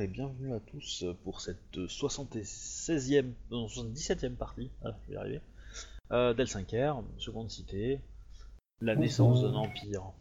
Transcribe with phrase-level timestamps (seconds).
[0.00, 5.40] et bienvenue à tous pour cette 76e, non 77e partie, ah, je vais y arriver,
[6.12, 8.00] euh, d'L5R, seconde cité,
[8.80, 10.12] la naissance d'un empire.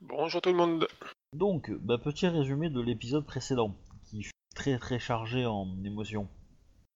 [0.00, 0.86] Bonjour tout le monde.
[1.32, 3.74] Donc, bah, petit résumé de l'épisode précédent,
[4.04, 6.28] qui fut très très chargé en émotions,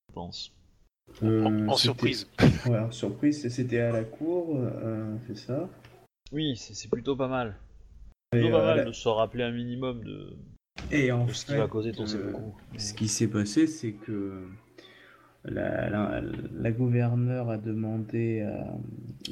[0.09, 0.53] je pense.
[1.21, 2.29] En, Euh, en surprise.
[2.67, 5.69] Ouais, en surprise, c'était à la cour, euh, c'est ça?
[6.33, 7.57] Oui, c'est plutôt pas mal.
[8.33, 10.37] Et, Plutôt pas euh, mal la- de se rappeler un minimum de,
[10.91, 12.55] Et en ce qui fait, va causer ton euh, beaucoup.
[12.77, 14.33] ce qui s'est passé, c'est que
[15.45, 16.23] la, la,
[16.57, 18.79] la gouverneure a demandé à-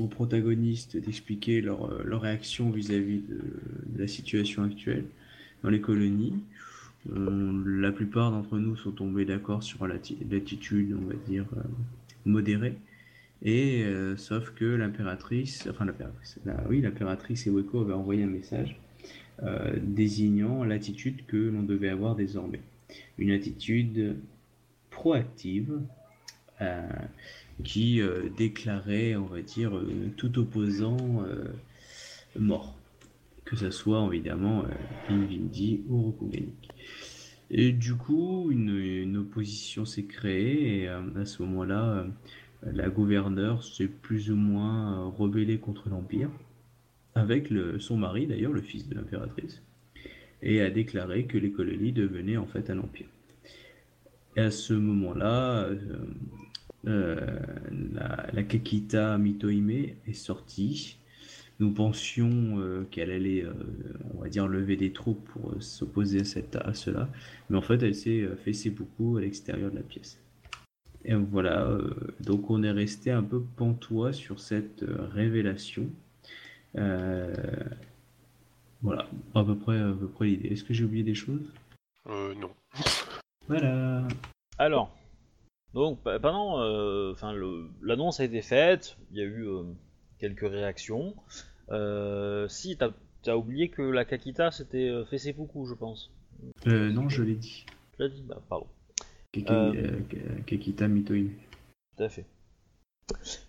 [0.00, 3.40] aux protagonistes d'expliquer leur, leur réaction vis-à-vis de,
[3.94, 5.04] de la situation actuelle
[5.62, 6.34] dans les colonies.
[7.14, 11.60] On- la plupart d'entre nous sont tombés d'accord sur l'atti- l'attitude, on va dire, euh,
[12.26, 12.76] modérée.
[13.44, 16.38] Et euh, sauf que l'impératrice, enfin l'impératrice,
[16.68, 18.76] oui, l'impératrice Eweko avait envoyé un message
[19.44, 22.60] euh, désignant l'attitude que l'on devait avoir désormais.
[23.18, 24.16] Une attitude
[24.90, 25.80] proactive
[26.60, 26.88] euh,
[27.64, 29.72] qui euh, déclarait, on va dire,
[30.16, 31.24] tout opposant
[32.38, 32.78] mort.
[33.44, 34.64] Que ce soit évidemment
[35.08, 36.70] Invindi ou Rokuganik.
[37.50, 42.06] Et du coup, une, une opposition s'est créée et à ce moment-là,
[42.62, 46.30] la gouverneure s'est plus ou moins rebellée contre l'Empire,
[47.14, 49.62] avec son mari d'ailleurs, le fils de l'impératrice,
[50.42, 53.06] et a déclaré que les colonies devenaient en fait un empire.
[54.36, 55.78] Et à ce moment-là, euh,
[56.86, 57.38] euh,
[57.92, 60.96] la, la Kakita Mitohime est sortie.
[61.60, 63.44] Nous pensions euh, qu'elle allait,
[64.14, 66.22] on va dire, lever des troupes pour s'opposer
[66.54, 67.08] à, à cela,
[67.50, 70.18] mais en fait, elle s'est fait beaucoup à l'extérieur de la pièce.
[71.04, 71.78] Et voilà,
[72.20, 75.90] donc on est resté un peu pantois sur cette révélation.
[76.76, 77.32] Euh,
[78.82, 80.48] voilà, à peu près, à peu près l'idée.
[80.48, 81.52] Est-ce que j'ai oublié des choses?
[82.08, 82.50] Euh, non.
[83.48, 84.06] Voilà.
[84.58, 84.96] Alors,
[85.74, 87.34] donc pendant, euh, enfin,
[87.82, 89.64] l'annonce a été faite, il y a eu euh,
[90.18, 91.16] quelques réactions.
[91.70, 92.90] Euh, si, t'as
[93.26, 96.12] as oublié que la Kakita c'était euh, fait ses poucous, je pense.
[96.68, 97.66] Euh, non, je l'ai dit.
[97.96, 98.66] Tu l'as dit Bah, pardon.
[99.34, 101.32] Keke- Kekita Mitohime.
[101.96, 102.24] Tout à fait.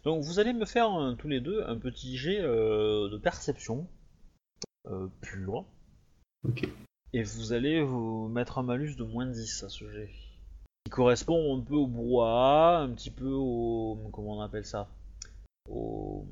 [0.04, 3.88] Donc vous allez me faire euh, tous les deux un petit jet euh, de perception
[4.88, 5.66] euh, pur.
[6.48, 6.68] Ok.
[7.14, 10.10] Et vous allez vous mettre un malus de moins 10 à ce jet.
[10.86, 14.10] Qui correspond un peu au brouhaha, un petit peu au.
[14.12, 14.90] Comment on appelle ça?
[15.70, 16.26] Au.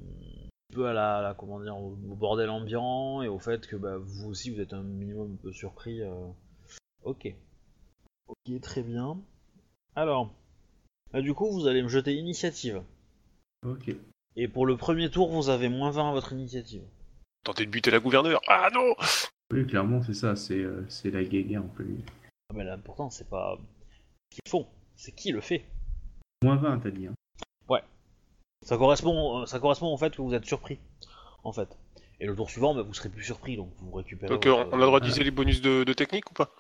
[0.71, 3.75] Un peu à la, la- comment dire, au, au bordel ambiant et au fait que
[3.75, 6.01] bah, vous aussi vous êtes un minimum un peu surpris.
[6.01, 6.27] euh.
[7.03, 7.33] Ok.
[8.27, 9.21] Ok, très bien.
[9.95, 10.33] Alors.
[11.13, 12.81] bah, du coup, vous allez me jeter initiative.
[13.65, 13.95] Ok.
[14.35, 16.83] Et pour le premier tour, vous avez moins 20 à votre initiative.
[17.43, 18.41] Tenter de buter la gouverneure.
[18.47, 18.95] Ah non
[19.51, 20.35] Oui, clairement, c'est ça.
[20.35, 22.05] C'est euh, la guéguerre, on peut dire.
[22.49, 23.57] Ah, mais l'important, c'est pas
[24.31, 25.65] ce qu'ils font, c'est qui le fait.
[26.43, 27.07] Moins 20, t'as dit.
[27.07, 27.13] Hein.
[28.63, 30.77] Ça correspond, euh, ça correspond au fait que vous êtes surpris,
[31.43, 31.79] en fait.
[32.19, 34.31] Et le tour suivant, bah, vous serez plus surpris, donc vous récupérez.
[34.31, 36.53] Donc euh, votre- on a le droit d'utiliser les bonus de, de technique ou pas?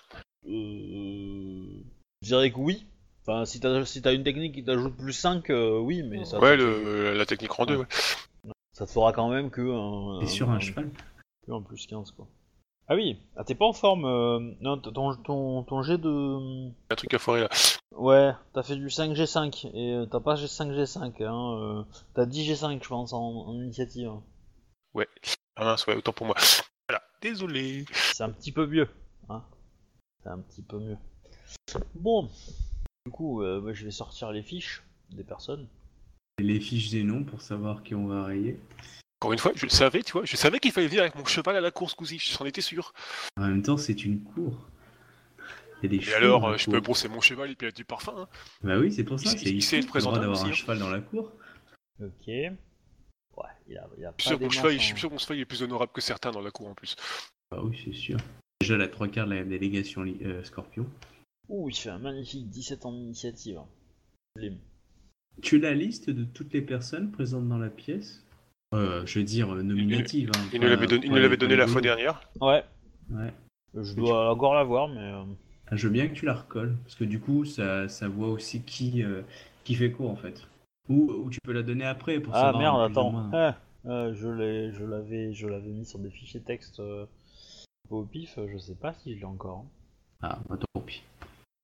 [0.47, 1.83] Euh,
[2.23, 2.87] Je dirais que oui.
[3.21, 6.39] Enfin, si t'as si t'as une technique qui t'ajoute plus 5, euh, oui, mais ça,
[6.39, 7.85] Ouais, te- le, la technique rang 2, ouais.
[8.73, 10.89] ça te fera quand même que un, Et sur un cheval
[11.45, 12.27] que un plus 15, quoi.
[12.87, 14.05] Ah oui, ah, t'es pas en forme.
[14.05, 16.69] euh, Non, ton, ton, ton jet de.
[16.89, 17.49] Un truc à foirer là.
[17.95, 21.59] Ouais, t'as fait du 5G5 et euh, t'as pas G5G5, hein.
[21.61, 21.83] euh,
[22.15, 24.11] T'as 10G5, je pense, en, en initiative.
[25.55, 26.35] Ah mince, ouais, autant pour moi.
[26.89, 27.85] Voilà, désolé.
[27.91, 28.89] C'est un petit peu mieux,
[29.29, 29.43] hein.
[30.23, 30.97] C'est un petit peu mieux.
[31.95, 32.29] Bon,
[33.05, 35.67] du coup, euh, moi, je vais sortir les fiches des personnes.
[36.39, 38.59] Et les fiches des noms pour savoir qui on va rayer.
[39.19, 41.25] Encore une fois, je le savais, tu vois, je savais qu'il fallait venir avec mon
[41.25, 42.93] cheval à la course, cousi, j'en étais sûr.
[43.37, 44.67] En même temps, c'est une cour.
[45.83, 46.73] Il y a des Et alors, euh, je cour.
[46.73, 48.13] peux brosser mon cheval et puis il y a du parfum.
[48.17, 48.27] Hein.
[48.63, 49.31] Bah oui, c'est pour ça.
[49.31, 50.53] Il- C'est il ici le droit présentable d'avoir un hein.
[50.53, 51.31] cheval dans la cour.
[52.01, 52.27] Ok.
[52.27, 52.53] Ouais,
[53.67, 55.19] il a, il a Je suis pas des mon cheval, je suis sûr que mon
[55.19, 56.95] cheval il est plus honorable que certains dans la cour en plus.
[57.51, 58.17] Bah oui, c'est sûr.
[58.59, 60.85] Déjà, la trois quarts de la délégation euh, Scorpion.
[61.51, 63.59] Ouh, il fait un magnifique 17 en initiative.
[64.35, 64.57] Sublime.
[65.41, 68.23] Tu as la liste de toutes les personnes présentes dans la pièce?
[68.73, 70.31] Euh, Je veux dire, euh, nominative.
[70.33, 72.21] hein, Il pas- nous l'avait donné, pas donné la fois dernière.
[72.39, 72.63] Ouais,
[73.09, 73.33] Ouais.
[73.75, 74.99] je dois encore la voir, mais...
[75.01, 75.25] euh,
[75.67, 78.29] Ah, je veux bien que tu la recolles, parce que du coup, ça, ça voit
[78.29, 79.21] aussi qui, euh,
[79.65, 80.47] qui fait quoi en fait.
[80.89, 82.59] Ou, ou tu peux la donner après pour Ah savoir.
[82.61, 83.11] merde, plus ou attends.
[83.11, 83.29] moins.
[83.33, 83.57] Ah,
[83.87, 87.05] euh, je l'ai, je l'avais, je l'avais mis sur des fichiers texte euh,
[87.89, 88.37] au pif.
[88.47, 89.65] Je sais pas si je l'ai encore.
[90.21, 91.03] Ah, bah, tant pis.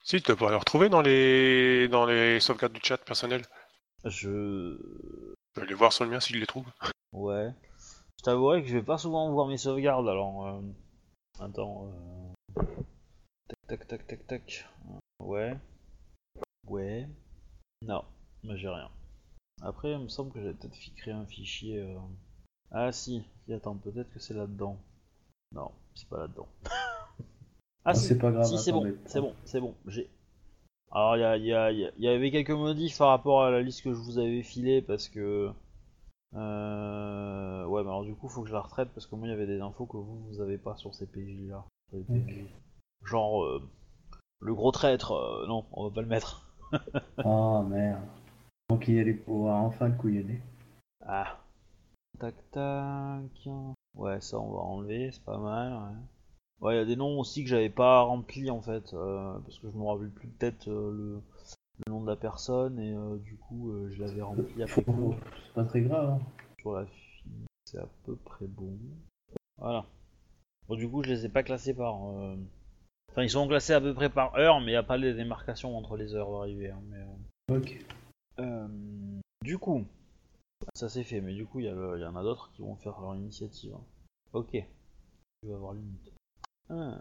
[0.09, 3.42] Si, tu dois le retrouver dans les dans les sauvegardes du chat personnel.
[4.06, 6.65] Je, Je vais aller voir sur le mien si je les trouve.
[7.12, 7.51] ouais.
[8.19, 10.07] Je t'avouerai que je vais pas souvent voir mes sauvegardes.
[10.07, 10.62] Alors, euh,
[11.39, 11.92] attends.
[12.57, 12.63] euh,
[13.68, 14.65] Tac, tac, tac, tac, tac.
[15.19, 15.57] Ouais.
[16.68, 17.07] Ouais.
[17.81, 18.03] Non,
[18.44, 18.89] moi j'ai rien.
[19.62, 21.81] Après, il me semble que j'avais peut-être créé un fichier.
[21.81, 22.00] euh,
[22.71, 24.80] Ah si, si, attends, peut-être que c'est là-dedans.
[25.51, 26.48] Non, c'est pas là-dedans.
[27.88, 28.45] ah c'est pas grave.
[28.45, 29.74] si, c'est bon, c'est bon, c'est bon.
[29.88, 30.10] J'ai.
[30.92, 34.00] Alors, il y, y, y avait quelques modifs par rapport à la liste que je
[34.00, 35.51] vous avais filée parce que.
[36.36, 37.66] Euh...
[37.66, 39.34] Ouais, mais alors du coup, faut que je la retraite parce que moi, il y
[39.34, 41.66] avait des infos que vous, vous avez pas sur ces PJ là.
[43.06, 43.62] Genre, euh,
[44.42, 46.54] le gros traître, euh, non, on va pas le mettre.
[47.24, 48.01] Oh merde.
[48.69, 50.42] Donc il allait pouvoir enfin le couillonner.
[51.06, 51.38] Ah.
[52.19, 53.50] Tac tac.
[53.95, 55.72] Ouais, ça on va enlever, c'est pas mal.
[55.74, 55.98] Ouais,
[56.62, 59.59] Ouais, il y a des noms aussi que j'avais pas remplis en fait, euh, parce
[59.59, 61.21] que je me rappelle plus de tête euh, le,
[61.86, 65.13] le nom de la personne et euh, du coup je l'avais rempli après coup.
[65.45, 66.09] C'est pas très grave.
[66.09, 66.19] hein.
[66.59, 68.75] Sur la fille, c'est à peu près bon.
[69.59, 69.86] Voilà.
[70.68, 71.94] Bon, du coup, je les ai pas classés par.
[71.95, 75.13] Enfin, ils sont classés à peu près par heure, mais il n'y a pas les
[75.13, 76.71] démarcations entre les heures d'arrivée.
[76.71, 77.86] hein, mais, Ok.
[79.44, 79.86] du coup,
[80.75, 83.00] ça c'est fait, mais du coup, il y, y en a d'autres qui vont faire
[83.00, 83.74] leur initiative.
[83.75, 83.81] hein.
[84.33, 84.51] Ok.
[84.51, 86.12] Tu vas avoir limite.
[86.69, 86.98] Ah.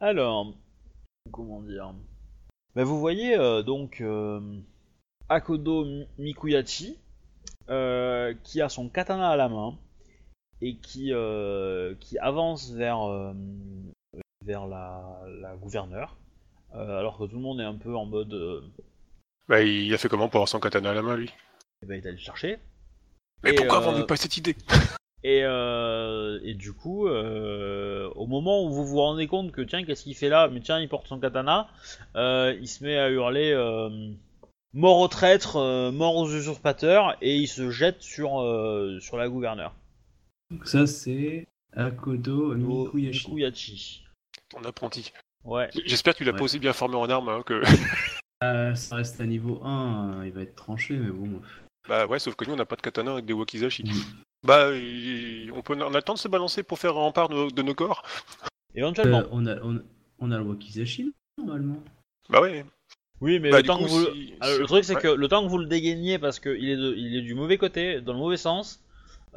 [0.00, 0.54] Alors,
[1.30, 1.94] comment dire?
[2.74, 4.40] Ben, Vous voyez euh, donc euh,
[5.28, 6.98] Akodo Mi- Mikuyachi
[7.68, 9.76] euh, qui a son katana à la main
[10.60, 13.00] et qui, euh, qui avance vers,
[14.44, 16.16] vers la, la gouverneure.
[16.72, 18.64] alors que tout le monde est un peu en mode.
[19.48, 21.30] Bah, il a fait comment pour avoir son katana à la main, lui?
[21.82, 22.58] Eh ben, il est allé le chercher.
[23.42, 24.54] Mais Et, pourquoi avant pas cette idée?
[25.24, 29.84] Et, euh, et du coup, euh, au moment où vous vous rendez compte que tiens,
[29.84, 30.48] qu'est-ce qu'il fait là?
[30.48, 31.68] Mais tiens, il porte son katana,
[32.16, 33.88] euh, il se met à hurler euh,
[34.74, 39.28] mort aux traîtres, euh, mort aux usurpateurs, et il se jette sur, euh, sur la
[39.28, 39.74] gouverneure.
[40.50, 42.54] Donc ça c'est Akodo.
[42.56, 44.02] Mikuyachi.
[44.50, 45.12] Ton apprenti.
[45.44, 45.70] Ouais.
[45.86, 46.38] J'espère que tu l'as Ouais.
[46.38, 47.62] pas aussi bien formé en armes hein, que.
[48.42, 51.40] Euh, ça reste à niveau 1, hein, il va être tranché, mais bon.
[51.88, 53.84] bah ouais, sauf que nous on n'a pas de katana avec des wakizashi.
[54.44, 55.76] Bah, il- on, peut...
[55.80, 58.02] on a le temps de se balancer pour faire un rempart de, de nos corps
[58.74, 59.18] Éventuellement.
[59.20, 59.82] Euh, on, a, on,
[60.18, 61.82] on a le Wakizashi normalement.
[62.28, 62.64] Bah ouais.
[63.20, 64.04] oui, mais bah, le temps coup, que vous.
[64.06, 65.02] si- Alors, le truc, c'est ouais.
[65.02, 67.58] que le temps que vous le dégainiez, parce qu'il est, de- il est du mauvais
[67.58, 68.82] côté, dans le mauvais sens,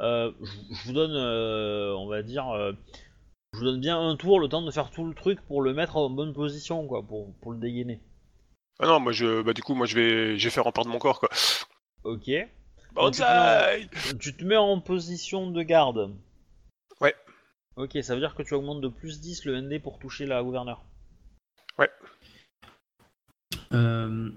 [0.00, 2.72] euh, je je vous donne, euh, on va dire, euh,
[3.52, 5.72] je vous donne bien un tour, le temps de faire tout le truc pour le
[5.74, 8.00] mettre en bonne position, quoi, pour, pour le dégainer.
[8.80, 9.42] Ah non, moi je.
[9.42, 10.38] Bah du coup, moi je vais.
[10.38, 11.28] Je vais faire rempart de mon corps quoi.
[12.04, 12.30] Ok.
[12.96, 13.88] Banzai
[14.18, 16.12] Tu te mets en position de garde.
[17.00, 17.14] Ouais.
[17.76, 20.42] Ok, ça veut dire que tu augmentes de plus 10 le ND pour toucher la
[20.42, 20.82] gouverneure.
[23.72, 24.30] Euh,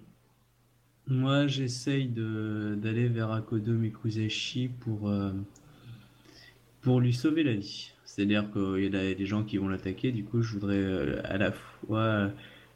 [1.07, 5.31] moi j'essaye de- d'aller vers Akodo Mikuzashi pour, euh,
[6.81, 7.91] pour lui sauver la vie.
[8.05, 11.38] C'est-à-dire qu'il y a des gens qui vont l'attaquer, du coup je voudrais euh, à
[11.38, 12.29] la fois euh,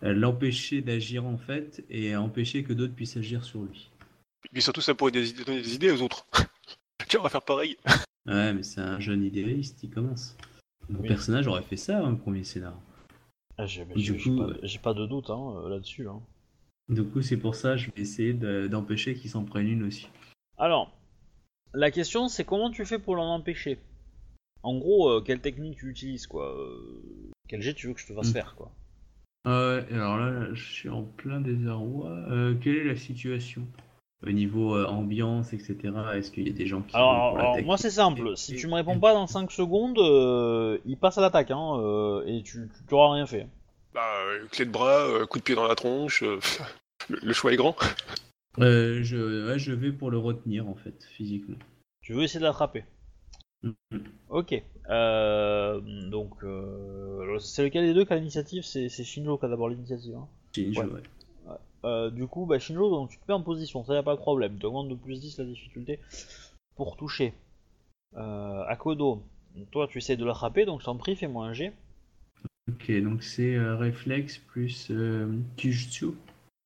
[0.03, 3.89] l'empêcher d'agir en fait et empêcher que d'autres puissent agir sur lui.
[4.45, 6.25] Et puis surtout, ça pourrait des idées- donner des idées aux autres.
[7.07, 7.77] Tiens, on va faire pareil.
[8.25, 10.35] Ouais, mais c'est un jeune idéaliste, il commence.
[10.89, 11.07] Mon Oui.
[11.07, 12.77] personnage aurait fait ça, hein, premier scénario.
[13.57, 16.07] Ah, j'ai pas, euh, j'ai pas de doute hein, euh, là-dessus.
[16.07, 16.21] hein.
[16.89, 20.09] Du coup, c'est pour ça je vais essayer de- d'empêcher qu'il s'en prenne une aussi.
[20.57, 20.91] Alors,
[21.73, 23.79] la question c'est comment tu fais pour l'en empêcher?
[24.63, 26.53] En gros, euh, quelle technique tu utilises quoi?
[26.57, 28.33] Euh, Quel jet tu veux que je te fasse Mm.
[28.33, 28.71] faire quoi?
[29.45, 32.09] Ah ouais, alors là, je suis en plein désarroi.
[32.09, 33.67] Euh, quelle est la situation?
[34.25, 35.77] Au niveau euh, ambiance, etc.
[36.15, 36.95] Est-ce qu'il y a des gens qui.
[36.95, 39.99] Alors, vont pour alors, moi c'est simple, si tu me réponds pas dans 5 secondes,
[39.99, 43.47] euh, il passe à l'attaque hein, euh, et tu t'auras rien fait.
[43.93, 46.23] Bah, euh, clé de bras, euh, coup de pied dans la tronche.
[46.23, 46.39] euh,
[47.09, 47.75] le, le choix est grand.
[48.59, 51.57] Euh, je, ouais, je vais pour le retenir en fait, physiquement.
[52.01, 52.85] Tu veux essayer de l'attraper
[53.63, 54.03] Mhm.
[54.29, 54.61] Ok.
[54.89, 58.63] Euh, donc, euh, c'est lequel des deux qui a l'initiative?
[58.63, 60.15] C'est c'est Shinjo qui a d'abord l'initiative.
[60.17, 60.27] Hein.
[60.53, 60.87] Shinjo, Ouais.
[60.87, 61.01] ouais.
[61.85, 64.15] Euh, du coup, bah, Shinjo, donc, tu te mets en position, ça y a pas
[64.15, 64.57] de problème.
[64.59, 65.99] Tu augmentes de plus 10 la difficulté
[66.75, 67.33] pour toucher.
[68.15, 69.23] Euh, Akodo,
[69.71, 71.73] toi tu essaies de l'attraper, donc je t'en prie, fais-moi un jet.
[72.71, 74.91] Ok, donc c'est euh, réflexe plus
[75.57, 76.05] Kijutsu.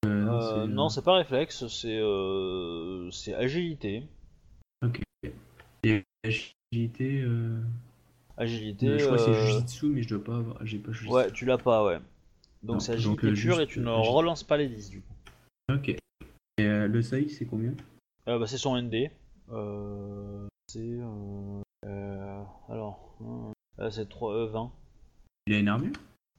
[0.06, 2.02] Euh, non, Euh, c'est, non, c'est pas réflexe, c'est
[3.12, 4.04] c'est agilité.
[5.84, 7.24] Et agilité.
[8.38, 9.00] Agilité.
[9.00, 10.66] je crois que c'est Jujitsu, mais je dois pas avoir.
[10.66, 11.14] J'ai pas Jujitsu.
[11.14, 12.00] Ouais, tu l'as pas, ouais.
[12.68, 15.02] Donc c'est donc, euh, pure et juste, tu ne euh, relances pas les 10 du
[15.02, 15.14] coup.
[15.74, 15.90] Ok.
[15.90, 16.00] Et
[16.60, 17.74] euh, le seuil, c'est combien?
[18.28, 19.10] Euh, bah, c'est son ND.
[19.50, 20.80] Euh, c'est.
[20.80, 23.16] Euh, euh, alors.
[23.80, 24.72] euh, c'est 3, euh, 20.
[25.48, 25.94] Il a une armure?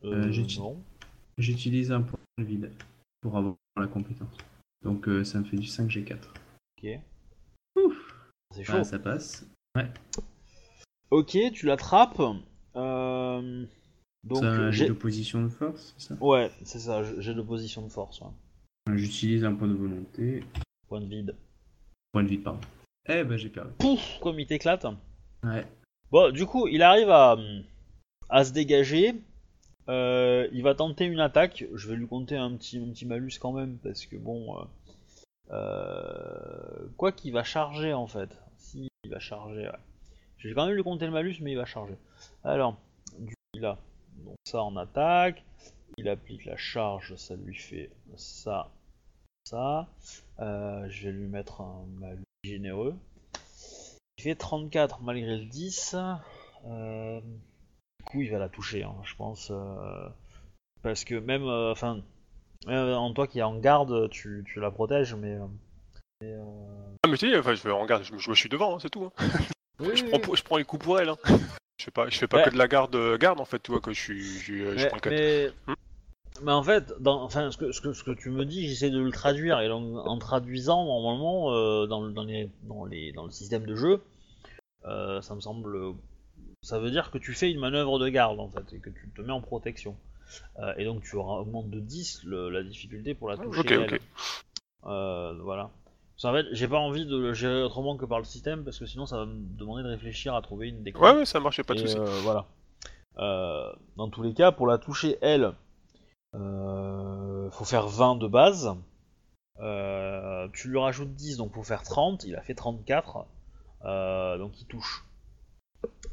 [0.05, 0.77] Euh, Euh.
[1.39, 2.73] J'utilise un point de vide
[3.21, 4.37] pour avoir la compétence.
[4.83, 6.19] Donc euh, ça me fait du 5G4.
[6.77, 6.91] Ok.
[7.77, 8.29] Ouf.
[8.55, 8.73] C'est chaud.
[8.77, 9.47] Ah, ça passe.
[11.11, 12.21] Ok, tu l'attrapes.
[12.77, 13.67] Euh,
[14.29, 14.89] Donc jet j'ai...
[14.89, 16.15] d'opposition de force, c'est ça?
[16.21, 18.21] Ouais, c'est ça, j'ai de position de force.
[18.21, 18.97] ouais.
[18.97, 20.45] J'utilise un point de volonté.
[20.89, 21.35] Point de vide.
[22.13, 22.61] Point de vide, pardon.
[23.09, 23.71] Eh ben j'ai perdu.
[23.79, 24.87] Pouf Comme il t'éclate.
[25.45, 25.67] Ouais.
[26.11, 27.37] Bon, du coup, il arrive à,
[28.31, 29.15] à se dégager.
[29.89, 31.65] Euh, il va tenter une attaque.
[31.75, 34.59] Je vais lui compter un petit, un petit malus quand même, parce que bon.
[34.59, 34.65] euh,
[35.51, 38.31] euh, quoi qu'il va charger en fait.
[38.57, 39.79] Si, il va charger, ouais.
[40.39, 41.97] Je vais quand même lui compter le malus, mais il va charger.
[42.45, 42.77] Alors,
[43.19, 43.79] du coup, il a
[44.25, 45.45] donc ça en attaque.
[45.97, 48.71] Il applique la charge, ça lui fait ça,
[49.45, 49.89] ça.
[50.41, 52.95] Euh, je vais lui mettre un malus généreux.
[54.19, 55.97] Il fait 34 malgré le 10.
[56.67, 59.51] Euh, du coup, il va la toucher, hein, je pense.
[59.51, 60.09] euh,
[60.83, 62.03] parce que même, enfin,
[62.67, 65.39] en toi qui est en garde, tu, tu la protèges, mais.
[66.21, 68.79] mais, euh, Ah, mais tu dis, enfin, je, regarde, je, je me suis devant, hein,
[68.81, 69.05] c'est tout.
[69.07, 69.13] hein.
[69.81, 71.09] je, prends, pour- je prends les coups pour elle.
[71.09, 71.17] Hein.
[71.79, 72.43] Je fais pas, je fais pas Ouais.
[72.45, 74.21] que de la garde, euh, garde en fait, tu vois, que je suis.
[74.23, 75.13] Je, suis- je mais, prends le quatre.
[75.13, 75.75] mais, Hmm.
[76.43, 78.91] mais en fait, dans, enfin, ce que, ce, que, ce que tu me dis, j'essaie
[78.91, 83.13] de le traduire, et donc, en traduisant, normalement, euh, dans, le- dans, les, dans, les,
[83.13, 84.03] dans le système de jeu,
[84.87, 85.95] euh, ça me semble.
[86.63, 89.09] Ça veut dire que tu fais une manœuvre de garde, en fait, et que tu
[89.17, 89.97] te mets en protection.
[90.59, 93.61] Euh, et donc, tu auras, augmentes de 10 le- la difficulté pour la toucher.
[93.61, 93.95] Ok, elle.
[93.95, 94.01] ok.
[94.87, 95.71] Euh, voilà.
[96.21, 98.79] Parce qu'en fait, j'ai pas envie de le gérer autrement que par le système, parce
[98.79, 101.01] que sinon, ça va me demander de réfléchir à trouver une déco.
[101.01, 101.97] Ouais, ouais, ça a pas de soucis.
[101.97, 102.47] euh, voilà.
[103.19, 105.53] Euh, dans tous les cas, pour la toucher, elle,
[106.35, 108.75] euh, faut faire 20 de base.
[109.61, 112.25] Euh, tu lui rajoutes 10, donc faut faire 30.
[112.25, 113.27] Il a fait 34.
[113.85, 115.05] Euh, donc il touche.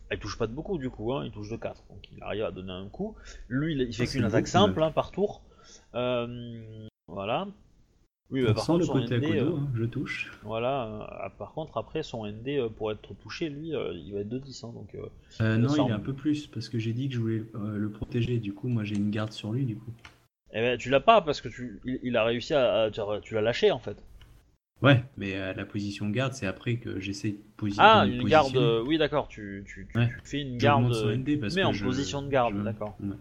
[0.10, 1.84] Elle touche pas de beaucoup du coup, hein, il touche de 4.
[1.90, 3.16] Donc il arrive à donner un coup.
[3.48, 5.42] Lui, il, fait Ah, qu'une attaque simple hein, par tour.
[5.96, 7.48] Euh, voilà.
[8.32, 10.32] Oui, bah, par sent contre, le côté à Kodo, euh, hein, je touche.
[10.44, 14.22] voilà, euh, ah, par contre, après, son ND, euh, pour être touché, lui, il va
[14.22, 14.64] être de 10.
[14.64, 15.06] hein, donc, euh,
[15.42, 17.90] Euh, non, il est un peu plus, parce que j'ai dit que je voulais le
[17.90, 19.92] protéger, du coup, moi j'ai une garde sur lui, du coup.
[20.52, 23.34] Eh ben, tu l'as pas parce que tu, il, a réussi à, tu, as- tu
[23.36, 23.98] l'as lâché en fait.
[24.82, 27.90] Ouais, mais euh, la position garde, c'est après que j'essaie de positionner.
[27.90, 28.56] Ah, une garde.
[28.58, 29.28] euh, oui, d'accord.
[29.28, 30.08] Tu, tu, tu- Ouais.
[30.08, 30.92] tu fais une garde.
[30.94, 32.96] son ND parce mais que en je- position de garde, je- d'accord.
[33.02, 33.16] Ouais.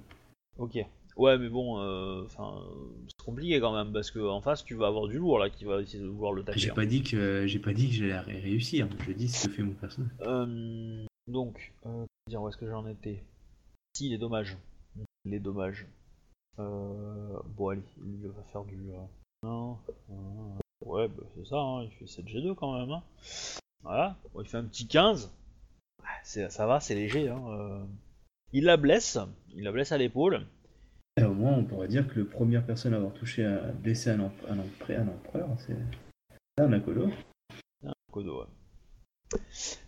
[0.58, 0.78] Ok.
[1.16, 2.60] Ouais, mais bon, euh, enfin,
[3.06, 5.64] c'est compliqué quand même parce que en face, tu vas avoir du lourd là qui
[5.64, 6.58] va essayer de vouloir le taper.
[6.58, 6.74] J'ai hein.
[6.74, 8.88] pas dit que j'ai pas dit que j'allais ré- réussir.
[9.06, 10.10] Je dis ce que fait mon personnage.
[10.22, 13.22] Euh, donc, euh, dire où est-ce que j'en étais
[13.96, 14.56] Si, les dommages.
[15.24, 15.86] Les dommages.
[16.58, 18.76] Euh, bon, allez, il va faire du.
[19.44, 19.78] non,
[20.84, 22.90] ouais, bah, c'est ça, hein, il fait 7G2 quand même.
[22.90, 23.02] hein.
[23.84, 25.30] Voilà, bon, il fait un petit 15.
[26.02, 27.32] Ah, c'est- Ça va, c'est léger.
[28.52, 29.18] Il la blesse,
[29.54, 30.44] il la blesse à l'épaule.
[31.16, 34.10] Et au moins, on pourrait dire que le première personne à avoir touché, à blessé
[34.10, 35.76] un, emp- un, empereur, un empereur, c'est
[36.58, 37.08] un Akolo.
[38.10, 39.38] Kodo, ouais.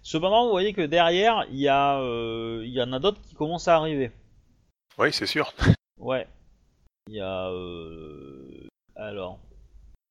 [0.03, 3.35] Cependant, vous voyez que derrière, il y, a, euh, il y en a d'autres qui
[3.35, 4.13] commencent à arriver.
[4.99, 5.53] Oui, c'est sûr.
[5.99, 6.27] Ouais.
[7.09, 7.49] Il y a.
[7.51, 9.39] euh, Alors.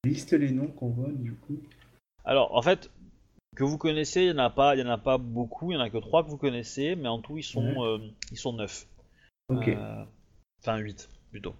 [0.06, 1.60] Liste les noms qu'on voit, du coup.
[2.26, 2.92] Alors, en fait,
[3.56, 5.76] que vous connaissez, il n'y en, a pas- il y en a pas beaucoup, il
[5.76, 8.00] n'y en a que trois que vous connaissez, mais en tout, ils sont, euh,
[8.32, 8.86] ils sont neuf.
[9.50, 9.70] Ok.
[10.66, 11.54] Enfin, 8 plutôt.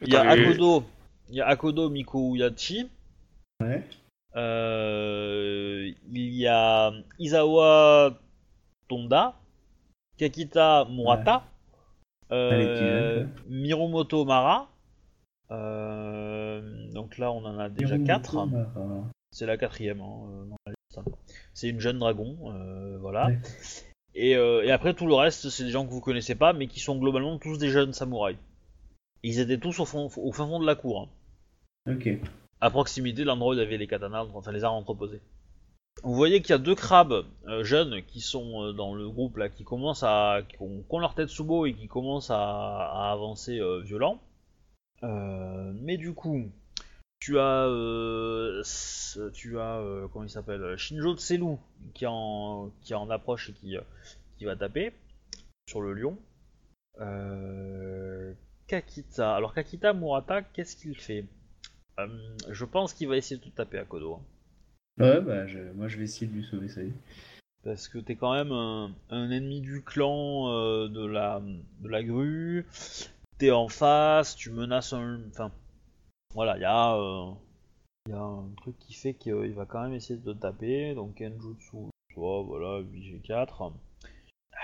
[0.00, 0.84] Il y a Akodo,
[1.28, 2.88] il y a Akodo Miko Uyachi,
[3.60, 3.82] Ouais.
[4.36, 8.16] euh, il y a Izawa
[8.86, 9.34] Tonda,
[10.18, 11.44] Kakita Murata,
[12.30, 14.68] euh, Mirumoto Mara.
[15.50, 18.46] euh, donc là, on en a déjà Hiromoto 4.
[18.46, 19.04] Mara.
[19.32, 21.00] C'est la quatrième hein, dans la liste.
[21.54, 23.26] C'est une jeune dragon, euh, voilà.
[23.26, 23.40] Ouais.
[24.18, 26.68] Et, euh, et après tout le reste, c'est des gens que vous connaissez pas, mais
[26.68, 28.38] qui sont globalement tous des jeunes samouraïs.
[29.22, 31.10] Ils étaient tous au, fond, au fin fond de la cour,
[31.86, 31.92] hein.
[31.92, 32.08] Ok.
[32.60, 35.20] à proximité de l'endroit où il y avait les katanas, enfin les armes entreposées.
[36.02, 39.36] Vous voyez qu'il y a deux crabes euh, jeunes qui sont euh, dans le groupe
[39.36, 42.30] là, qui commencent à, qui ont, qui ont leur tête sous beau et qui commencent
[42.30, 44.18] à, à avancer euh, violent.
[45.02, 46.50] Mais du coup,
[47.20, 48.62] tu as, euh,
[49.32, 51.56] tu as, euh, comment il s'appelle, Shinjo Tselu
[51.94, 53.80] qui est en, qui est en approche et qui, euh,
[54.38, 54.92] qui va taper
[55.68, 56.18] sur le lion.
[57.00, 58.32] Euh,
[58.68, 59.34] Kakita.
[59.36, 61.24] Alors Kakita Murata, qu'est-ce qu'il fait?
[62.50, 64.14] Je pense qu'il va essayer de te taper à Kodo.
[64.14, 64.22] hein.
[65.02, 66.92] Ouais, bah, je- moi je vais essayer de lui sauver sa vie.
[67.64, 70.48] Parce que t'es quand même un, un ennemi du clan
[70.88, 71.42] de, la,
[71.80, 72.64] de la grue.
[73.38, 75.20] T'es en face, tu menaces un.
[75.30, 75.50] Enfin,
[76.36, 77.32] voilà, il y, a, euh,
[78.06, 80.94] il y a un truc qui fait qu'il va quand même essayer de te taper.
[80.94, 83.72] Donc Kenjutsu, toi, voilà, 8G4.
[84.52, 84.56] Ah.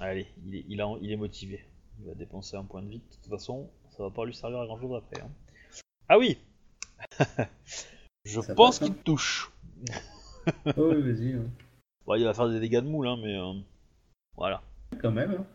[0.00, 1.64] Allez, il est, il, a- il est motivé.
[2.00, 2.98] Il va dépenser un point de vie.
[2.98, 5.22] De toute façon, ça va pas lui servir à grand chose après.
[5.22, 5.30] hein.
[6.08, 6.36] Ah oui
[8.24, 9.50] Je Ça pense qu'il te touche.
[10.76, 11.44] Oh, oui, vas-y, hein.
[12.04, 13.52] Bon, il va faire des dégâts de moule, hein, mais euh,
[14.36, 14.62] voilà.
[15.00, 15.30] quand même.
[15.32, 15.46] hein.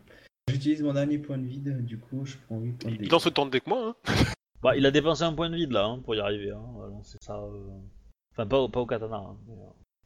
[0.48, 3.26] J'utilise mon dernier point de vide, du coup je prends 8 points de Il danse
[3.26, 4.12] autant de dés que moi, hein.
[4.62, 6.50] Bah, il a dépensé un point de vide là hein, pour y arriver.
[6.50, 6.62] Hein.
[6.74, 7.36] Voilà, c'est ça.
[7.36, 7.68] euh.
[8.32, 9.16] Enfin, pas, au- pas au katana.
[9.16, 9.54] hein, euh,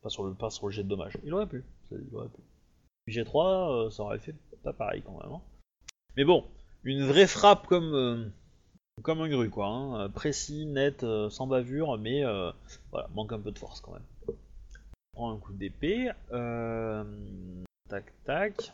[0.03, 1.17] pas, sur le, pas sur le jet de dommage.
[1.25, 1.65] Il aurait pu.
[1.91, 2.41] Il aurait pu.
[3.09, 4.35] G3, euh, ça aurait fait
[4.65, 5.39] pas pareil quand même.
[6.17, 6.45] Mais bon,
[6.85, 8.27] une vraie frappe comme, euh,
[9.03, 10.01] comme un gru quoi.
[10.01, 12.51] euh, Précis, net, euh, sans bavure, mais euh,
[12.91, 14.37] voilà, manque un peu de force quand même.
[15.13, 16.11] Prends un coup d'épée.
[16.33, 17.05] Euh,
[17.89, 18.73] tac tac.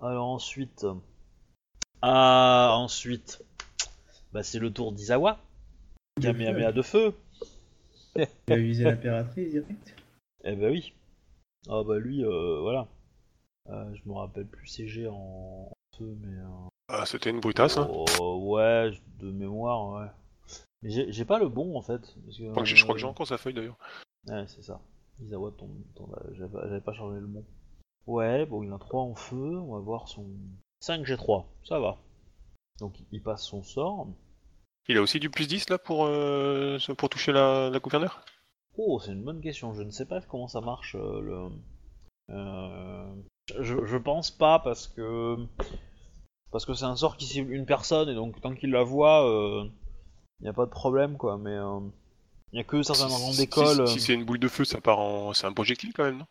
[0.00, 0.86] Alors ensuite.
[2.02, 3.42] Ah, ensuite.
[4.32, 5.38] Bah, c'est le tour d'Izawa.
[6.20, 7.14] Kamehameha de feu.
[8.16, 9.94] Il a visé l'impératrice direct.
[10.44, 10.92] Eh bah oui.
[11.68, 12.88] Ah bah lui, euh, voilà.
[13.68, 16.36] Euh, je me rappelle plus CG en feu, mais...
[16.38, 17.88] euh, Ah, c'était une brutasse, hein.
[18.20, 20.08] oh, ouais, de mémoire, ouais.
[20.82, 22.00] Mais j'ai pas le bon, en fait.
[22.24, 22.50] Parce que, Je
[22.84, 23.78] crois que j'ai- euh, encore sa feuille d'ailleurs.
[24.28, 24.80] Ouais, c'est ça.
[25.20, 25.74] Izawa tombe.
[26.32, 27.44] J'avais pas- j'avais pas changé le bon.
[28.06, 29.58] Ouais, bon, il a 3 en feu.
[29.58, 30.24] On va voir son.
[30.80, 31.98] 5 G3, ça va.
[32.80, 34.08] Donc il passe son sort.
[34.88, 38.24] Il a aussi du plus 10 là pour, euh, pour toucher la, la gouverneure?
[38.78, 39.74] Oh, c'est une bonne question.
[39.74, 41.50] Je ne sais pas comment ça marche euh, le.
[42.30, 43.14] Euh,
[43.60, 45.36] Je, je pense pas parce que
[46.50, 49.24] parce que c'est un sort qui cible une personne et donc tant qu'il la voit,
[50.40, 51.38] il n'y a pas de problème quoi.
[51.38, 53.86] Mais il n'y a que certains si- d'école.
[53.86, 55.32] Si, si c'est une boule de feu, ça part en.
[55.34, 56.26] C'est un projectile quand même, non?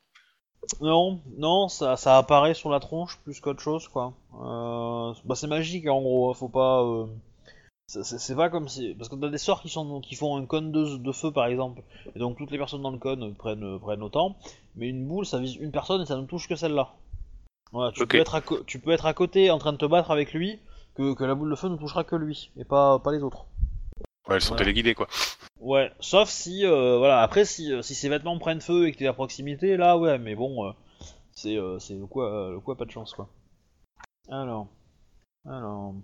[0.82, 4.14] Non, non, ça, ça apparaît sur la tronche plus qu'autre chose, quoi.
[4.42, 6.82] Euh, bah, c'est magique, en gros, hein, faut pas...
[6.84, 7.06] euh,
[7.88, 8.96] c'est- pas comme si...
[8.96, 11.48] Parce que t'as des sorts qui, sont, qui font un cône de, de feu, par
[11.48, 11.84] exemple,
[12.16, 14.38] et donc toutes les personnes dans le cône prennent, prennent autant,
[14.76, 16.94] mais une boule, ça vise une personne et ça ne touche que celle-là.
[17.74, 18.12] Voilà, tu, Ok.
[18.12, 20.34] peux être à co- tu peux être à côté en train de te battre avec
[20.34, 20.60] lui,
[20.96, 23.46] que, que la boule de feu ne touchera que lui, et pas, pas les autres.
[24.28, 24.64] Ouais, elles sont Voilà.
[24.66, 25.08] téléguidées quoi.
[25.60, 28.98] Ouais, sauf si, euh, voilà, après, si, euh, si ses vêtements prennent feu et que
[28.98, 30.72] t'es à proximité, là, ouais, mais bon, euh,
[31.32, 33.28] c'est euh, c'est le quoi, le quoi, pas de chance, quoi.
[34.30, 34.68] Alors,
[35.46, 35.96] alors,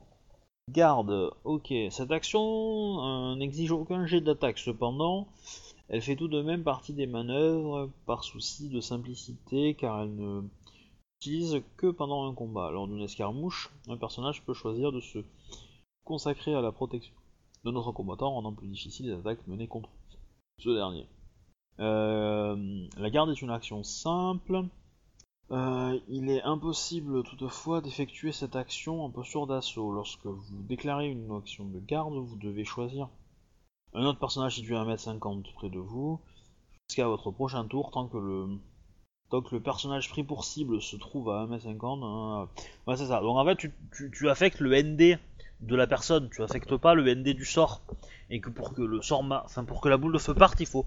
[0.72, 5.28] garde, ok, cette action n'exige aucun jet d'attaque, cependant,
[5.90, 10.42] elle fait tout de même partie des manœuvres par souci de simplicité, car elle ne
[11.22, 12.72] utilise que pendant un combat.
[12.72, 15.20] Lors d'une escarmouche, un personnage peut choisir de se
[16.06, 17.14] consacrer à la protection
[17.64, 19.90] de notre combattant, rendant plus difficile les attaques menées contre
[20.60, 21.08] ce dernier.
[21.80, 24.64] Euh, la garde est une action simple.
[25.52, 29.92] Euh, il est impossible toutefois d'effectuer cette action en posture d'assaut.
[29.92, 33.10] Lorsque vous déclarez une action de garde, vous devez choisir
[33.94, 36.20] un autre personnage situé à 1m50 près de vous
[36.90, 42.04] jusqu'à votre prochain tour tant que le personnage pris pour cible se trouve à 1m50.
[42.04, 42.50] hein.
[42.88, 43.22] Ouais, c'est ça.
[43.22, 43.68] Donc en fait,
[44.12, 45.20] tu affectes le ND
[45.68, 47.84] de la personne, tu affectes pas le ND du sort.
[48.30, 49.44] Et que pour que le sort ma...
[49.46, 50.86] enfin pour que la boule de feu parte, il faut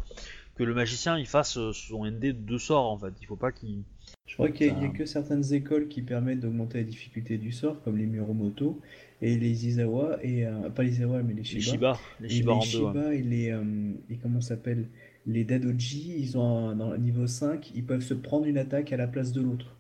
[0.57, 3.13] que le magicien il fasse euh, son ND de sort en fait.
[3.21, 3.83] Il faut pas qu'il.
[4.27, 7.81] Je crois qu'il y, a- que certaines écoles qui permettent d'augmenter la difficulté du sort,
[7.83, 8.81] comme les Muromoto
[9.23, 11.61] et les Izawa, et euh, pas les Izawa mais les Les Shiba.
[11.63, 12.65] Shiba, les Et Shiba les en deux.
[12.65, 12.93] ouais.
[13.03, 14.89] Shiba et les, euh, et comment ça s'appelle
[15.27, 18.93] Les Dadoji, ils ont un- dans le niveau 5, ils peuvent se prendre une attaque
[18.93, 19.75] à la place de l'autre.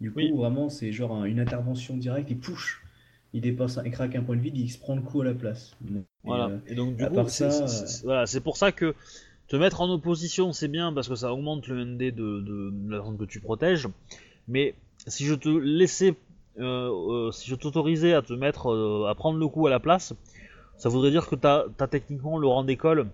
[0.00, 0.32] Du coup, Oui.
[0.34, 2.82] vraiment, c'est genre un- une intervention directe, ils push,
[3.32, 5.24] ils dépassent, un- ils craquent un point de vide, ils se prennent le coup à
[5.24, 5.76] la place.
[6.24, 6.46] Voilà.
[6.46, 7.48] euh, Et donc du coup, c'est
[8.04, 8.94] voilà, c'est pour ça que
[9.48, 12.90] te mettre en opposition c'est bien parce que ça augmente le ND de, de, de
[12.90, 13.88] la personne que tu protèges.
[14.48, 14.74] Mais
[15.06, 16.14] si je te laissais,
[16.58, 16.90] euh,
[17.28, 20.14] euh, si je t'autorisais à te mettre, euh, à prendre le coup à la place,
[20.78, 23.06] ça voudrait dire que t'as as techniquement le rang d'école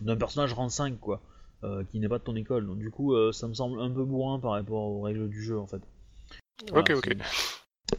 [0.00, 1.20] d'un personnage rang 5 quoi,
[1.64, 2.66] euh, qui n'est pas de ton école.
[2.66, 5.42] Donc du coup, euh, ça me semble un peu bourrin par rapport aux règles du
[5.42, 5.82] jeu en fait.
[6.72, 7.16] Ok, Voilà, ok.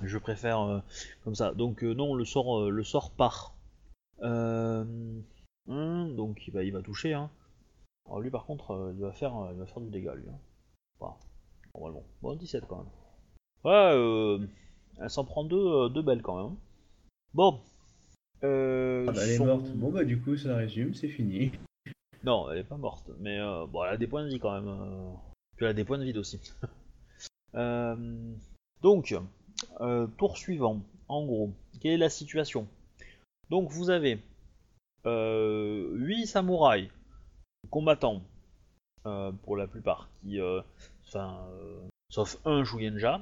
[0.04, 0.80] Je préfère euh,
[1.24, 1.54] comme ça.
[1.54, 3.56] Donc euh, non, le sort, euh, le sort part.
[4.22, 5.24] Hum,
[6.16, 7.14] donc il va, il va toucher.
[7.14, 7.30] Hein.
[8.06, 10.28] Alors lui par contre, il va faire, il va faire du dégât lui.
[10.30, 10.40] Hein.
[11.00, 11.16] Enfin,
[11.74, 12.04] normalement.
[12.22, 12.90] Bon, 17 quand même.
[13.64, 14.48] Ouais,
[15.02, 16.56] elle s'en prend deux, deux belles quand même.
[17.34, 17.60] Bon.
[18.44, 19.72] Euh, ah bah, elle est son- morte.
[19.72, 21.52] Bon bah du coup, ça résume, c'est fini.
[22.24, 25.16] Non, elle est pas morte, mais bon, elle a des points de vie quand même.
[25.56, 26.40] Puis elle a des points de vide aussi.
[28.82, 29.16] Donc,
[29.82, 30.82] euh, tour suivant.
[31.08, 31.52] En gros,
[31.82, 32.68] quelle est la situation?
[33.50, 34.20] Donc vous avez
[35.06, 36.90] euh, 8 samouraïs
[37.70, 38.22] combattants,
[39.06, 40.62] euh, pour la plupart, qui, euh,
[41.16, 43.22] euh, sauf un Shugenja,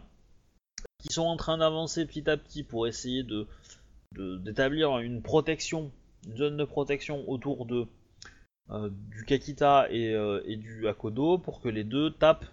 [0.99, 3.47] qui sont en train d'avancer petit à petit pour essayer de
[4.15, 5.91] d'établir une protection,
[6.27, 7.87] une zone de protection autour de
[8.69, 12.45] euh, du Kakita et, euh, du Akodo pour que les deux tapent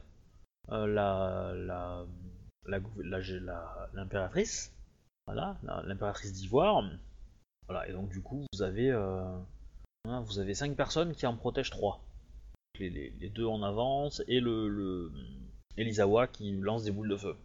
[0.72, 2.06] euh, la la
[3.94, 4.72] l'impératrice
[5.26, 6.82] voilà l'impératrice d'Ivoire
[7.68, 9.22] voilà et donc du coup vous avez euh,
[10.08, 12.00] hein, vous avez cinq personnes qui en protègent trois
[12.78, 15.12] les, les- les deux en avance et le, le
[16.32, 17.36] qui lance des boules de feu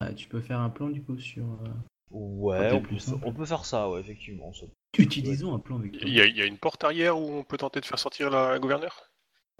[0.00, 1.44] Ah, tu peux faire un plan du coup sur.
[1.44, 1.68] euh,
[2.10, 3.26] Ouais, on peut, simple.
[3.26, 4.52] on peut faire ça, ouais, effectivement.
[4.52, 4.66] ça-
[4.98, 6.00] Utilisons un plan avec toi.
[6.06, 7.98] Il y, a, il y a une porte arrière où on peut tenter de faire
[7.98, 9.10] sortir la, la gouverneure?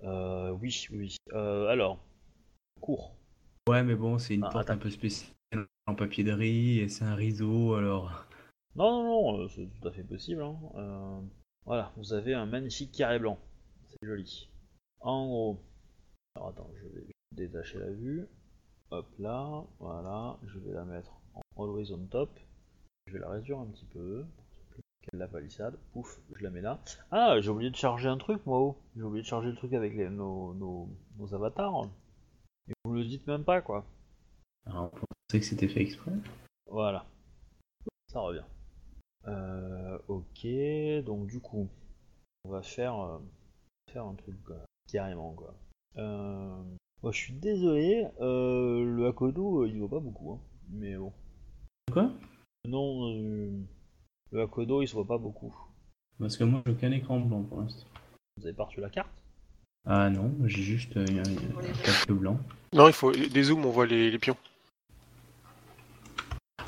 [0.05, 0.99] Euh, oui, oui.
[0.99, 1.17] oui.
[1.33, 1.99] Euh, alors,
[2.81, 3.16] cours.
[3.69, 5.33] Ouais, mais bon, c'est une Ah, porte un peu spéciale
[5.87, 8.27] en papier de riz et c'est un rideau alors.
[8.77, 10.43] Non, non, non, euh, c'est tout à fait possible.
[10.43, 10.57] hein.
[10.77, 11.21] Euh,
[11.65, 13.39] voilà, vous avez un magnifique carré blanc.
[13.87, 14.49] C'est joli.
[15.01, 15.59] En gros.
[16.37, 18.27] Alors attends, je vais détacher la vue.
[18.91, 20.39] Hop là, voilà.
[20.47, 22.39] Je vais la mettre en always on top.
[23.07, 24.25] Je vais la réduire un petit peu.
[25.03, 25.79] Quelle la palissade.
[25.93, 26.81] Pouf, je la mets là.
[27.11, 28.59] Ah, j'ai oublié de charger un truc, moi.
[28.61, 28.77] oh.
[28.97, 31.89] J'ai oublié de charger le truc avec les, nos, nos, nos avatars.
[32.97, 33.85] Le dites même pas, quoi.
[34.65, 36.13] Alors, on pensait que c'était fait exprès.
[36.71, 37.05] Voilà.
[38.11, 38.47] Ça revient.
[39.27, 40.47] Euh, ok,
[41.05, 41.69] donc du coup,
[42.47, 43.19] on va faire, euh,
[43.93, 45.55] faire un truc quoi, carrément quoi.
[45.99, 46.63] Euh,
[47.03, 51.13] moi, je suis désolé, euh, le Hakodo il vaut pas beaucoup, hein, mais bon.
[51.93, 52.13] Quoi?
[52.67, 53.13] Non,
[54.31, 55.55] le Hakodo il se voit pas beaucoup.
[56.19, 57.89] Parce que moi j'ai aucun écran blanc pour l'instant.
[58.39, 59.13] Vous avez pas reçu la carte?
[59.87, 62.39] Ah non, j'ai juste euh, un, un calque blanc.
[62.73, 64.37] Non, il faut des zooms, on voit les, les pions.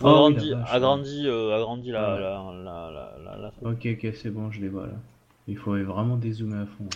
[0.00, 2.20] Oh, la vache, agrandis, euh, agrandis la, Ouais.
[2.20, 3.66] la, la, la, la- la truc.
[3.66, 4.92] Ok, ok, c'est bon, je les vois là.
[5.48, 6.88] Il faut vraiment dézoomer à fond.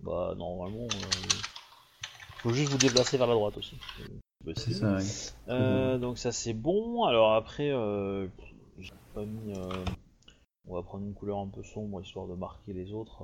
[0.00, 1.36] Bah normalement, euh,
[2.42, 3.76] faut juste vous déplacer vers la droite aussi.
[4.46, 5.04] C'est C'est ça, ouais.
[5.48, 7.04] Euh, donc ça c'est bon.
[7.04, 8.28] Alors après, euh,
[8.78, 9.52] j'ai pas mis.
[9.58, 9.68] euh,
[10.68, 13.22] on va prendre une couleur un peu sombre histoire de marquer les autres.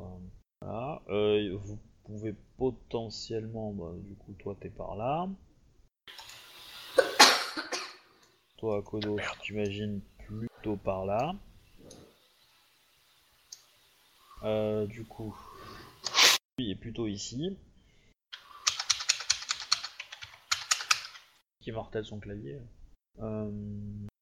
[0.66, 1.02] Euh, voilà.
[1.08, 5.28] Euh, vous pouvez potentiellement, bah, du coup, toi t'es par là.
[8.58, 11.34] Toi, Kodo, j'imagine plutôt par là.
[14.42, 15.36] Euh, du coup,
[16.58, 17.56] lui est plutôt ici.
[21.60, 22.60] Qui mortelle son clavier.
[23.18, 23.50] Euh,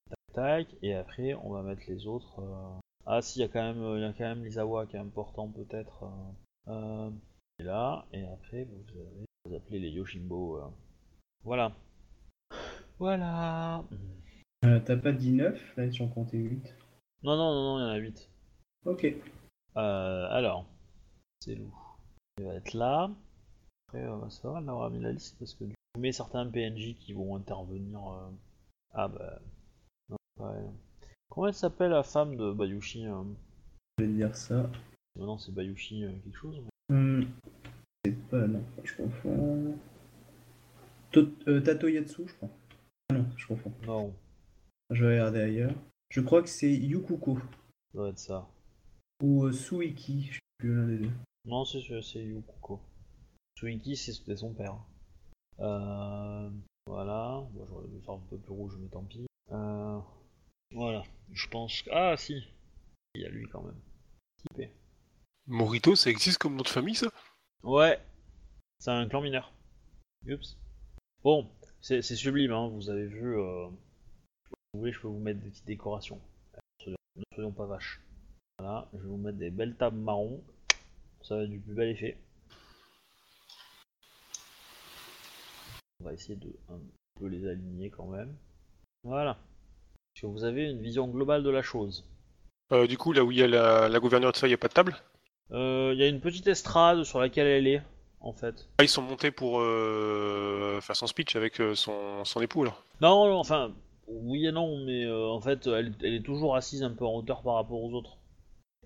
[0.09, 2.41] tac, tac, et après on va mettre les autres.
[2.41, 2.84] euh.
[3.07, 5.01] Ah si, il y a quand même, il y a quand même l'Isawa qui est
[5.01, 6.05] important peut-être.
[6.05, 6.33] euh.
[6.73, 7.11] Euh,
[7.59, 10.59] et là, et après vous avez, vous appelez les Yoshimbo.
[10.59, 10.69] euh.
[11.43, 11.73] Voilà.
[12.99, 13.85] Voilà.
[14.65, 16.75] Euh, T'as pas dit 9 Là, j'en comptais 8.
[17.23, 18.31] Non, non, non, non, il y en a 8.
[18.87, 19.05] Ok.
[19.77, 20.67] Euh, alors,
[21.41, 21.75] c'est loup.
[22.39, 23.11] Il va être là.
[23.89, 26.95] Après, euh, ça va d'avoir mis la liste parce que du coup, on certains PNJ
[26.97, 27.99] qui vont intervenir.
[28.09, 28.31] euh.
[28.93, 29.41] Ah bah.
[30.09, 30.65] Non, ouais.
[31.31, 33.23] Comment elle s'appelle la femme de Bayushi euh
[33.99, 34.71] Je vais te dire ça.
[35.19, 36.61] Non, c'est Bayushi euh, quelque chose.
[36.61, 37.27] mais- Hum,
[38.05, 38.47] C'est pas.
[38.47, 39.79] Non, je confonds.
[41.49, 42.51] Euh, Tatoyatsu, je crois.
[43.11, 43.73] Ah non, je confonds.
[43.87, 44.15] Non,
[44.91, 45.75] Je vais regarder ailleurs.
[46.11, 47.37] Je crois que c'est Yukuko.
[47.39, 47.43] ça
[47.95, 48.49] doit être ça.
[49.23, 51.11] Ou euh, Suiki, je sais plus l'un des deux.
[51.47, 52.81] Non, c'est c'est- Yukuko.
[53.59, 54.77] Suiki, c'était son père.
[55.61, 56.51] Euh,
[56.87, 57.43] voilà.
[57.53, 59.27] Bon, J'aurais dû faire un peu plus rouge, mais tant pis.
[59.53, 59.99] Euh,
[60.73, 61.03] voilà.
[61.33, 61.83] Je pense.
[61.83, 62.43] que- Ah, si.
[63.15, 63.81] Il y a lui quand même.
[64.39, 64.71] Typé.
[65.47, 67.09] Morito, ça existe comme nom de famille, ça?
[67.63, 68.01] Ouais,
[68.79, 69.53] c'est un clan mineur.
[70.29, 70.57] Oups.
[71.23, 71.51] Bon,
[71.81, 73.39] c'est c'est sublime, hein, vous avez vu.
[73.39, 76.21] euh, Si vous voulez, je peux vous mettre des petites décorations.
[76.83, 78.01] Soyons- Ne soyons pas vaches.
[78.59, 80.43] Voilà, je vais vous mettre des belles tables marron.
[81.23, 82.19] Ça va être du plus bel effet.
[86.01, 86.81] On va essayer de un
[87.19, 88.37] peu les aligner quand même.
[89.05, 89.39] Voilà.
[90.15, 92.05] Parce que vous avez une vision globale de la chose.
[92.73, 94.55] Euh, Du coup, là où il y a la, la gouverneure de ça, il n'y
[94.55, 94.97] a pas de table?
[95.51, 97.83] Euh, Il y a une petite estrade sur laquelle elle est,
[98.21, 98.69] en fait.
[98.79, 102.83] Ah, ils sont montés pour euh, faire son speech avec euh, son, son époux, alors?
[103.01, 103.73] Non, non, enfin,
[104.07, 107.15] oui et non, mais euh, en fait, elle, elle est toujours assise un peu en
[107.17, 108.17] hauteur par rapport aux autres.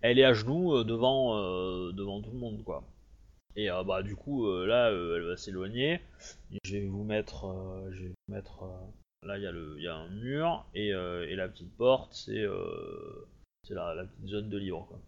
[0.01, 2.85] Elle est à genoux euh, devant, euh, devant tout le monde, quoi.
[3.55, 6.01] Et euh, bah du coup, euh, là, euh, elle va s'éloigner.
[6.53, 8.63] Et Je vais vous mettre, euh, je vais vous mettre.
[8.63, 8.87] euh,
[9.25, 9.53] là, il y a
[9.83, 13.27] y un mur et, euh, et la petite porte, c'est, euh,
[13.67, 14.99] c'est la, la petite zone de libre, quoi.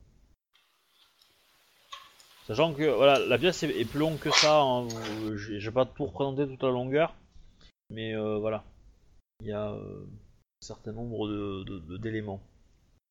[2.46, 4.61] Sachant que voilà, la pièce est, est plus longue que ça.
[4.61, 4.88] Hein,
[5.37, 7.14] j'ai pas tout représenté toute la longueur,
[7.90, 8.64] mais euh, voilà
[9.42, 9.79] il y a un
[10.61, 12.42] certain nombre de- de- de- d'éléments.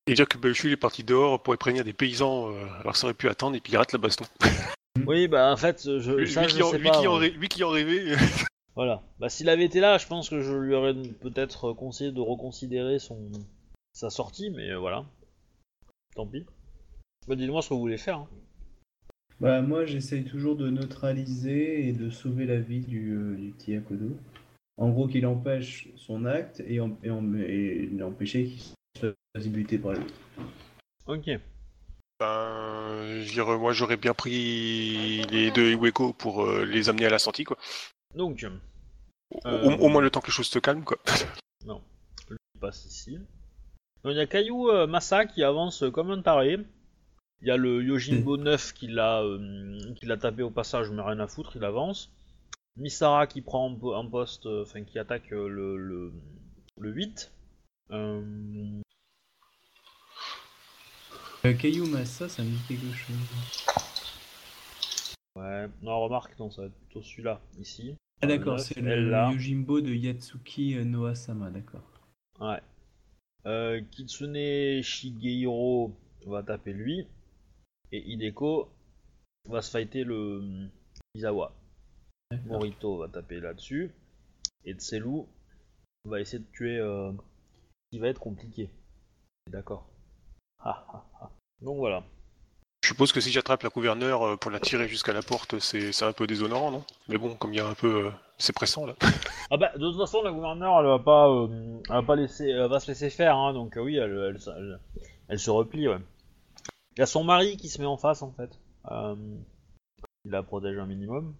[0.05, 3.29] Et dire que il est parti dehors pour prévenir des paysans, alors ça aurait pu
[3.29, 4.25] attendre et puis il rate la baston.
[5.07, 6.99] oui, bah en fait, je, Lui, ça, lui je qui, en, sais lui pas.
[6.99, 7.29] qui en ouais.
[7.29, 8.15] rê- lui qui en rêvait.
[8.79, 9.03] Voilà.
[9.19, 12.97] Bah s'il avait été là, je pense que je lui aurais peut-être conseillé de reconsidérer
[12.97, 13.29] son
[13.91, 15.03] sa sortie, mais euh, voilà.
[16.15, 16.45] Tant pis.
[17.27, 18.19] Bah dites-moi ce que vous voulez faire.
[18.19, 18.27] hein.
[19.41, 23.75] Bah, moi, j'essaye toujours de neutraliser et de sauver la vie du, euh, du petit
[23.75, 24.15] Akodo.
[24.77, 28.61] En gros, qu'il empêche son acte et, en- et, en- et l'empêcher qu'il
[28.97, 30.05] se fasse buter par lui.
[31.05, 31.29] Ok.
[32.21, 37.19] Ben, je moi j'aurais bien pris les deux Iweko pour euh, les amener à la
[37.19, 37.57] sortie, quoi.
[38.15, 38.45] Donc,
[39.31, 40.97] Au, Euh, au moins le temps que les choses se calment, quoi.
[41.65, 41.81] Non,
[42.29, 43.17] lui il passe ici.
[44.03, 46.57] Donc il y a Caillou euh, Massa qui avance comme un taré.
[47.41, 51.01] Il y a le Yojimbo 9 qui l'a euh, qui l'a tapé au passage, mais
[51.01, 52.09] rien à foutre, il avance.
[52.77, 56.13] Misara qui prend en, po- en poste, euh, enfin qui attaque euh, le, le,
[56.77, 57.31] le 8.
[57.91, 58.81] Euh,
[61.45, 63.15] Euh, Caillou Massa, ça me dit quelque chose.
[65.35, 67.95] ouais, non, remarque, non, ça va être plutôt celui-là, ici.
[68.21, 69.11] Ah Euh, d'accord, c'est le.
[69.31, 71.83] Yojimbo de Yatsuki euh, Noa-sama, d'accord.
[72.39, 72.61] Ouais.
[73.45, 77.07] Euh, Kitsune Shigeiro va taper lui.
[77.91, 78.69] Et Hideko
[79.47, 80.67] va se fighter le euh,
[81.15, 81.55] Izawa.
[82.45, 83.91] Morito va taper là-dessus.
[84.65, 85.23] Et Tselu
[86.05, 86.77] va essayer de tuer.
[86.77, 87.11] Euh,
[87.91, 88.69] qui va être compliqué.
[89.49, 89.89] D'accord.
[91.61, 92.03] Donc voilà.
[92.89, 96.01] Je suppose que si j'attrape la gouverneure euh, pour la tirer jusqu'à la porte, c'est
[96.01, 96.83] un peu déshonorant, non?
[97.07, 98.07] Mais bon, comme il y a un peu...
[98.07, 98.95] euh, c'est pressant, là.
[99.51, 102.47] Ah bah de toute façon la gouverneure elle va pas, euh, elle va pas laisser,
[102.49, 104.79] elle va se laisser faire hein, donc oui elle, elle,
[105.27, 105.99] elle- se replie ouais.
[106.95, 108.59] Il y a son mari qui se met en face en fait.
[108.89, 111.35] Il la protège un minimum.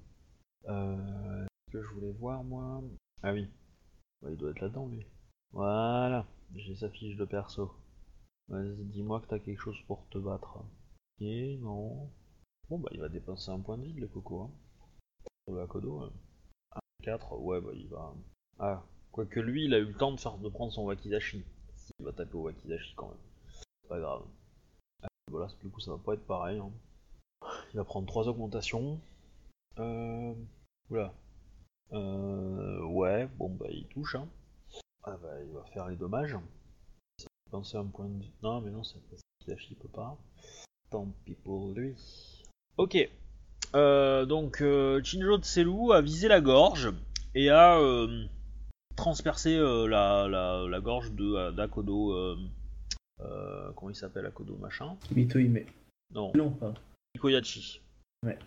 [0.67, 2.81] Que je voulais voir moi?
[3.23, 3.47] Ah oui.
[4.29, 5.03] Il doit être là-dedans lui.
[5.51, 6.27] Voilà.
[6.55, 7.71] J'ai sa fiche de perso.
[8.49, 10.59] Vas-y dis-moi que t'as quelque chose pour te battre.
[11.21, 11.27] Ok
[11.61, 12.09] non.
[12.69, 14.41] Bon bah il va dépenser un point de vie le coco.
[14.43, 14.51] Hein.
[15.45, 16.01] Pour le Akodo.
[16.01, 16.09] ouais.
[17.03, 18.13] 4, ouais, bah il va.
[18.59, 21.43] Ah, quoique lui, il a eu le temps de, faire, de prendre son Wakizashi.
[21.99, 23.17] Il va taper au Wakizashi quand même.
[23.87, 24.25] Pas grave.
[25.03, 26.59] Ah, voilà, du coup, ça va pas être pareil.
[26.59, 26.71] hein.
[27.73, 28.99] Il va prendre 3 augmentations.
[29.79, 30.33] Euh.
[30.89, 31.13] Oula.
[31.93, 32.83] Euh.
[32.85, 34.15] Ouais, bon, bah il touche.
[34.15, 34.27] Hein.
[35.03, 36.37] Ah, bah il va faire les dommages.
[37.17, 38.25] Ça va penser un point de.
[38.43, 40.17] Non, mais non, c'est Wakizashi, il peut pas.
[40.89, 41.93] Tant pis pour lui.
[42.77, 42.97] Ok.
[43.75, 46.91] Euh, donc euh, Shinjo Tselu a visé la gorge
[47.35, 48.25] et a euh,
[48.95, 52.35] transpercé euh, la, la, la gorge de d'Akodo.
[53.75, 54.95] Comment il s'appelle Akodo machin?
[55.15, 55.65] Mito Hime.
[56.13, 56.73] Non, Non, pas.
[57.19, 57.81] Koyachi.
[58.25, 58.37] Ouais.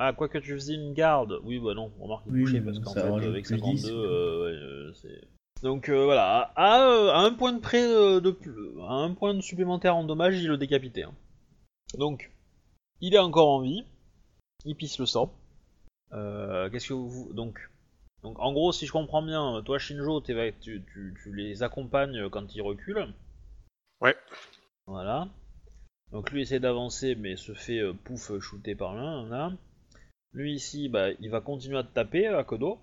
[0.00, 1.40] Ah, quoi que tu faisais une garde.
[1.42, 4.94] Oui, bah non, remarque il Oui, parce qu'en fait, avec plus 52, 10, euh, ouais,
[4.94, 5.24] c'est.
[5.62, 6.74] Donc euh, voilà, à,
[7.14, 10.40] à, un point de près de, de plus- à un point de supplémentaire en dommage,
[10.40, 11.02] il le décapitait.
[11.02, 11.14] hein.
[11.96, 12.30] Donc,
[13.00, 13.84] il est encore en vie,
[14.64, 15.32] il pisse le sang.
[16.12, 17.58] Euh, Qu'est-ce que vous donc
[18.22, 20.84] donc en gros, si je comprends bien, toi Shinjo, tu, tu,
[21.22, 23.14] tu les accompagnes quand ils reculent.
[24.00, 24.16] Ouais.
[24.86, 25.28] Voilà.
[26.10, 29.28] Donc lui essaie d'avancer mais se fait euh, pouf shooter par l'un.
[29.28, 29.52] Là.
[30.32, 32.78] Lui ici, bah, il va continuer à te taper à Kodo.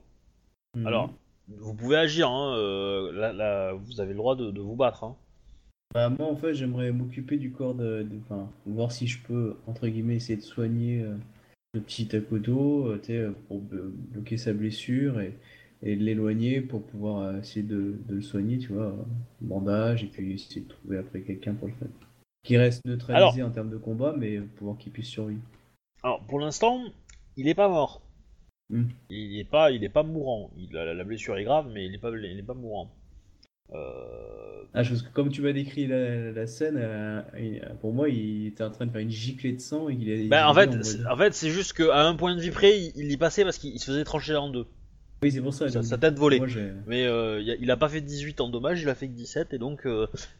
[0.73, 0.87] Mhm.
[0.87, 1.09] Alors,
[1.47, 5.03] vous pouvez agir, hein, euh, là, là, vous avez le droit de, de vous battre.
[5.03, 5.15] Hein.
[5.93, 8.03] Bah, moi, en fait, j'aimerais m'occuper du corps de.
[8.03, 11.15] de- Enfin, voir si je peux, entre guillemets, essayer de soigner euh,
[11.73, 15.37] le petit Takodo, euh, euh, pour blo- bloquer sa blessure et,
[15.83, 18.95] et de l'éloigner pour pouvoir essayer de, de le soigner, tu vois.
[19.41, 21.87] Bandage, et puis essayer de trouver après quelqu'un pour le faire.
[22.43, 25.41] Qui reste neutralisé en termes de combat, mais pour qu'il puisse survivre.
[26.03, 26.81] Alors, pour l'instant,
[27.37, 28.01] il est pas mort.
[28.69, 28.85] Hmm.
[29.09, 30.51] Il est pas, il est pas mourant.
[30.57, 32.91] Il, la, la blessure est grave, mais il est pas, il est pas mourant.
[33.73, 38.09] Euh, Ah, parce que comme tu m'as décrit la, la scène, euh, il- pour moi,
[38.09, 40.27] il était en train de faire une giclée de sang et il est.
[40.27, 42.91] bah, en il fait, en fait, c'est juste qu'à un point de vie près, il,
[42.95, 44.65] il y passait parce qu'il il se faisait trancher en deux.
[45.23, 45.69] Oui, c'est pour ça.
[45.69, 46.39] Sa, tête volée.
[46.39, 46.47] moi,
[46.87, 49.13] Mais euh, il, a, il a pas fait 18 en dommage, il a fait que
[49.13, 49.87] 17 et donc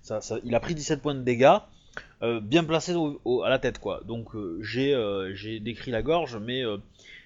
[0.02, 1.58] ça, ça- il a pris 17 points de dégâts,
[2.44, 4.02] bien placé au- au- à la tête quoi.
[4.06, 4.30] Donc
[4.62, 6.64] j'ai décrit la gorge, mais,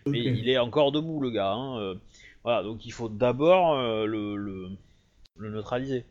[0.10, 1.52] mais il est encore debout le gars.
[1.52, 1.96] hein, euh.
[2.44, 4.70] voilà, donc il faut d'abord euh, le, le,
[5.38, 6.06] le neutraliser.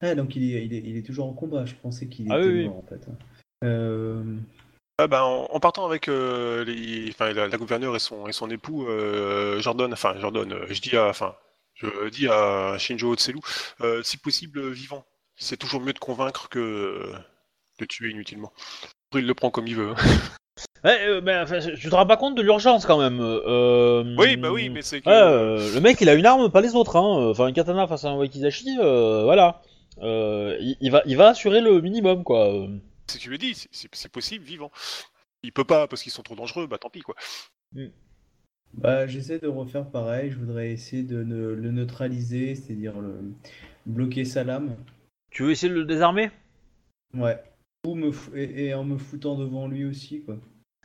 [0.00, 1.64] Ah, donc il est, il, est, il est toujours en combat.
[1.64, 2.64] Je pensais qu'il Ah était oui.
[2.68, 3.06] mort en fait.
[3.64, 4.22] Euh,
[4.98, 8.32] Ah bah, en, en partant avec euh, les, enfin, la, la gouverneure et son, et
[8.32, 11.34] son époux, euh, Jordan, enfin Jordan, euh, je dis à, enfin,
[11.74, 13.40] je dis à Shinjo Tselu,
[13.80, 15.04] euh, si possible euh, vivant.
[15.36, 17.12] C'est toujours mieux de convaincre que euh,
[17.80, 18.52] de tuer inutilement.
[19.14, 19.94] Il le prend comme il veut.
[20.84, 23.18] Ouais, euh, mais enfin, tu te rends pas compte de l'urgence quand même.
[23.20, 25.08] euh, Oui, bah oui, mais c'est que.
[25.08, 26.96] Ouais, euh, le mec il a une arme, pas les autres.
[26.96, 27.30] Hein.
[27.30, 29.60] Enfin, un katana face à un wakizashi, euh, voilà.
[30.00, 32.66] Euh, il, il va, il va assurer le minimum quoi.
[33.08, 34.70] C'est ce que je lui ai dit, c'est- possible vivant.
[35.42, 37.14] Il peut pas parce qu'ils sont trop dangereux, bah tant pis quoi.
[38.74, 40.30] bah, j'essaie de refaire pareil.
[40.30, 43.32] Je voudrais essayer de ne- le neutraliser, c'est-à-dire le,
[43.86, 44.76] bloquer sa lame.
[45.30, 46.30] Tu veux essayer de le désarmer?
[47.14, 47.42] Ouais.
[47.94, 50.36] Me et, et en me foutant devant lui aussi, quoi.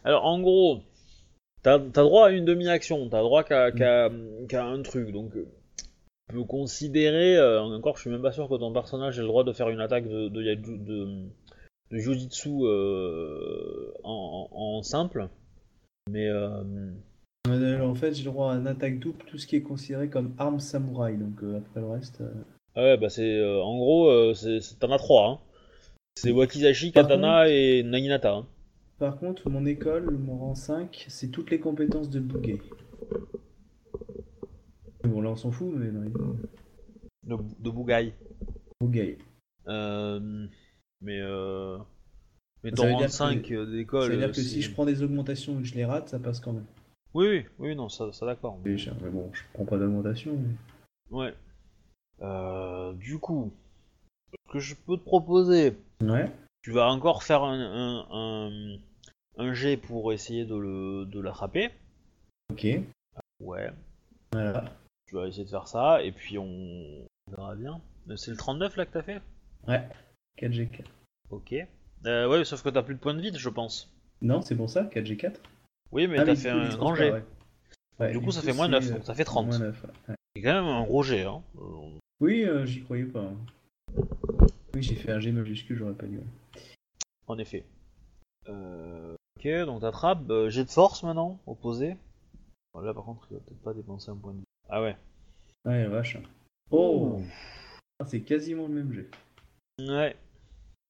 [0.03, 0.81] Alors en gros,
[1.61, 4.11] t'as as droit à une demi-action, t'as droit qu'à qu'à-
[4.49, 5.47] qu'à un truc, donc euh,
[6.29, 9.27] tu peux considérer, euh, encore je suis même pas sûr que ton personnage ait le
[9.27, 11.07] droit de faire une attaque de, de, de,
[11.91, 15.29] de Jujitsu euh, en, en- en simple,
[16.09, 20.09] mais, en fait, j'ai le droit à une attaque double, tout ce qui est considéré
[20.09, 21.17] comme arme samouraï.
[21.17, 22.21] Donc euh, après le reste.
[22.21, 22.33] euh,
[22.75, 23.37] Ah ouais, bah c'est.
[23.37, 24.09] euh, en gros,
[24.79, 25.27] t'en as trois.
[25.29, 25.39] Hein.
[26.15, 28.33] C'est Wakizashi, Katana et Naginata.
[28.35, 28.47] hein.
[28.99, 32.59] Par contre, mon école, mon rang 5, c'est toutes les compétences de Bugay.
[35.03, 38.13] Bon, là, on s'en fout, mais non, il- De, de Bugai.
[38.81, 39.17] Bugay.
[39.67, 40.47] Euh,
[41.01, 41.19] mais.
[41.21, 41.77] Euh...
[42.63, 44.11] Mais Ça ton rang dire de que- 5 Ça d'école.
[44.11, 46.07] veut dire euh, que si c'est- je prends des augmentations et que je les rate,
[46.09, 46.65] ça passe quand même.
[47.13, 48.57] Oui, oui, oui, non, ça, ça d'accord.
[48.63, 48.75] Mais
[49.11, 50.37] bon, je prends pas d'augmentation.
[50.37, 51.33] mais- Ouais.
[52.21, 53.51] Euh, du coup,
[54.47, 55.73] ce que je peux te proposer,
[56.09, 56.31] Ouais.
[56.61, 58.77] tu vas encore faire un, un, un,
[59.37, 61.69] un jet pour essayer de le- de l'attraper.
[62.51, 62.65] Ok.
[63.39, 63.71] Ouais,
[64.31, 64.65] Voilà.
[65.07, 67.81] tu vas essayer de faire ça, et puis on verra bien.
[68.15, 69.21] C'est le 39 là que t'as fait?
[69.67, 69.87] Ouais.
[70.37, 70.85] 4G4.
[71.29, 71.55] Ok.
[72.05, 73.93] Euh, ouais, sauf que t'as plus de points de vide, je pense.
[74.21, 75.35] Non, c'est pour ça, 4G4
[75.91, 77.11] Oui, mais Ah, t'as fait un grand jet.
[77.11, 77.23] ouais.
[77.99, 79.47] Ouais, du coup, ça coup, fait moins c'est, 9, euh, donc ça fait 30.
[79.47, 79.89] Moins 9, ouais.
[80.09, 80.15] Ouais.
[80.35, 81.41] C'est quand même un gros jet, hein.
[81.57, 81.61] Euh,
[82.19, 83.29] Oui, euh, j'y croyais pas.
[84.75, 86.19] Oui, j'ai fait un G majuscule, j'aurais pas dû.
[87.27, 87.65] En effet.
[88.49, 90.29] Euh, ok, donc t'attrapes.
[90.29, 91.95] Euh, jet de force maintenant, opposé.
[92.73, 94.43] Bon, là par contre, il va peut-être pas dépenser un point de vie.
[94.69, 94.97] Ah ouais.
[95.65, 96.17] Ouais, vache.
[96.71, 97.21] Oh
[97.99, 99.09] Ah, C'est quasiment le même jet.
[99.79, 100.15] Ouais.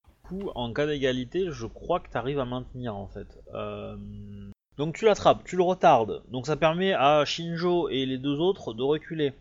[0.08, 3.28] Du coup, en cas d'égalité, je crois que t'arrives à maintenir en fait.
[3.54, 3.98] Euh,
[4.78, 6.24] Donc tu l'attrapes, tu le retardes.
[6.30, 9.34] Donc ça permet à Shinjo et les deux autres de reculer.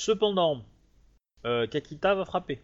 [0.00, 0.62] Cependant,
[1.44, 2.60] euh, Kakita va frapper.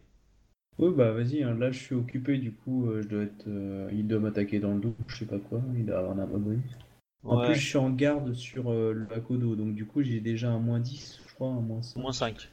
[0.81, 3.47] Oui, bah vas-y, hein, là je suis occupé, du coup, euh, je dois être.
[3.49, 6.21] euh, il doit m'attaquer dans le dos, je sais pas quoi, il doit avoir un
[6.23, 6.59] abri.
[7.23, 10.21] En Ouais, plus, je suis en garde sur euh, le Akodo, donc du coup, j'ai
[10.21, 12.01] déjà un moins 10, je crois, un moins 5.
[12.01, 12.51] moins 5.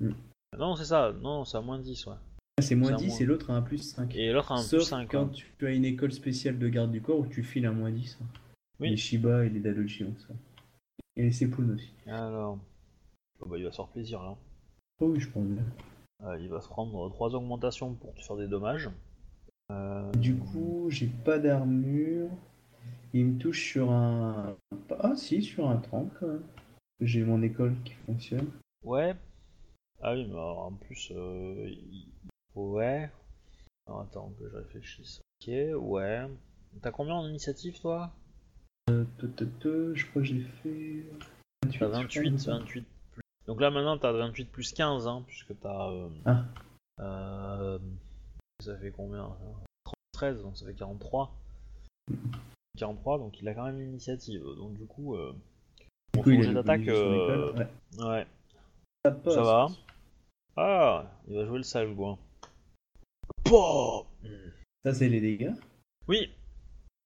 [0.00, 0.10] Mm.
[0.58, 2.14] Non, c'est ça, non, c'est à moins 10, ouais.
[2.58, 3.18] Ah, c'est moins c'est un 10 moins.
[3.18, 4.14] et l'autre a un plus 5.
[4.16, 5.10] Et l'autre a un Sauf plus 5.
[5.10, 7.90] quand tu as une école spéciale de garde du corps où tu files un moins
[7.92, 8.18] 10.
[8.20, 8.26] hein.
[8.80, 8.90] Oui.
[8.90, 10.34] Les Shiba et les Dadoji ont ça.
[11.16, 11.92] Et les Sepun aussi.
[12.08, 12.58] Alors.
[13.40, 14.34] Oh, bah, il va se faire plaisir là.
[15.00, 15.62] Oh oui, je pense bien.
[16.22, 18.90] Euh, il va se prendre 3 augmentations pour te faire des dommages.
[19.70, 22.30] Euh, Du coup, j'ai pas d'armure.
[23.12, 24.56] Il me touche sur un.
[25.00, 26.42] Ah, si, sur un 30 quand même.
[27.00, 28.50] J'ai mon école qui fonctionne.
[28.82, 29.14] Ouais.
[30.00, 31.70] Ah oui, mais alors, en plus, euh,
[32.54, 33.10] ouais.
[33.86, 35.20] Alors, attends que je réfléchisse.
[35.40, 36.26] Ok, ouais.
[36.82, 38.12] T'as combien en initiative toi?
[38.86, 41.04] Te, Je crois que j'ai fait.
[41.62, 41.62] 28.
[41.62, 42.52] T'as je crois, 28, ça.
[42.58, 42.84] 28 plus.
[43.46, 45.90] Donc là maintenant t'as 28 plus 15, hein, puisque t'as.
[45.90, 46.44] Euh, Ah.
[47.00, 47.78] euh,
[48.60, 49.28] ça fait combien
[49.84, 51.34] ça 13, donc ça fait 43.
[52.78, 54.42] 43, donc il a quand même l'initiative.
[54.56, 55.32] Donc du coup, euh,
[56.16, 56.86] mon coup, il d'attaque.
[56.88, 57.68] euh, ouais.
[57.98, 58.26] ouais.
[59.04, 59.34] Ça passe.
[59.34, 59.66] Ça va
[60.56, 62.16] Ah, il va jouer le sage, quoi.
[64.84, 65.52] Ça, c'est les dégâts.
[66.08, 66.30] Oui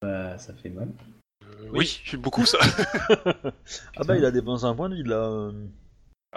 [0.02, 0.92] Bah, ça fait mal.
[1.72, 2.58] Oui, j'ai beaucoup ça.
[3.96, 5.50] Ah bah il a dépensé un point de vie là.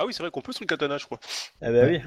[0.02, 0.04] Euh.
[0.04, 1.20] Ah oui, c'est vrai qu'on peut sur le katana, je crois.
[1.62, 2.00] Eh bah oui,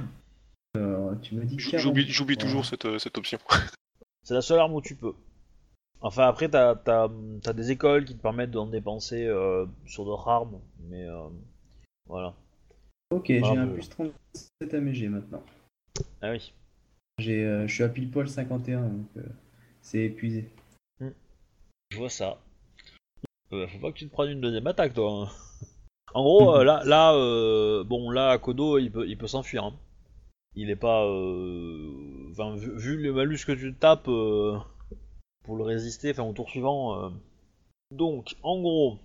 [0.75, 1.99] Alors, tu m'as dit J- 40.
[2.09, 3.39] J'oublie toujours cette, euh, cette option.
[4.23, 5.15] c'est la seule arme où tu peux.
[6.01, 7.09] Enfin après t'as t'as
[7.43, 11.29] t'as des écoles qui te permettent d'en dépenser euh, sur d'autres armes, mais euh,
[12.07, 12.35] voilà.
[13.11, 15.43] Ok, j'ai un plus 37 à mes G maintenant.
[16.21, 16.53] Ah oui.
[17.19, 19.23] J'ai, euh, je suis à pile poil 51, donc euh,
[19.81, 20.51] c'est épuisé.
[21.91, 22.39] Je vois ça.
[23.53, 25.11] Euh, faut pas que tu te prennes une deuxième attaque, toi.
[25.11, 25.29] hein.
[26.15, 29.65] En gros, euh, là, là, euh, bon, là, Kodo, il peut, il peut s'enfuir.
[29.65, 29.75] hein.
[30.55, 36.13] Il est pas, euh, enfin, vu, vu le malus que tu tapes pour le résister,
[36.13, 37.11] enfin, au tour suivant.
[37.91, 38.99] Donc, en gros,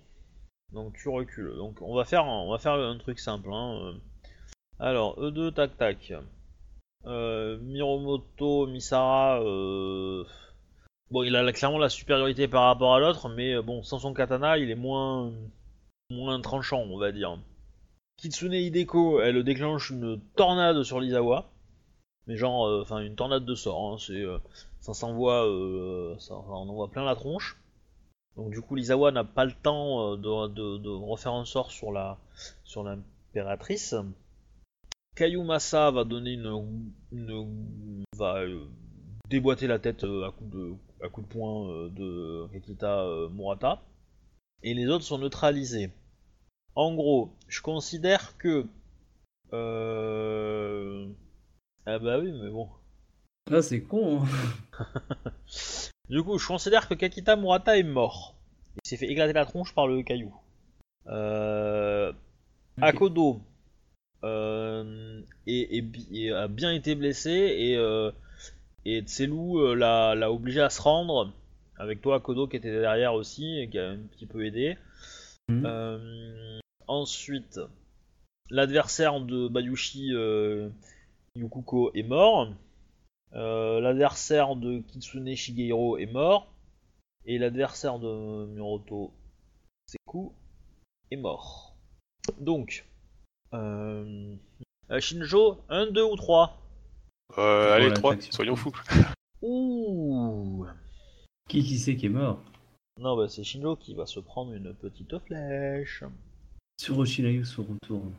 [0.72, 1.54] donc tu recules.
[1.56, 3.50] Donc, on va faire, un- on va faire un truc simple.
[3.52, 3.94] Hein.
[4.78, 6.12] Alors, E2, tac, tac.
[7.06, 9.40] Euh, Miromoto, Misara.
[9.42, 10.24] Euh...
[11.10, 14.14] Bon, il a la- clairement la supériorité par rapport à l'autre, mais bon, sans son
[14.14, 15.32] katana, il est moins,
[16.10, 17.38] moins tranchant, on va dire.
[18.16, 21.50] Kitsune Hideko, elle déclenche une tornade sur l'Izawa,
[22.26, 23.94] mais genre, euh, enfin, une tornade de sort.
[23.94, 24.38] hein, euh,
[24.80, 27.58] ça s'envoie, euh, ça, en envoie plein la tronche.
[28.36, 32.18] Donc du coup, l'Izawa n'a pas le temps de, refaire un sort sur la,
[32.64, 33.94] sur l'impératrice.
[35.16, 38.44] Kayumasa va donner une, une va
[39.30, 43.82] déboîter la tête à coup de, poing de Kakita euh, Murata.
[44.62, 45.90] Et les autres sont neutralisés.
[46.74, 48.66] En gros, je considère que.
[49.52, 51.08] Euh...
[51.86, 52.68] Ah bah oui, mais bon.
[53.50, 54.28] Ah, c'est con, hein.
[56.08, 58.34] Du coup, je considère que Kakita Murata est mort.
[58.84, 60.34] Il s'est fait éclater la tronche par le caillou.
[61.06, 62.12] Euh...
[62.80, 63.40] Akodo
[64.24, 68.10] euh, a bien été blessé et, euh,
[68.84, 71.32] et Tselu l'a l'a obligé à se rendre.
[71.76, 74.76] Avec toi, Akodo qui était derrière aussi et qui a un petit peu aidé.
[75.50, 76.59] Euh,
[76.90, 77.60] ensuite,
[78.50, 80.68] l'adversaire de Bayushi euh,
[81.36, 82.48] Yukuko est mort.
[83.32, 86.52] Euh, l'adversaire de Kitsune Shigehiro est mort.
[87.26, 89.12] Et l'adversaire de Miroto
[89.86, 90.32] Seku
[91.10, 91.76] est mort.
[92.40, 92.86] Donc,
[93.54, 94.34] euh,
[94.90, 96.56] euh, Shinjo, 1, 2 ou 3
[97.38, 98.32] Euh, allez, la 3, faction.
[98.32, 98.72] soyons fous.
[99.42, 100.66] Ouh
[101.48, 102.42] Qui qui c'est qui est mort?
[102.98, 106.04] Non, bah c'est Shinjo qui va se prendre une petite flèche.
[106.80, 108.14] Sur Oshinayu se retourne.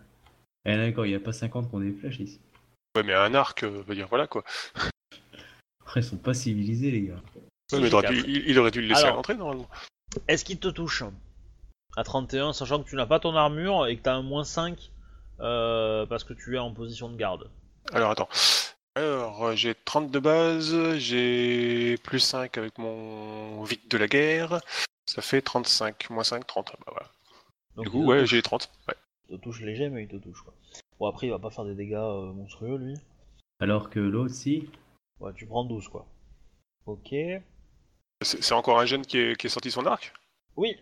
[0.66, 2.40] Eh d'accord, il n'y a pas 50 qui ont des flèches ici.
[2.96, 4.44] Ouais, mais un arc, euh, veut dire voilà quoi.
[5.82, 7.22] Après, ils sont pas civilisés, les gars.
[7.74, 9.16] Ouais, mais t'aurais pu- il, il aurait dû le laisser Alors.
[9.16, 9.68] rentrer normalement.
[10.28, 11.02] Est-ce qu'il te touche
[11.98, 14.44] À 31, sachant que tu n'as pas ton armure et que tu as un moins
[14.44, 14.92] 5
[15.40, 17.50] euh, parce que tu es en position de garde?
[17.94, 18.30] Alors attends.
[18.94, 24.62] Alors, euh, j'ai 30 de base, j'ai plus 5 avec mon vide de la guerre.
[25.08, 26.74] Ça fait 35, moins 5, 30.
[26.86, 27.10] Bah, voilà.
[27.76, 28.70] Donc, Du coup, ouais, j'ai 30.
[28.88, 28.96] Ouais.
[29.30, 30.42] Il te touche léger, mais il te touche.
[30.42, 30.54] Quoi.
[31.00, 32.96] Bon, après, il va pas faire des dégâts euh, monstrueux, lui.
[33.60, 34.70] Alors que l'autre, si.
[35.20, 36.06] Ouais, tu prends 12, quoi.
[36.86, 37.14] Ok.
[38.22, 40.14] C'est encore un jeune qui est, qui est sorti son arc?
[40.56, 40.76] Oui.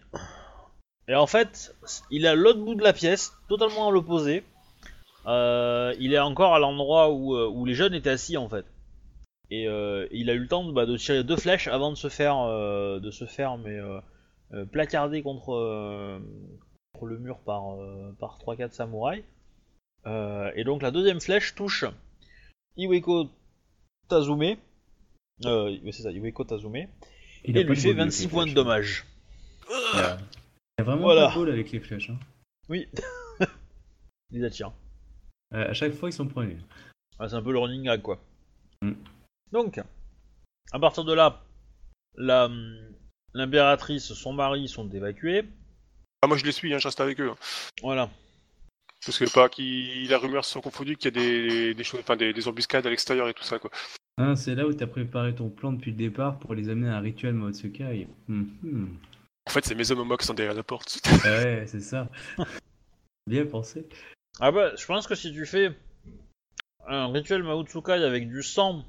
[1.07, 1.75] Et en fait,
[2.11, 4.43] il est à l'autre bout de la pièce, totalement à l'opposé.
[5.25, 8.65] Euh, il est encore à l'endroit où, euh, où les jeunes étaient assis, en fait.
[9.51, 11.97] Et euh, il a eu le temps de, bah, de tirer deux flèches avant de
[11.97, 13.79] se faire, euh, de se faire mais,
[14.71, 16.19] placarder contre, euh,
[16.99, 19.23] contre le mur par, euh, par 3-4 samouraïs.
[20.05, 21.85] Euh, et donc la deuxième flèche touche
[22.77, 23.29] Iweko
[24.07, 24.55] Tazume.
[25.45, 26.87] Euh, c'est ça, Iweko Tazume.
[27.45, 28.55] Il et lui fait bol avec 26 les points de flèches.
[28.55, 29.05] dommage.
[29.69, 31.29] Il y a, il y a vraiment Voilà.
[31.29, 32.09] de bol avec les flèches.
[32.09, 32.19] Hein.
[32.67, 32.87] Oui.
[33.39, 33.47] Il
[34.39, 34.71] les attire.
[35.53, 36.57] Euh, à chaque fois, ils sont premiers.
[37.17, 38.19] Ah, c'est un peu le running gag, quoi.
[38.81, 38.93] Mm.
[39.51, 39.81] Donc,
[40.71, 41.41] à partir de là,
[42.15, 42.49] la,
[43.33, 45.43] l'impératrice, son mari sont évacués.
[46.21, 47.29] Ah, moi je les suis, hein, je reste avec eux.
[47.29, 47.37] hein.
[47.81, 48.09] Voilà.
[49.05, 52.01] Parce que pas qu'il la rumeur se sont confondues qu'il y a des, des choses,
[52.01, 53.71] enfin des, des embuscades à l'extérieur et tout ça quoi.
[54.17, 56.89] Hein, c'est là où tu as préparé ton plan depuis le départ pour les amener
[56.89, 58.07] à un rituel Maotsukai.
[58.27, 58.97] Mhm.
[59.47, 60.99] En fait, c'est mes hommes qui sont derrière la porte.
[61.25, 62.09] Ouais, c'est ça.
[63.25, 63.87] Bien pensé.
[64.41, 65.71] Ah bah, je pense que si tu fais
[66.87, 68.83] un rituel Maotsukai avec du sang,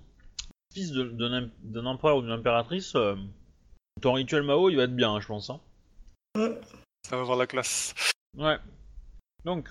[0.75, 3.15] fils de- d'un empereur ou d'une impératrice, euh,
[4.03, 5.51] ton rituel Mao, il va être bien, hein, je pense.
[5.51, 5.61] hein.
[7.09, 7.95] Ça va avoir la classe.
[8.37, 8.59] Ouais.
[9.45, 9.69] Donc,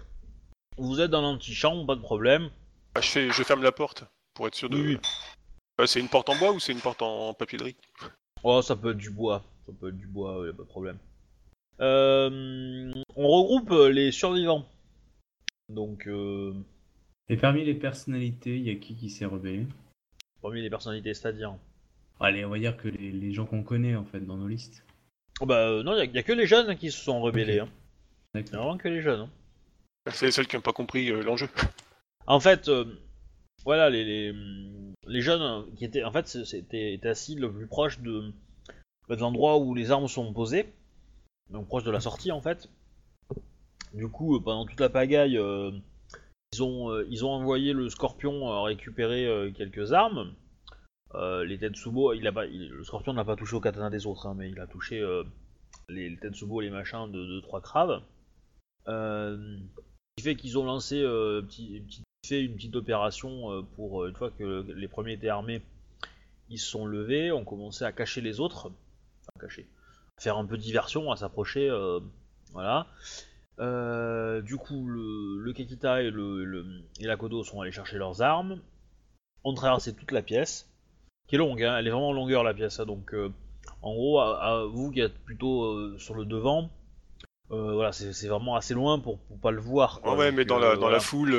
[0.77, 2.49] vous êtes dans l'antichambre, pas de problème.
[2.95, 4.03] Ah, je, fais, je ferme la porte
[4.33, 4.77] pour être sûr de.
[4.77, 4.97] Oui.
[5.79, 7.75] Euh, c'est une porte en bois ou c'est une porte en papier de riz?
[8.43, 9.43] Oh, ça peut être du bois.
[9.65, 10.97] Ça peut être du bois, y a pas de problème.
[11.79, 14.67] Euh, on regroupe les survivants.
[15.69, 16.53] Donc, euh,
[17.29, 19.67] Et parmi les personnalités, il y a qui qui s'est rebellé?
[20.41, 21.55] Parmi les personnalités, c'est-à-dire?
[22.19, 24.83] Allez, on va dire que les, les gens qu'on connaît en fait dans nos listes.
[25.41, 27.61] Oh, bah, euh, non, il y, a que les jeunes qui se sont rebellés.
[27.61, 27.67] Ok.
[27.67, 27.71] Hein.
[28.35, 28.59] Y a D'accord.
[28.63, 29.21] vraiment que les jeunes.
[29.21, 29.29] hein.
[30.11, 31.47] C'est les seuls qui n'ont pas compris euh, l'enjeu.
[32.27, 32.85] En fait, euh,
[33.65, 34.35] voilà, les, les,
[35.07, 38.31] les jeunes qui étaient, en fait, c'était étaient assis le plus proche de,
[39.09, 40.71] de l'endroit où les armes sont posées,
[41.49, 42.69] donc proche de la sortie en fait.
[43.93, 45.71] Du coup, pendant toute la pagaille, euh,
[46.53, 50.33] ils ont, euh, ils ont envoyé le Scorpion récupérer euh, quelques armes.
[51.15, 54.67] Euh, les le Scorpion n'a pas touché au katana des autres, hein, mais il a
[54.67, 55.23] touché euh,
[55.87, 58.01] les, les Tetsubo, les machins de, de trois craves.
[58.87, 59.57] Euh,
[60.17, 61.41] ce qui fait qu'ils ont lancé euh,
[62.29, 65.63] une petite opération pour une fois que les premiers étaient armés,
[66.49, 68.71] ils se sont levés, ont commencé à cacher les autres,
[69.21, 69.67] enfin cacher,
[70.19, 71.71] faire un peu diversion, à s'approcher,
[72.51, 72.87] voilà.
[74.41, 76.11] Du coup, le, Kekita et
[76.99, 78.59] et la Kodo sont allés chercher leurs armes,
[79.43, 80.69] ont traversé toute la pièce,
[81.29, 83.31] qui est longue, hein, elle est vraiment en longueur la pièce, hein, donc euh,
[83.81, 86.69] en gros, à, à vous qui êtes plutôt euh, sur le devant,
[87.51, 90.01] euh, voilà, c'est vraiment assez loin pour, pour pas le voir.
[90.01, 90.97] quoi, Ah ouais, mais dans, la, dans voilà.
[90.97, 91.35] la foule, tout,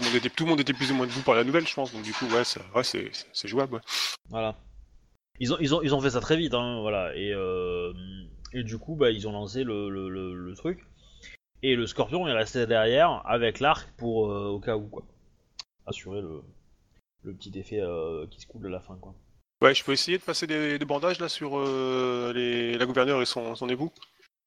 [0.00, 1.74] le monde était, tout le monde était plus ou moins debout par la nouvelle, je
[1.74, 1.92] pense.
[1.92, 3.74] Donc du coup, ouais, ça- ouais, c'est jouable.
[3.74, 3.80] ouais.
[4.28, 4.56] Voilà.
[5.40, 7.16] Ils ont, ils ont, ils ont fait ça très vite, hein, voilà.
[7.16, 7.32] Et,
[8.52, 10.86] et du coup, bah, ils ont lancé le, le, le, le truc.
[11.62, 15.02] Et le scorpion est resté derrière avec l'arc pour au cas où, quoi.
[15.86, 16.42] Assurer le,
[17.22, 17.80] le petit effet
[18.30, 19.14] qui se coule à la fin, quoi.
[19.62, 23.22] Ouais, je peux essayer de passer des, des bandages là sur euh, les, la gouverneure
[23.22, 23.90] et son, son époux.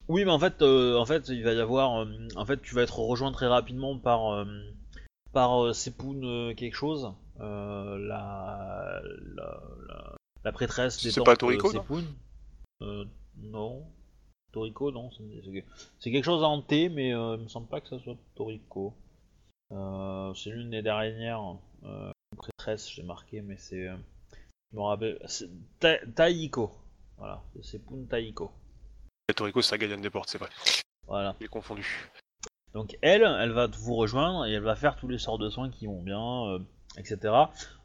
[0.08, 2.74] Oui, mais en fait, euh, en fait, il va y avoir, euh, en fait, tu
[2.74, 4.44] vas être rejoint très rapidement par euh,
[5.32, 11.82] par euh, quelque chose, la, la, la la prêtresse des C'est temples pas Toriko, non
[11.82, 12.04] Sepun.
[12.82, 13.04] Euh,
[13.42, 13.84] non,
[14.52, 15.10] Toriko, non,
[15.98, 18.94] c'est quelque chose en T, mais il me semble pas que ça soit Toriko.
[19.70, 21.56] C'est l'une des dernières
[22.36, 23.88] prêtresses, j'ai marqué, mais c'est,
[24.72, 25.48] je me rappelle, c'est
[25.80, 26.70] Ta- Taiko.
[27.16, 28.50] Voilà, c'est Sepun Taiko.
[29.28, 30.48] Et Toriko, c'est la des portes, c'est vrai.
[31.06, 31.34] Voilà.
[31.40, 31.86] Il est confondu.
[32.74, 35.70] Donc elle, elle va vous rejoindre et elle va faire tous les sorts de soins
[35.70, 36.58] qui vont bien, euh,
[36.98, 37.34] etc.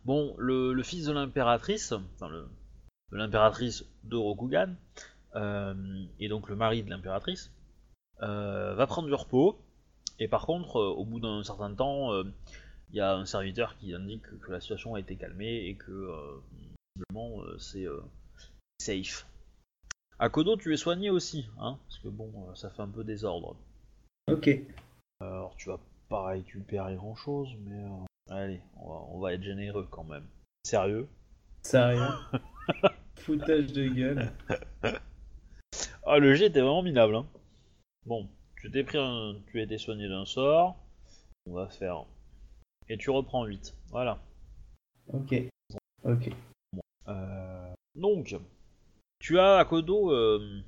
[0.05, 2.47] Bon, le, le fils de l'impératrice, enfin le,
[3.11, 4.75] de l'impératrice de Rokugan,
[5.35, 7.51] euh, et donc le mari de l'impératrice,
[8.21, 9.57] euh, va prendre du repos.
[10.19, 12.13] Et par contre, au bout d'un certain temps,
[12.91, 16.09] il y a un serviteur qui indique que la situation a été calmée et que
[16.95, 18.01] visiblement euh, c'est euh,
[18.79, 19.27] safe.
[20.19, 23.55] Akodo, tu es soigné aussi, hein, parce que bon, euh, ça fait un peu désordre.
[24.31, 24.49] Ok.
[25.19, 25.79] Alors tu vas
[26.09, 27.81] pas récupérer grand chose, mais
[28.29, 30.25] allez, on va, on va être généreux quand même.
[30.63, 31.07] Sérieux?
[31.61, 32.01] Sérieux?
[33.15, 34.31] Foutage de gueule.
[36.05, 37.15] Ah le jet était vraiment minable.
[37.15, 37.25] Hein.
[38.05, 38.27] Bon,
[38.57, 39.35] tu t'es pris un...
[39.47, 40.75] tu as été soigné d'un sort.
[41.45, 42.05] On va faire.
[42.89, 43.73] Et tu reprends 8.
[43.89, 44.19] Voilà.
[45.07, 45.33] Ok.
[46.03, 46.29] Ok.
[47.07, 48.35] Euh, Donc,
[49.19, 50.11] tu as à Kodo.
[50.11, 50.61] euh,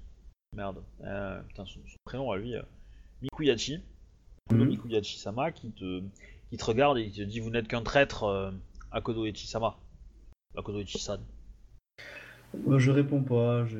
[0.56, 0.84] Merde.
[1.02, 2.56] Euh, putain, son, son prénom à lui.
[3.22, 3.82] Mikuyachi.
[4.52, 4.66] Mhm.
[4.66, 6.02] Mikuyachi Sama qui te,
[6.50, 8.54] qui te regarde et qui te dit Vous n'êtes qu'un traître,
[8.92, 9.78] Akodo Echi-sama.
[10.56, 11.20] Akodo Echi-san.
[12.66, 13.66] Moi, je réponds pas.
[13.66, 13.78] Je...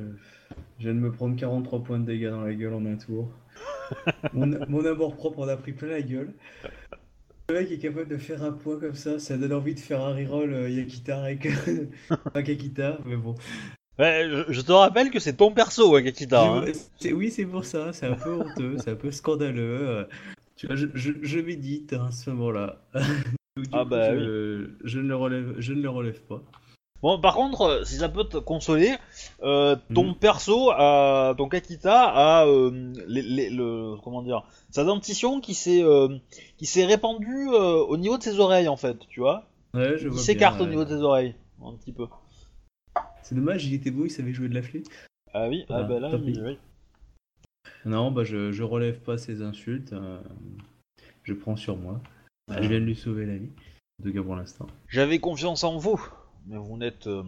[0.78, 3.30] je viens de me prendre 43 points de dégâts dans la gueule en un tour.
[4.34, 6.34] mon, mon amour propre en a pris plein la gueule.
[7.48, 10.00] Le mec est capable de faire un point comme ça, ça donne envie de faire
[10.00, 11.46] un reroll euh, Yakita avec
[12.34, 13.34] pas Kakita, mais bon.
[13.98, 16.42] Ouais, je, je te rappelle que c'est ton perso, hein, Kakita.
[16.42, 16.64] hein.
[17.12, 19.88] Oui, c'est pour ça, c'est un peu honteux, c'est un peu scandaleux.
[19.88, 20.04] euh.
[20.56, 22.82] Tu vois, je, je, je médite hein, à ce moment-là.
[23.72, 26.42] Ah coup, bah je, je ne le relève, je ne le relève pas.
[27.06, 28.90] Bon, par contre, euh, si ça peut te consoler,
[29.44, 30.14] euh, ton Mhm.
[30.16, 35.84] perso, a, ton Kakita, a euh, les, les- le, comment dire, sa dentition qui s'est
[35.84, 36.08] euh,
[36.56, 39.46] qui s'est répandue euh, au niveau de ses oreilles en fait, tu vois.
[39.72, 42.08] Ouais, je Il s'écarte au niveau de ses oreilles, un petit peu.
[43.22, 44.88] C'est dommage, il était beau, il savait jouer de la flûte.
[45.32, 46.58] Ah oui, ah, Ah, bah là, il- oui.
[47.84, 49.92] Non, bah je, je relève pas ces insultes.
[49.92, 50.18] euh,
[51.22, 52.00] je prends sur moi.
[52.50, 52.60] Ah.
[52.62, 53.50] Je viens de lui sauver la vie.
[54.00, 54.66] En tout cas pour l'instant.
[54.88, 56.00] J'avais confiance en vous,
[56.46, 57.22] mais vous n'êtes euh,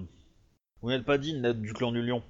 [0.81, 2.23] vous n'êtes pas digne d'être du clan du lion.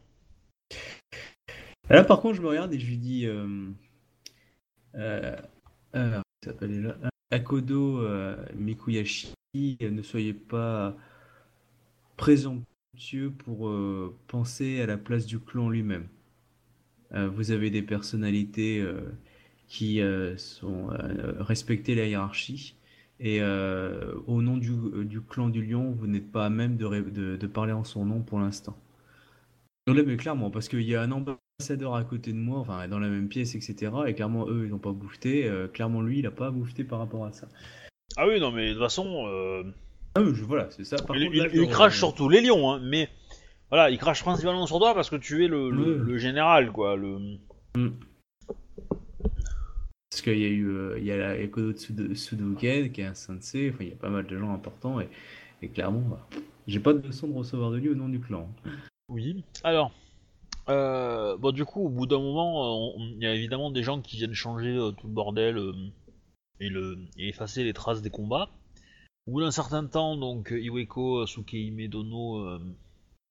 [1.91, 3.69] Là par contre je me regarde et je lui dis euh,
[4.95, 5.37] euh,
[5.95, 6.93] euh,
[7.31, 8.03] Akodo
[8.55, 10.97] Mikuyashi, ne soyez pas
[12.17, 13.71] présomptueux pour
[14.27, 16.09] penser à la place du clan lui-même.
[17.11, 18.87] Vous avez des personnalités
[19.67, 20.01] qui
[20.37, 20.89] sont
[21.39, 22.78] respectées la hiérarchie.
[23.21, 26.77] Et euh, au nom du, euh, du clan du lion, vous n'êtes pas à même
[26.77, 28.77] de, ré- de- de parler en son nom pour l'instant.
[29.89, 32.99] Non, mais clairement, parce qu'il y a un ambassadeur à côté de moi, enfin dans
[32.99, 33.91] la même pièce, etc.
[34.07, 35.49] Et clairement, eux, ils n'ont pas bouffé.
[35.49, 37.49] euh, clairement, lui, il n'a pas bouffé par rapport à ça.
[38.17, 39.65] Ah oui, non, mais de toute façon, euh,
[40.15, 40.97] Ah, mais je- voilà, c'est ça.
[40.97, 43.09] Par il, contre, il- là, il je- crache sur tous les lions, hein, mais
[43.71, 46.05] voilà, il crache principalement sur toi parce que tu es le, le- Ouais.
[46.13, 46.95] le général, quoi.
[46.97, 47.19] Le...
[50.11, 53.85] Parce qu'il y a eu, euh, il y a la qui est un sensei, enfin,
[53.85, 55.09] il y a pas mal de gens importants, et,
[55.61, 56.27] et clairement, bah,
[56.67, 58.49] j'ai pas de leçon de recevoir de lui au nom du clan.
[59.09, 59.45] Oui.
[59.65, 59.93] Alors,
[60.69, 63.83] euh, bon, du coup, au bout d'un moment, euh, on- il y a évidemment des
[63.83, 65.73] gens qui viennent changer euh, tout le bordel euh,
[66.61, 68.49] et, le, et effacer les traces des combats.
[69.27, 72.61] Au bout d'un certain temps, donc, Iweko Sukeime Dono euh,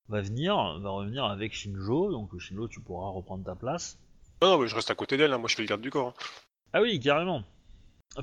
[0.09, 2.11] va venir, va revenir avec Shinjo.
[2.11, 3.99] Donc, Shinjo, tu pourras reprendre ta place.
[4.41, 5.89] Non, non, mais je reste à côté d'elle, hein, moi je fais le garde du
[5.89, 6.09] corps.
[6.09, 6.46] hein.
[6.73, 7.43] Ah oui, carrément.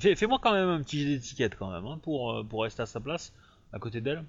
[0.01, 2.83] Fais- Fais-moi quand même un petit jet d'étiquette quand même, hein, pour, euh, pour rester
[2.83, 3.33] à sa place,
[3.73, 4.25] à côté d'elle.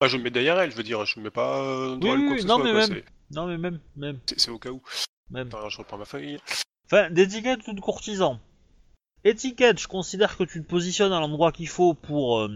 [0.00, 2.10] Ah, je me mets derrière elle, je veux dire, je me mets pas euh, Oui,
[2.10, 2.88] oui, non, soit, mais quoi, même.
[2.88, 3.04] c'est-
[3.34, 4.80] Non, mais même, même, C'est c'est au cas où.
[5.30, 5.48] même.
[5.48, 6.38] Attends, je reprends ma feuille.
[6.86, 8.38] Enfin, d'étiquette ou de courtisan.
[9.24, 12.48] Étiquette, je considère que tu te positionnes à l'endroit qu'il faut pour, euh,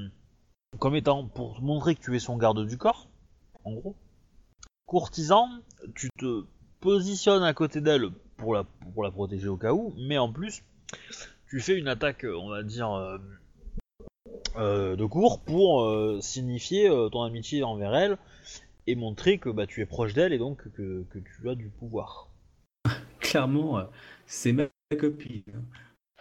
[0.78, 3.08] comme étant, pour montrer que tu es son garde du corps,
[3.64, 3.96] en gros.
[4.86, 5.48] Courtisan,
[5.94, 6.44] tu te
[6.80, 10.62] positionnes à côté d'elle pour la, pour la protéger au cas où, mais en plus,
[11.48, 13.18] tu fais une attaque, on va dire, euh,
[14.56, 18.18] euh, de cours pour euh, signifier euh, ton amitié envers elle
[18.86, 21.68] et montrer que bah, tu es proche d'elle et donc que, que tu as du
[21.68, 22.28] pouvoir.
[23.20, 23.84] Clairement, euh,
[24.26, 24.66] c'est ma
[24.98, 25.42] copine.
[25.54, 25.62] hein.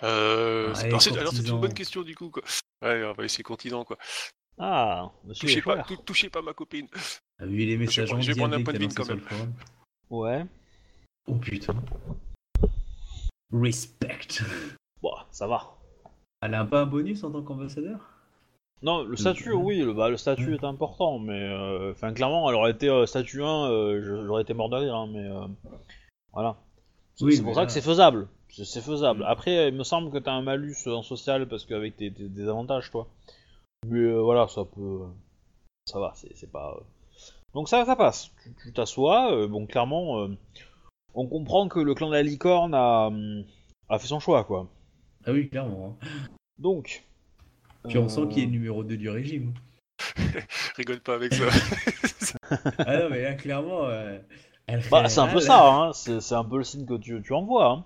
[0.04, 2.44] Euh, Ah, c'est- alors, alors, une bonne question du coup, quoi.
[2.82, 3.98] Ouais, on va essayer courtisan, quoi.
[4.58, 6.88] Ah, monsieur Touchez pas, tou- touchez pas ma copine.
[7.40, 9.54] Ah, vu les messages Je vais- je vais prendre un point de quand forum.
[10.10, 10.46] Ouais.
[11.28, 11.76] Oh putain.
[13.54, 14.42] Respect.
[15.02, 15.78] Bon, ça va.
[16.42, 18.00] Elle a pas un bonus en tant qu'ambassadeur?
[18.84, 22.56] Non, le statut, oui, le, bah, le statut est important, mais euh, enfin clairement, elle
[22.56, 25.30] aurait été euh, statut 1, euh, j'aurais été mort de rire, hein, mais
[26.34, 26.58] voilà.
[27.16, 28.28] C'est Oui, pour ça là- que c'est faisable.
[28.50, 29.20] C'est faisable.
[29.22, 29.28] Mm.
[29.28, 32.48] Après, il me semble que t'as un malus en social parce qu'avec tes, tes- des
[32.48, 33.08] avantages, toi.
[33.86, 35.02] Mais voilà, ça peut,
[35.86, 36.80] ça va, c'est pas.
[37.54, 38.32] Donc ça, ça passe.
[38.44, 39.46] Tu- Tu t'assois.
[39.48, 40.28] bon, clairement,
[41.16, 43.44] on comprend que le clan de la licorne a, hum,
[43.90, 44.68] a fait son choix, quoi.
[45.26, 45.98] Ah oui, clairement.
[46.02, 46.08] hein.
[46.60, 47.04] Donc.
[47.88, 49.54] Puis on sent euh, qu'il est numéro 2 du régime.
[50.78, 51.46] Rigole pas avec ça.
[52.80, 53.86] ah non, mais là, clairement.
[53.86, 54.18] euh,
[54.90, 55.94] Bah, c'est un peu ça, hein.
[55.94, 57.68] c'est c'est un peu le signe que tu, tu envoies.
[57.68, 57.86] Hein.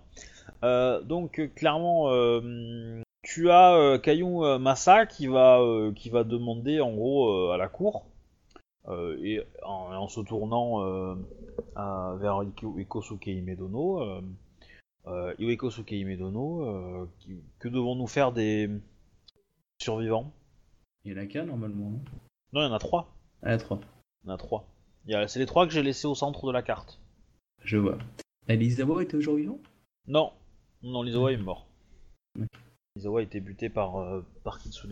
[0.64, 6.24] Euh, donc, clairement, euh, tu as euh, Caillou euh, Massa qui va, euh, qui va
[6.24, 8.06] demander en gros euh, à la cour,
[9.22, 11.16] et en, en se tournant euh,
[11.76, 14.22] à- vers Iko- Ikosuke Imedono, euh,
[15.08, 18.70] euh, Ikosuke Imedono, euh, qui- que devons-nous faire des
[19.82, 20.32] survivants?
[21.04, 21.90] Il y en a qu'un normalement.
[21.92, 22.00] non?
[22.54, 23.14] Non, il y en a trois.
[23.44, 23.56] Ah.
[23.56, 24.66] Il y en a trois.
[25.06, 27.00] Il y a- C'est les trois que j'ai laissés au centre de la carte.
[27.64, 27.98] Je vois.
[28.48, 29.60] Elisawa est toujours vivant
[30.08, 30.32] Non,
[30.84, 31.66] non, Lizawa est mort.
[32.40, 32.48] Ok.
[32.96, 34.92] Lizawa a été buté par, euh, par Kitsune.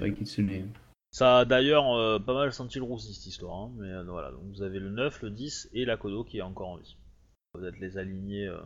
[1.14, 3.56] Ça a d'ailleurs euh, pas mal senti le roussi cette histoire.
[3.56, 6.40] hein, Mais euh, voilà, donc vous avez le 9, le 10 et la Kodo qui
[6.40, 6.98] est encore en vie.
[7.54, 8.60] Peut-être les aligner euh,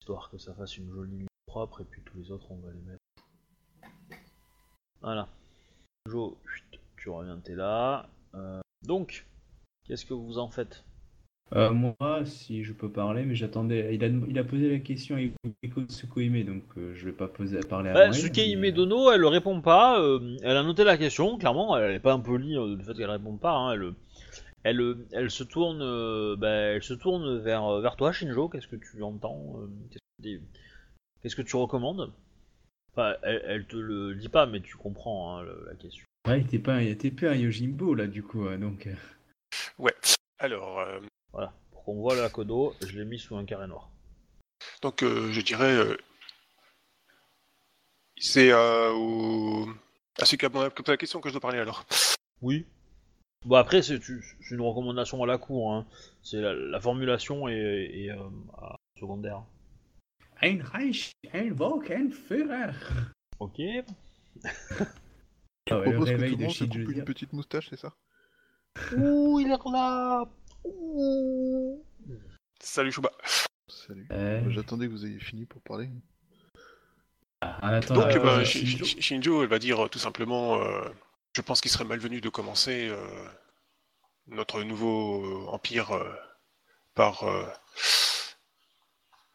[0.00, 2.72] histoire que ça fasse une jolie ligne propre et puis tous les autres on va
[2.72, 3.02] les mettre.
[5.02, 5.28] Voilà.
[6.08, 6.38] Jo,
[6.96, 8.08] tu reviens, t'es là.
[8.82, 9.26] Donc,
[9.84, 10.82] qu'est-ce que vous en faites?
[11.54, 13.94] Euh, moi, si je peux parler, mais j'attendais.
[13.94, 15.20] Il a, il a posé la question à
[15.62, 18.12] Iko Tsukuhime, donc euh, je vais pas poser, parler Bah, avant.
[18.12, 20.00] elle, Suke mais- Imedono, elle répond pas.
[20.00, 21.76] euh, elle a noté la question, clairement.
[21.78, 23.52] Elle est pas impolie euh, du fait qu'elle répond pas.
[23.54, 23.92] hein, elle,
[24.64, 28.48] elle, elle se tourne, euh, bah, elle se tourne vers, euh, vers toi, Shinjo.
[28.48, 29.68] Qu'est-ce que tu entends euh,
[31.22, 32.12] Qu'est-ce que, tu- recommandes?
[32.92, 36.04] Enfin, elle, elle te le dit pas, mais tu comprends hein, le- la question.
[36.26, 38.88] Ouais, t'es pas, t'es pas un Yojimbo là, du coup, donc.
[38.88, 38.94] euh,
[39.78, 39.94] Ouais.
[40.38, 40.98] Alors, euh,
[41.36, 41.52] Voilà.
[41.70, 43.90] Pour qu'on voit la Kodo, je l'ai mis sous un carré noir.
[44.80, 45.98] donc euh, je dirais, euh,
[48.16, 49.68] c'est euh, au...
[50.18, 51.84] à celui qui posé la question que je dois parler alors.
[52.40, 52.64] Oui.
[53.44, 55.74] Bon après, c'est une recommandation à la cour.
[55.74, 55.86] Hein.
[56.22, 58.30] C'est la, la formulation est, est, euh,
[58.98, 59.44] secondaire.
[60.40, 62.72] Ein Reich, ein Volk, ein Führer.
[63.40, 63.60] Ok.
[65.68, 67.92] Ah ouais, propose que tout le de monde se coupe une petite moustache, c'est ça?
[68.96, 70.24] Ouh, il est là.
[72.60, 73.10] Salut Chouba.
[73.68, 74.06] Salut.
[74.12, 75.88] Euh, J'attendais que vous ayez fini pour parler.
[77.40, 80.60] attendant, Donc, Euh, bah, euh, Shi- Shinjo- Shi- Shinjo, elle va dire euh, tout simplement,
[80.60, 80.88] euh,
[81.34, 83.28] je pense qu'il serait malvenu de commencer euh,
[84.26, 86.12] notre nouveau empire euh,
[86.94, 87.44] par euh,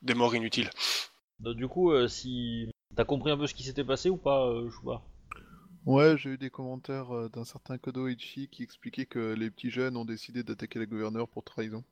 [0.02, 0.70] des morts inutiles.
[1.40, 4.46] Donc, Du coup, euh, si t'as compris un peu ce qui s'était passé ou pas,
[4.48, 5.02] euh, Chouba?
[5.86, 9.72] Ouais, j'ai eu des commentaires euh, d'un certain Kodo Ichi qui expliquait que les petits
[9.72, 11.84] jeunes ont décidé d'attaquer la gouverneure pour trahison.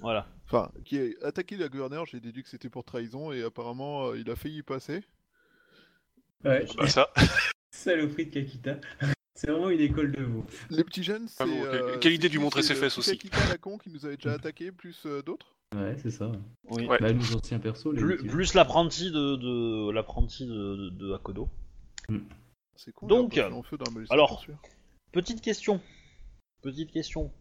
[0.00, 0.26] Voilà.
[0.46, 4.18] Enfin, qui a attaqué la gouverneure, j'ai déduit que c'était pour trahison et apparemment euh,
[4.18, 5.02] il a failli y passer.
[6.44, 7.08] Ouais, Bah, ça,
[7.70, 8.78] saloperie de Kakita.
[9.34, 10.46] C'est vraiment une école de vous.
[10.70, 11.42] Les petits jeunes, c'est.
[11.42, 13.18] Ah bon, quelle- euh, quelle c'est idée de lui qui montrer C'est ses fesses aussi.
[13.18, 16.32] Kakita la con qui nous avait déjà attaqué, plus euh, d'autres Ouais, c'est ça.
[16.70, 16.86] Oui.
[16.86, 16.96] Ouais.
[16.98, 21.50] Bah, nos anciens persos, les Plus, l'apprenti de, de l'apprenti de, de, de Akodo.
[22.76, 22.92] C'est.
[23.02, 24.44] Donc, un peu feu dans alors.
[25.12, 25.80] Petite question.
[26.62, 27.32] Petite question.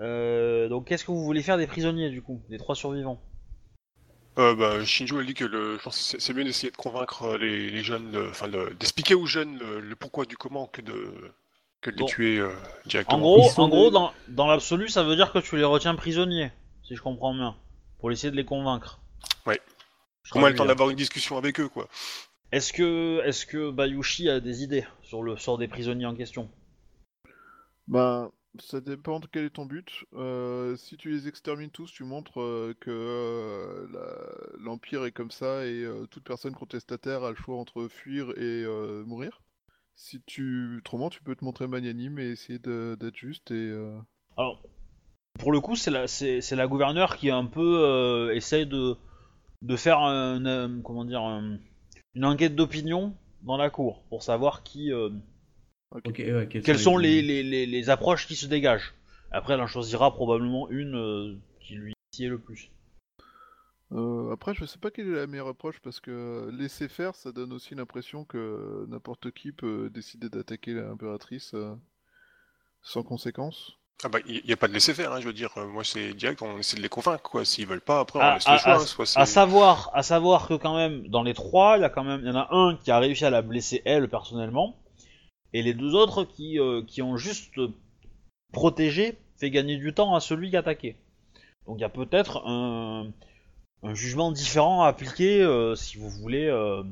[0.00, 3.20] Euh, donc, qu'est-ce que vous voulez faire des prisonniers du coup, des trois survivants?
[4.38, 7.24] Euh, bah, Shinjo, elle dit que le, je pense que c'est- mieux d'essayer de convaincre
[7.24, 10.66] euh, les, les jeunes, euh, enfin, de- d'expliquer aux jeunes le, le pourquoi du comment
[10.68, 11.32] que de,
[11.80, 12.06] que de les Bon.
[12.06, 12.50] tuer euh,
[12.84, 13.18] En directement.
[13.18, 16.52] gros, en gros, dans, dans l'absolu, ça veut dire que tu les retiens prisonniers,
[16.84, 17.56] si je comprends bien,
[17.98, 19.00] pour essayer de les convaincre.
[19.44, 19.60] Ouais.
[20.30, 21.88] Comment elle le temps d'avoir une discussion avec eux, quoi.
[22.50, 26.48] Est-ce que, que Bayushi a des idées sur le sort des prisonniers en question?
[27.86, 30.04] Ben, ça dépend de quel est ton but.
[30.14, 35.30] Euh, si tu les extermines tous, tu montres euh, que euh, la- l'Empire est comme
[35.30, 38.64] ça et toute personne contestataire a le choix entre fuir et
[39.04, 39.42] mourir.
[39.94, 40.78] Si tu...
[40.78, 43.74] Autrement, tu peux te montrer magnanime et essayer de- d'être juste et...
[44.36, 44.62] Alors,
[45.38, 48.96] pour le coup, c'est la, c'est, c'est la gouverneure qui un peu essaye de,
[49.62, 51.58] de faire un, comment dire, un-
[52.14, 55.10] une enquête d'opinion dans la cour pour savoir qui, euh,
[55.90, 57.42] Ok, ouais, quelles sont les, les...
[57.42, 58.94] les, les, les approches qui se dégagent.
[59.30, 62.70] Après, elle en choisira probablement une euh, qui lui sied le plus.
[63.92, 67.32] Euh, après, je sais pas quelle est la meilleure approche parce que laisser faire, ça
[67.32, 71.74] donne aussi l'impression que n'importe qui peut décider d'attaquer l'impératrice euh,
[72.82, 73.77] sans conséquence.
[74.04, 75.82] Ah bah, il n'y a pas de laisser faire, hein, je veux dire, euh, moi
[75.82, 77.44] c'est direct, on essaie de les convaincre, quoi.
[77.44, 79.18] S'ils veulent pas, après on Ah, laisse ah, le choix, ah, hein, soit c'est...
[79.18, 82.20] À savoir, à savoir que quand même, dans les trois, il y a quand même,
[82.20, 84.76] il y en a un qui a réussi à la blesser elle personnellement,
[85.52, 87.54] et les deux autres qui, euh, qui ont juste
[88.52, 90.96] protégé, fait gagner du temps à celui qui a attaqué.
[91.66, 93.10] Donc il y a peut-être un,
[93.82, 96.84] un jugement différent à appliquer euh, si vous voulez, euh,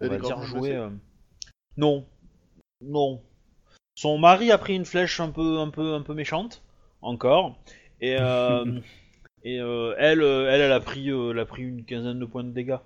[0.00, 0.72] on va dire jouer.
[0.74, 0.90] euh,
[1.76, 2.04] Non,
[2.80, 3.22] non.
[3.96, 6.62] Son mari a pris une flèche un peu, un peu, un peu méchante,
[7.02, 7.56] encore,
[8.00, 8.64] et euh,
[9.42, 12.26] et euh, elle, euh, elle, elle a pris, euh, elle a pris une quinzaine de
[12.26, 12.76] points de dégâts.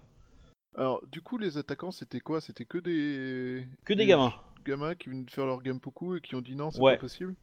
[0.76, 2.40] Alors, du coup, les attaquants, c'était quoi?
[2.40, 3.66] C'était que des...
[3.84, 4.32] Que des gamins.
[4.64, 6.94] gamins qui venaient de faire leur gampoku et qui ont dit non, c'est Ouais.
[6.94, 7.34] pas possible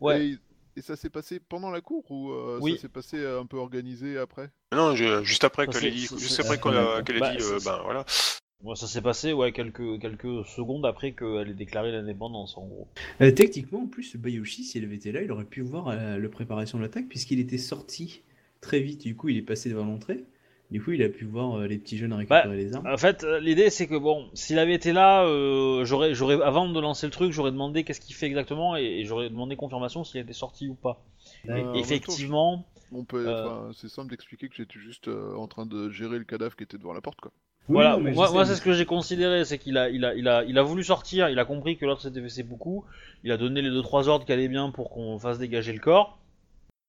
[0.00, 0.26] Ouais.
[0.26, 0.38] Et,
[0.76, 2.74] et ça s'est passé pendant la cour ou euh, Oui.
[2.74, 4.50] ça s'est passé euh, un peu organisé après?
[4.72, 7.02] Non, je- juste après Ça, qu'elle c'est- ait dit, c'est- juste c'est- après qu'elle a,
[7.02, 8.04] qu'elle ait bah, dit, euh, ben voilà.
[8.64, 12.88] Ouais, ça s'est passé ouais, quelques, quelques secondes après qu'elle ait déclaré l'indépendance, en gros.
[13.20, 16.28] Euh, techniquement, en plus, Bayoshi, s'il avait été là, il aurait pu voir euh, la
[16.28, 18.22] préparation de l'attaque, puisqu'il était sorti
[18.60, 19.02] très vite.
[19.02, 20.24] Du coup, il est passé devant l'entrée.
[20.70, 22.86] Du coup, il a pu voir euh, les petits jeunes récupérer Bah, les armes.
[22.86, 26.78] En fait, l'idée c'est que bon, s'il avait été là, euh, j'aurais, j'aurais, avant de
[26.80, 30.20] lancer le truc, j'aurais demandé qu'est-ce qu'il fait exactement et, et j'aurais demandé confirmation s'il
[30.20, 31.06] était sorti ou pas.
[31.48, 35.34] Euh, Et temps, effectivement, On peut, Euh, enfin, c'est simple d'expliquer que j'étais juste euh,
[35.36, 37.32] en train de gérer le cadavre qui était devant la porte, quoi.
[37.68, 40.26] Oui, voilà, non, moi, c'est ce que j'ai considéré, c'est qu'il a, il a, il
[40.28, 42.84] a, il a voulu sortir, il a compris que l'autre s'était fait beaucoup,
[43.24, 45.80] il a donné les deux trois ordres qui allaient bien pour qu'on fasse dégager le
[45.80, 46.18] corps,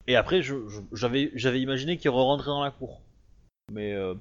[0.07, 0.41] et après,
[0.93, 3.01] j'avais, j'avais imaginé qu'il re-rentrait dans la cour,
[3.71, 4.15] mais euh,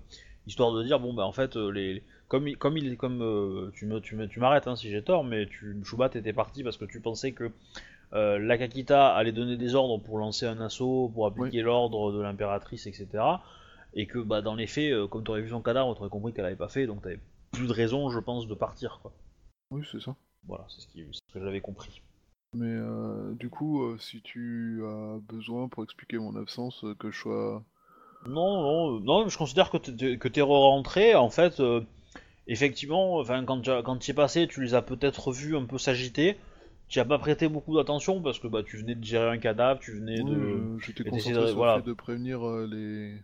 [0.47, 3.71] histoire de dire bon bah en fait euh, les, comme, il- comme il, comme euh,
[3.75, 6.63] tu me, tu me, tu m'arrêtes hein, si j'ai tort, mais tu, Shubat était parti
[6.65, 7.51] parce que tu pensais que
[8.15, 12.87] euh, l'Akakita allait donner des ordres pour lancer un assaut, pour appliquer l'ordre de l'impératrice,
[12.87, 13.07] etc.
[14.01, 16.09] Et que bah, dans les faits, euh, comme tu aurais vu son cadavre, tu aurais
[16.09, 17.19] compris qu'elle avait pas fait, donc t'avais
[17.51, 19.01] plus de raison, je pense, de partir.
[19.03, 19.13] Quoi.
[19.73, 20.15] Oui, c'est ça.
[20.47, 22.01] Voilà, c'est ce, qui, c'est ce que j'avais compris.
[22.55, 27.11] Mais euh, du coup, euh, si tu as besoin pour expliquer mon absence, euh, que
[27.11, 27.65] je sois.
[28.29, 31.61] Non, non, non, je considère que t'es, que t'es re-rentré, en fait,
[32.47, 36.37] effectivement, enfin, quand tu quand es passé, tu les as peut-être vus un peu s'agiter.
[36.89, 39.81] Tu as pas prêté beaucoup d'attention parce que bah, tu venais de gérer un cadavre,
[39.81, 40.79] tu venais de.
[40.79, 41.77] J'étais concentré de- sur voilà.
[41.77, 43.19] le fait de prévenir les...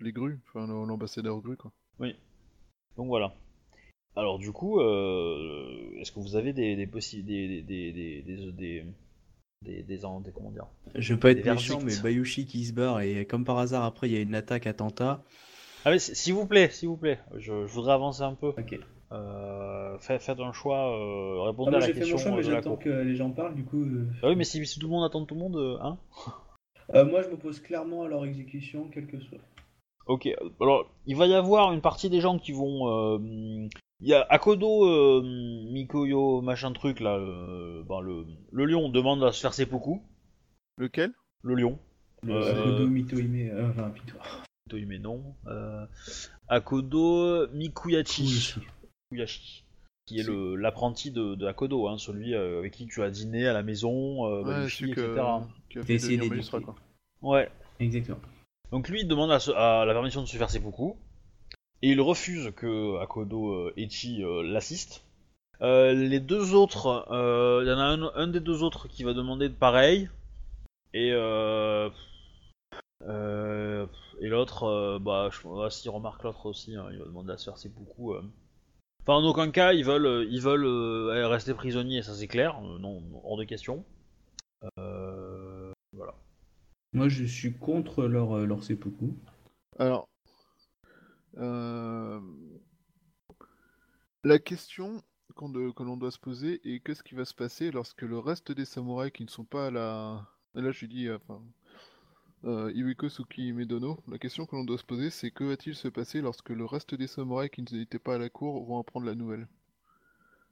[0.00, 1.70] les grues, enfin l'ambassadeur grue, quoi.
[2.96, 3.34] Donc voilà.
[4.16, 8.52] Alors du coup, euh, est-ce que vous avez des des des des des des des
[8.52, 8.84] des,
[9.62, 11.92] des, des, en- des- comment dire Je veux pas être Des méchant, mais.
[12.02, 15.22] Bayushi qui se barre, et comme par hasard, après, il y a une attaque attentat.
[15.84, 18.48] Ah mais s'il vous plaît, s'il vous plaît, je, je voudrais avancer un peu.
[18.48, 18.78] Ok.
[19.12, 22.18] Euh, faites, faites un choix, euh, Ah, répondez moi à la j'ai fait mon question
[22.18, 23.82] choix, mais euh, j'attends que les gens parlent, du coup.
[23.84, 24.06] euh.
[24.22, 25.98] Ah oui, mais si, si tout le monde attend tout le monde, euh, hein
[26.94, 29.38] Euh, moi je m'oppose clairement à leur exécution, quel que soit.
[30.10, 30.28] Ok,
[30.60, 32.88] alors il va y avoir une partie des gens qui vont.
[32.88, 33.68] euh,
[34.00, 35.22] Il y a Akodo, euh,
[35.70, 40.00] Mikoyo, machin truc là, euh, ben, le, le lion demande à se faire seppuku.
[40.78, 41.12] Lequel?
[41.42, 41.78] Le lion.
[42.24, 43.92] Le Euh, Kodo Mitohime, euh, enfin,
[44.72, 45.22] mais non.
[45.46, 45.86] Euh,
[46.48, 48.22] Akodo Mikuyachi.
[48.22, 48.60] Bayushi.
[49.12, 49.64] Mikuyashi,
[50.06, 53.52] Qui est le- l'apprenti de, de Akodo, hein, celui avec qui tu as dîné à
[53.52, 55.06] la maison, euh, Ouais, celui etc.
[55.06, 55.12] que...
[55.70, 56.58] qui a T'as fait essayé d'éduquer.
[57.22, 57.48] Ouais.
[57.78, 58.18] Exactement.
[58.72, 60.94] Donc lui il demande à, la permission de se faire seppuku
[61.82, 65.04] et il refuse que Akodo euh, Echi euh, l'assiste.
[65.62, 69.48] Euh, les deux autres, il y en a un, des deux autres qui va demander
[69.48, 70.08] de pareil
[70.94, 71.12] et
[73.08, 73.86] euh,
[74.20, 77.44] et l'autre, euh, bah, ouais, s'il remarque l'autre aussi, hein, il va demander à se
[77.44, 78.12] faire seppuku.
[78.12, 78.22] euh.
[79.02, 83.84] Enfin, en aucun cas, ils veulent, rester prisonniers, ça c'est clair, non, hors de question.
[86.92, 89.14] Moi, je suis contre leur, euh, leur seppuku.
[89.78, 90.08] Alors,
[91.38, 92.20] euh,
[94.24, 95.02] la question
[95.36, 98.64] que l'on doit se poser est qu'est-ce qui va se passer lorsque le reste des
[98.64, 100.28] samouraïs qui ne sont pas à la...
[100.54, 101.08] Là, je dis,
[102.44, 105.88] euh, Iwiko Suki Medono, la question que l'on doit se poser, c'est que va-t-il se
[105.88, 109.14] passer lorsque le reste des samouraïs qui n'étaient pas à la cour vont apprendre la
[109.14, 109.46] nouvelle?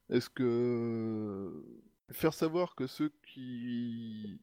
[0.09, 1.64] Est-ce que
[2.11, 4.41] faire savoir que ceux qui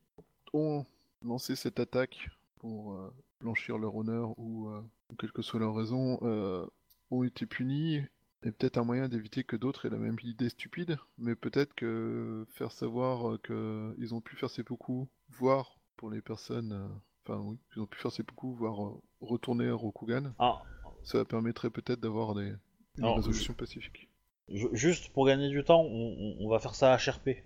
[0.53, 0.85] ont
[1.21, 4.81] lancé cette attaque pour euh, blanchir leur honneur ou euh,
[5.19, 6.65] quelle que soit leur raison, euh,
[7.11, 8.01] ont été punis
[8.43, 12.45] est peut-être un moyen d'éviter que d'autres aient la même idée stupide, mais peut-être que
[12.51, 16.89] faire savoir euh, que ils ont pu faire ces beaucoup, voire pour les personnes,
[17.25, 20.61] enfin oui, ils ont pu faire ces beaucoup, voire retourner à Rokugan, Ah,
[21.03, 22.53] ça permettrait peut-être d'avoir des
[22.97, 24.09] une Alors, résolution pacifique.
[24.47, 27.43] Je- juste pour gagner du temps, on, on- on va faire ça HRP.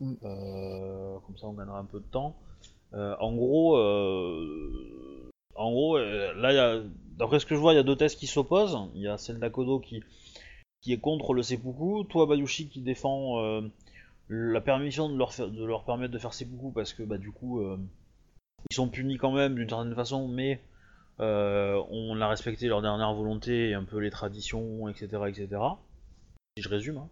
[0.00, 0.14] Mm.
[0.20, 2.36] Comme ça, on gagnera un peu de temps.
[2.94, 6.82] Euh, en gros, euh, en gros, euh, là, il y a-
[7.18, 8.78] d'après ce que je vois, il y a deux thèses qui s'opposent.
[8.94, 10.02] Il y a celle d'Akodo qui,
[10.82, 13.62] qui est contre le seppuku, toi Bayushi qui défend euh,
[14.28, 17.30] la permission de leur, faire- de leur permettre de faire seppuku parce que bah du
[17.32, 17.78] coup, euh,
[18.70, 20.60] ils sont punis quand même d'une certaine façon, mais
[21.20, 25.48] euh, on a respecté leur dernière volonté et un peu les traditions, etc., etc.
[26.56, 26.98] Si je résume.
[26.98, 27.08] Hein.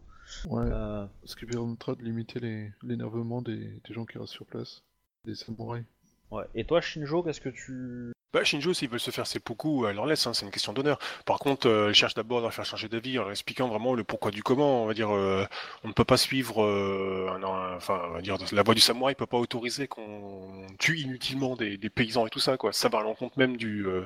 [0.48, 4.46] Ouais, Euh, ce qui permettra de limiter les- l'énervement des, des gens qui restent sur
[4.46, 4.82] place,
[5.24, 5.84] des samouraïs.
[6.30, 6.44] ouais.
[6.54, 8.12] Et toi, Shinjo, qu'est-ce que tu.
[8.32, 11.00] Bah, Shinjo, s'ils veulent se faire seppuku, elle leur laisse, hein, c'est une question d'honneur.
[11.26, 13.92] Par contre, euh, elle cherche d'abord à leur faire changer d'avis en leur expliquant vraiment
[13.94, 14.84] le pourquoi du comment.
[14.84, 15.44] On va dire, euh,
[15.82, 18.80] on ne peut pas suivre, euh, un- un- enfin, on va dire, la voie du
[18.80, 22.72] samouraï peut pas autoriser qu'on tue inutilement des, des paysans et tout ça, quoi.
[22.72, 24.02] Ça va à l'encontre même du, euh,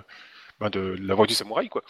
[0.59, 1.83] bah, de, la voie du samouraï, quoi.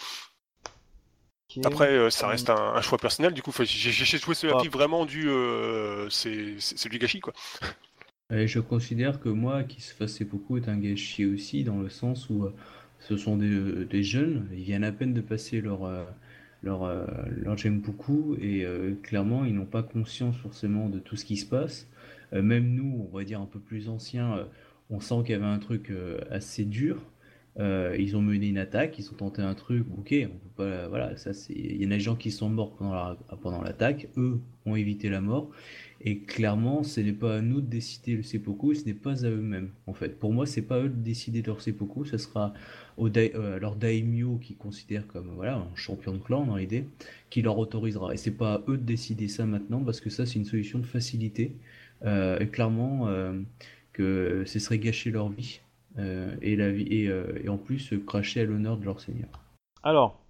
[1.64, 3.32] Après, euh, ça reste un, un choix personnel.
[3.32, 4.60] Du coup, j'ai joué ce Ah.
[4.72, 5.28] vraiment du.
[5.30, 7.32] euh, c'est du gâchis, quoi.
[8.30, 11.88] Et je considère que moi, qui se fasse beaucoup est un gâchis aussi, dans le
[11.90, 12.54] sens où euh,
[12.98, 16.04] ce sont des, des jeunes, ils viennent à peine de passer leur, euh,
[16.62, 17.06] leur, euh,
[17.70, 21.86] beaucoup, et euh, clairement, ils n'ont pas conscience forcément de tout ce qui se passe.
[22.32, 24.44] Euh, même nous, on va dire un peu plus anciens, euh,
[24.90, 27.02] on sent qu'il y avait un truc euh, assez dur.
[27.58, 30.88] Euh, ils ont mené une attaque, ils ont tenté un truc, ok, on peut pas,
[30.88, 34.08] voilà, ça c'est, il y en a des gens qui sont morts pendant pendant l'attaque,
[34.16, 35.50] eux ont évité la mort,
[36.06, 39.30] et clairement, ce n'est pas à nous de décider le seppuku, ce n'est pas à
[39.30, 40.18] eux-mêmes, en fait.
[40.18, 42.52] Pour moi, c'est pas à eux de décider de leur seppuku, ce sera
[42.96, 46.84] au dai- euh, leur daimyo qui considère comme voilà un champion de clan dans l'idée,
[47.30, 48.12] qui leur autorisera.
[48.14, 50.78] Et c'est pas à eux de décider ça maintenant, parce que ça c'est une solution
[50.78, 51.56] de facilité,
[52.04, 53.40] euh, et clairement euh,
[53.92, 55.60] que ce serait gâcher leur vie.
[55.98, 59.28] euh, et, la vie et, en plus cracher à l'honneur de leur seigneur.
[59.84, 60.20] Alors,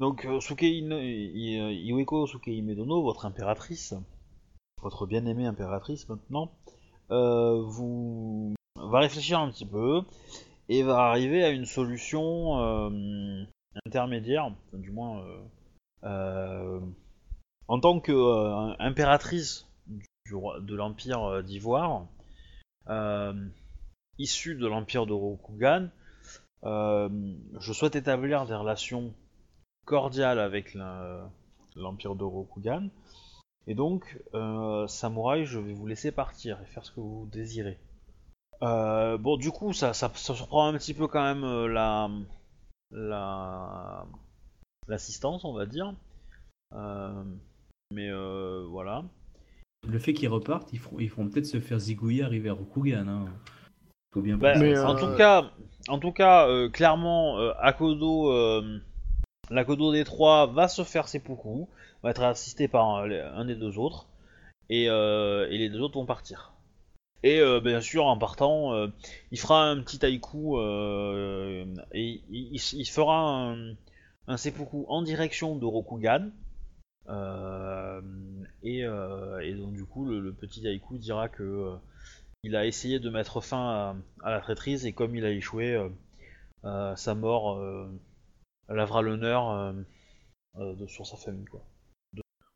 [0.00, 3.94] donc Iweko Sukei Medono, votre impératrice,
[4.82, 6.50] votre bien-aimée impératrice maintenant,
[7.10, 7.64] euh,
[8.76, 10.02] va réfléchir un petit peu
[10.68, 13.44] et va arriver à une solution euh,
[13.86, 15.22] intermédiaire, du moins
[16.04, 16.80] euh,
[17.68, 18.12] en tant que
[18.80, 22.06] impératrice du roi- de l'empire d'Ivoire,
[24.18, 25.88] issue de l'empire de Rokugan,
[26.62, 29.14] je souhaite établir des relations
[29.84, 30.76] cordiales avec
[31.76, 32.88] l'Empire de Rokugan.
[33.68, 37.78] Et donc, euh, Samouraï, je vais vous laisser partir et faire ce que vous désirez.
[38.62, 42.10] Euh, bon, du coup, ça, ça, ça surprend un petit peu quand même euh, la
[42.90, 44.06] la
[44.88, 45.94] l'assistance, on va dire.
[46.74, 47.22] Euh,
[47.92, 49.04] mais euh, voilà.
[49.86, 53.06] Le fait qu'ils repartent, ils feront, ils peut-être se faire zigouiller arriver à Rokugan.
[53.06, 53.26] Hein.
[54.14, 55.52] Faut bien Bah, Mais, en, tout cas,
[55.88, 58.32] en tout cas, euh, clairement, euh, Akodo,
[59.50, 61.66] euh, l'Akodo des trois va se faire seppuku,
[62.02, 64.06] va être assisté par un, des deux autres,
[64.70, 66.52] et, euh, et les deux autres vont partir.
[67.22, 68.88] Et euh, bien sûr, en partant, euh,
[69.32, 70.58] il fera un petit haïku
[71.92, 73.74] et il, fera un,
[74.28, 76.30] un seppuku en direction de Rokugan.
[78.62, 78.84] Et,
[79.54, 81.74] donc du coup, le, petit haïku dira que
[82.44, 85.76] il a essayé de mettre fin à, la traîtrise et comme il a échoué,
[86.62, 87.58] sa mort
[88.70, 89.72] euh, lavera l'honneur euh,
[90.58, 91.44] euh, de- sur sa famille.
[91.46, 91.60] Quoi.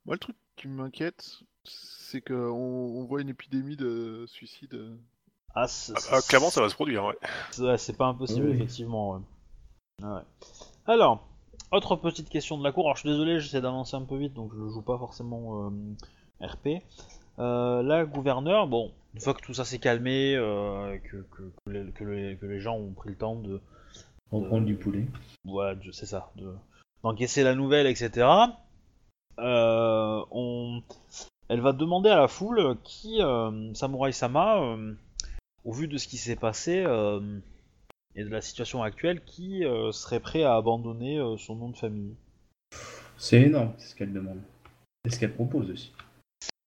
[0.06, 4.74] Moi, le truc qui m'inquiète, c'est qu'on on voit une épidémie de suicides.
[4.74, 4.96] euh.
[5.54, 7.16] Ah, Ah, ah, clairement, ça va se produire, ouais.
[7.50, 8.54] c'est ouais, c'est pas impossible, Oui.
[8.56, 9.12] effectivement.
[9.12, 9.20] ouais.
[10.02, 10.22] Ouais.
[10.86, 11.26] Alors,
[11.70, 12.86] autre petite question de la cour.
[12.86, 15.70] Alors, je suis désolé, j'essaie d'avancer un peu vite, donc je joue pas forcément euh,
[16.40, 16.82] RP.
[17.38, 21.70] Euh, là, gouverneur, bon, une fois que tout ça s'est calmé, euh, que, que, que
[21.70, 23.60] les, que les- que les gens ont pris le temps de,
[24.32, 25.04] Reprendre du poulet.
[25.44, 26.54] voilà, je- c'est ça, de-
[27.02, 28.26] d'encaisser la nouvelle, etc.
[29.38, 30.82] Euh, on,
[31.48, 34.94] elle va demander à la foule qui, euh, Samurai Sama, euh,
[35.64, 37.38] au vu de ce qui s'est passé euh,
[38.14, 41.76] et de la situation actuelle, qui euh, serait prêt à abandonner euh, son nom de
[41.76, 42.14] famille.
[43.16, 44.40] C'est énorme, c'est ce qu'elle demande.
[45.04, 45.92] C'est ce qu'elle propose aussi.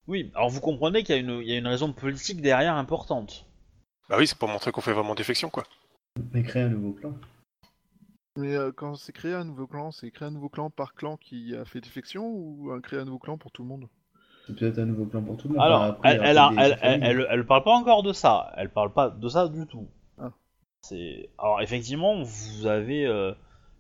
[0.07, 2.75] Oui, alors vous comprenez qu'il y, a une- il y a une raison politique derrière
[2.75, 3.45] importante.
[4.09, 5.63] Bah oui, c'est pour montrer qu'on fait vraiment défection, quoi.
[6.33, 7.13] Mais créer un nouveau clan.
[8.37, 11.15] Mais euh, quand c'est créé un nouveau clan, c'est créé un nouveau clan par clan
[11.15, 13.87] qui a fait défection ou un créer un nouveau clan pour tout le monde?
[14.45, 15.63] C'est peut-être un nouveau clan pour tout le monde.
[15.63, 17.09] Alors, après, elle, elle, a- peut-être des elle, elle, familles.
[17.09, 18.51] elle- elle parle pas encore de ça.
[18.57, 19.87] Elle parle pas de ça du tout.
[20.19, 20.31] Ah.
[20.81, 23.33] C'est alors effectivement, vous avez euh,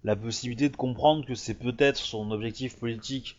[0.03, 3.37] la possibilité de comprendre que c'est peut-être son objectif politique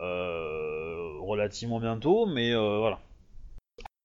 [0.00, 2.98] euh, relativement bientôt, mais euh, voilà.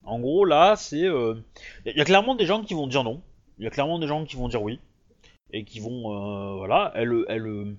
[0.05, 1.43] En gros, là, c'est il
[1.85, 3.21] y, a clairement des gens qui vont dire non.
[3.57, 4.79] Il y a clairement des gens qui vont dire oui
[5.55, 6.93] et qui vont euh, voilà.
[6.97, 7.75] Euh,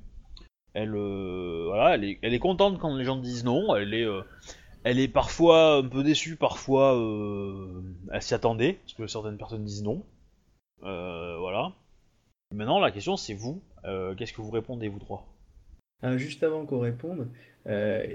[0.72, 3.76] elle est, contente quand les gens disent non.
[3.76, 4.22] Elle est euh,
[4.82, 6.92] elle est parfois un peu déçue, parfois
[8.12, 10.04] elle s'y attendait, parce que certaines personnes disent non.
[10.80, 11.72] Voilà.
[12.52, 13.62] Maintenant, la question c'est vous.
[14.16, 15.26] Qu'est-ce que vous répondez, vous trois?
[16.02, 17.28] Ah, juste avant qu'on réponde,
[17.66, 18.06] euh,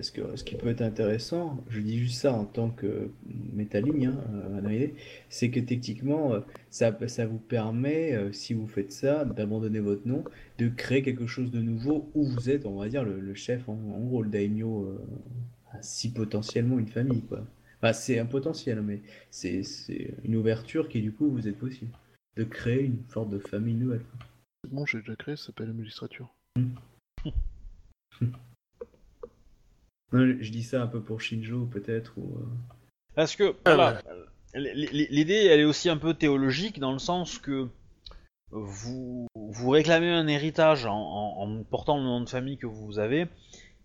[0.00, 4.88] ce, qui peut être intéressant, je dis juste ça en tant que métaligne, hein, euh,
[5.28, 6.90] c'est que techniquement, euh, ça,
[7.26, 10.24] vous permet, euh, si vous faites ça, d'abandonner votre nom,
[10.58, 13.72] de créer quelque chose de nouveau où vous êtes, on va dire, le, chef, en,
[13.72, 17.44] en gros, daimyo, euh, si potentiellement une famille, quoi.
[17.82, 19.62] Enfin, c'est un potentiel, mais c'est
[20.24, 21.92] une ouverture qui, du coup, vous êtes possible.
[22.36, 24.04] De créer une sorte de famille nouvelle.
[24.70, 26.37] Bon, j'ai déjà créé, ça s'appelle la magistrature.
[30.12, 32.36] Non, je dis ça un peu pour Shinjo, peut-être, ou...
[32.38, 32.46] euh,
[33.14, 34.00] Parce que voilà,
[34.54, 37.68] l- l'idée elle est aussi un peu théologique dans le sens que
[38.50, 42.66] vous vous, vous réclamez un héritage en, en- en portant le nom de famille que
[42.66, 43.26] vous avez,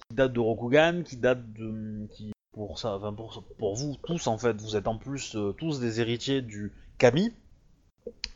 [0.07, 4.27] qui date de Rokugan, qui date de, qui pour ça, enfin pour, pour vous tous
[4.27, 7.33] en fait, vous êtes en plus euh, tous des héritiers du Kami,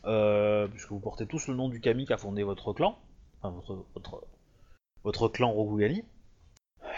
[0.04, 2.98] euh, puisque vous portez tous le nom du Kami qui a fondé votre clan,
[3.40, 4.24] enfin votre votre,
[5.04, 6.04] votre clan Rokugani.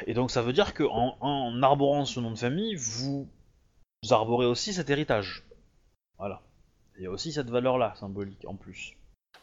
[0.07, 3.28] Et donc ça veut dire que en, en arborant ce nom de famille, vous,
[4.03, 5.45] vous arborez aussi cet héritage.
[6.18, 6.43] Voilà.
[6.97, 8.95] Il y a aussi cette valeur-là symbolique en plus.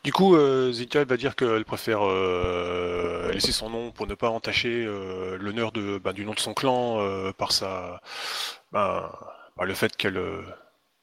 [0.03, 4.15] Du coup, euh, Zika elle va dire qu'elle préfère euh, laisser son nom pour ne
[4.15, 7.99] pas entacher euh, l'honneur de, bah, du nom de son clan euh, par sa,
[8.71, 10.43] bah, par le fait qu'elle euh,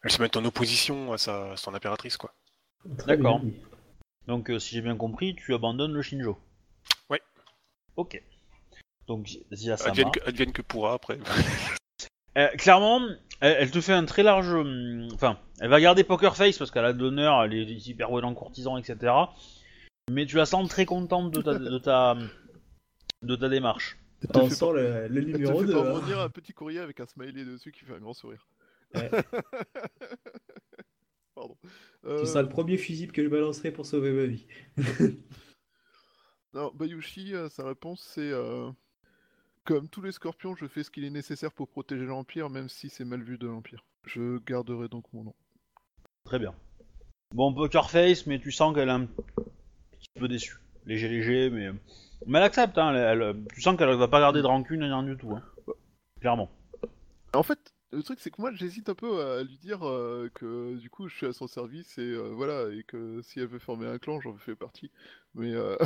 [0.04, 2.32] elle se mette en opposition à sa à son impératrice, quoi.
[3.06, 3.40] D'accord.
[4.26, 6.38] Donc euh, si j'ai bien compris, tu abandonnes le Shinjo.
[7.10, 7.20] Ouais.
[7.96, 8.22] Ok.
[9.06, 9.90] Donc Zia Sama.
[9.90, 11.18] Advienne que, advienne que pourra après.
[12.36, 13.00] Euh, clairement,
[13.40, 14.48] elle, elle te fait un très large.
[14.52, 18.10] hum, Enfin, elle va garder Poker Face parce qu'elle a de l'honneur, elle est hyper
[18.10, 19.12] bonne en courtisan, etc.
[20.10, 22.16] Mais tu la sens très contente de ta, de ta,
[23.22, 23.98] de ta démarche.
[24.34, 25.72] On sent le, le Elle te numéro fait 2.
[25.74, 28.48] parvenir un petit courrier avec un smiley dessus qui fait un grand sourire.
[31.34, 31.56] Pardon.
[32.04, 34.46] Ce Euh, sera le premier fusible que je balancerai pour sauver ma vie.
[36.52, 38.70] Non, Bayushi, euh, sa réponse c'est euh,
[39.64, 42.88] Comme tous les scorpions, je fais ce qu'il est nécessaire pour protéger l'Empire, même si
[42.90, 43.84] c'est mal vu de l'Empire.
[44.04, 45.34] Je garderai donc mon nom.
[46.24, 46.54] Très bien.
[47.34, 50.58] Bon, Poker Face, mais tu sens qu'elle est un petit peu déçue.
[50.86, 51.70] Léger, léger, mais.
[52.26, 52.94] Mais elle accepte, hein.
[52.94, 55.32] elle- elle- tu sens qu'elle va pas garder de rancune, rien du tout.
[55.32, 55.42] Hein.
[56.20, 56.50] Clairement.
[57.32, 60.76] En fait, le truc c'est que moi j'hésite un peu à lui dire euh, que
[60.76, 63.58] du coup je suis à son service et euh, voilà, et que si elle veut
[63.58, 64.90] former un clan, j'en fais partie.
[65.34, 65.76] Mais euh,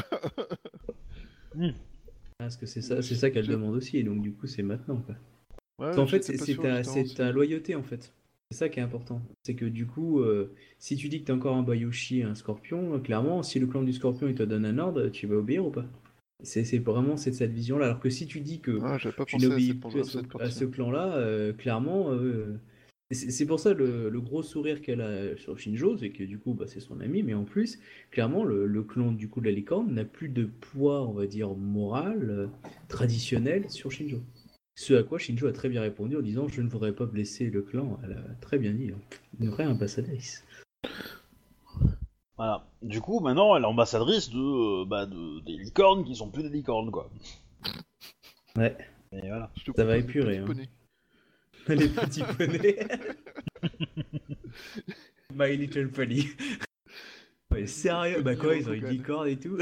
[2.38, 5.02] Parce que c'est ça, c'est ça qu'elle demande aussi, et donc du coup c'est maintenant.
[5.02, 5.16] Quoi.
[5.86, 8.12] ouais, en fait, c'est ta, loyauté en fait.
[8.50, 9.20] C'est ça qui est important.
[9.42, 12.98] C'est que du coup, euh, si tu dis que t'es encore un Bayushi, un Scorpion,
[13.00, 15.70] clairement, si le clan du Scorpion il te donne un ordre, tu vas obéir ou
[15.70, 15.84] pas?
[16.42, 17.86] C'est vraiment cette vision-là.
[17.86, 20.00] Alors que si tu dis que Ah, pas tu n'obéis plus
[20.38, 22.58] à ce, clan-là, euh, clairement, euh,
[23.10, 26.38] c'est c'est pour ça le, le gros sourire qu'elle a sur Shinjo, c'est que du
[26.38, 27.80] coup, bah, c'est son ami, mais en plus,
[28.12, 31.26] clairement, le, le clan du coup de la licorne n'a plus de poids, on va
[31.26, 32.46] dire, moral, euh,
[32.88, 34.22] traditionnel sur Shinjo.
[34.76, 37.50] Ce à quoi Shinjo a très bien répondu en disant Je ne voudrais pas blesser
[37.50, 37.98] le clan.
[38.04, 38.92] Elle a très bien dit.
[38.94, 39.00] hein.
[39.40, 40.44] Une vraie ambassadrice.
[42.38, 42.66] Voilà.
[42.82, 46.44] Du coup, maintenant, elle est ambassadrice de, euh, bah, de- des licornes qui sont plus
[46.44, 47.10] des licornes, quoi.
[48.56, 48.76] Ouais.
[49.12, 49.50] Et voilà.
[49.56, 50.46] Je te Ça va propose épurer, une hein.
[50.46, 50.70] petite
[51.68, 52.78] Les petits poneys.
[55.34, 56.26] My Little Pony.
[57.50, 59.56] Ouais, sérieux Bah quoi, ils ont une licorne et tout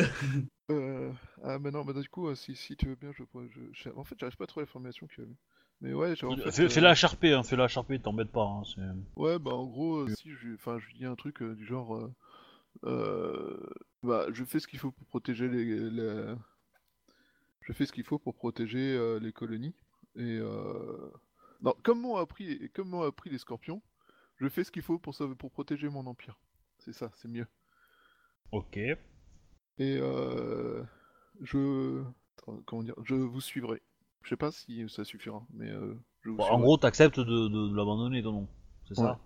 [0.72, 1.12] Euh,
[1.44, 3.46] ah, mais non, bah, du coup, euh, si, si tu veux bien, je pourrais.
[3.48, 3.60] Je...
[3.72, 5.30] je- En fait, j'arrive pas à trouver la y avait.
[5.80, 8.42] Mais ouais, genre, en fait, Fais, euh, fais-la HRP, hein, fais-la HRP, t'embête pas.
[8.42, 8.80] Hein, c'est-
[9.14, 11.64] Ouais, bah en gros, euh, si je, enfin, je lui dis un truc euh, du
[11.64, 12.12] genre, euh,
[12.82, 16.34] bah, je fais ce qu'il faut pour protéger les, les-
[17.60, 19.74] je fais ce qu'il faut pour protéger euh, les colonies.
[20.16, 21.10] Et euh...
[21.62, 23.82] non, comme m'ont appris, comme m'ont appris les Scorpions,
[24.36, 26.38] je fais ce qu'il faut pour sauver, pour protéger mon empire.
[26.78, 27.46] C'est ça, c'est mieux.
[28.52, 28.76] Ok.
[28.76, 28.98] Et
[29.80, 30.82] euh,
[31.42, 32.02] je,
[32.38, 33.82] attends, comment dire, je vous suivrai.
[34.22, 37.24] Je sais pas si ça suffira, mais euh, je vous Bon, en gros, t'acceptes de,
[37.24, 38.48] de, de l'abandonner, ton nom.
[38.88, 39.20] C'est ça?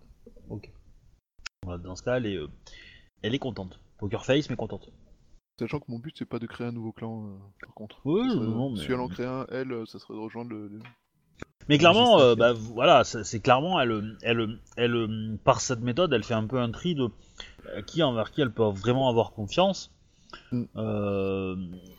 [0.48, 0.70] Ok.
[1.62, 2.48] Voilà, dans ce cas, euh,
[3.22, 3.78] elle est contente.
[3.98, 4.88] Poker face, mais contente.
[5.58, 8.00] Sachant que mon but c'est pas de créer un nouveau clan, euh, par contre.
[8.04, 10.50] Oui, serait- non, mais- Si elle en crée un, elle, euh, ça serait de rejoindre
[10.50, 10.68] le.
[10.68, 10.78] le-
[11.68, 16.34] Mais clairement, euh, bah, voilà, c'est clairement, elle, elle, elle, par cette méthode, elle fait
[16.34, 17.10] un peu un tri de
[17.86, 19.92] qui envers qui elle peut vraiment avoir confiance.
[20.50, 20.62] Mm.
[20.76, 21.56] Euh,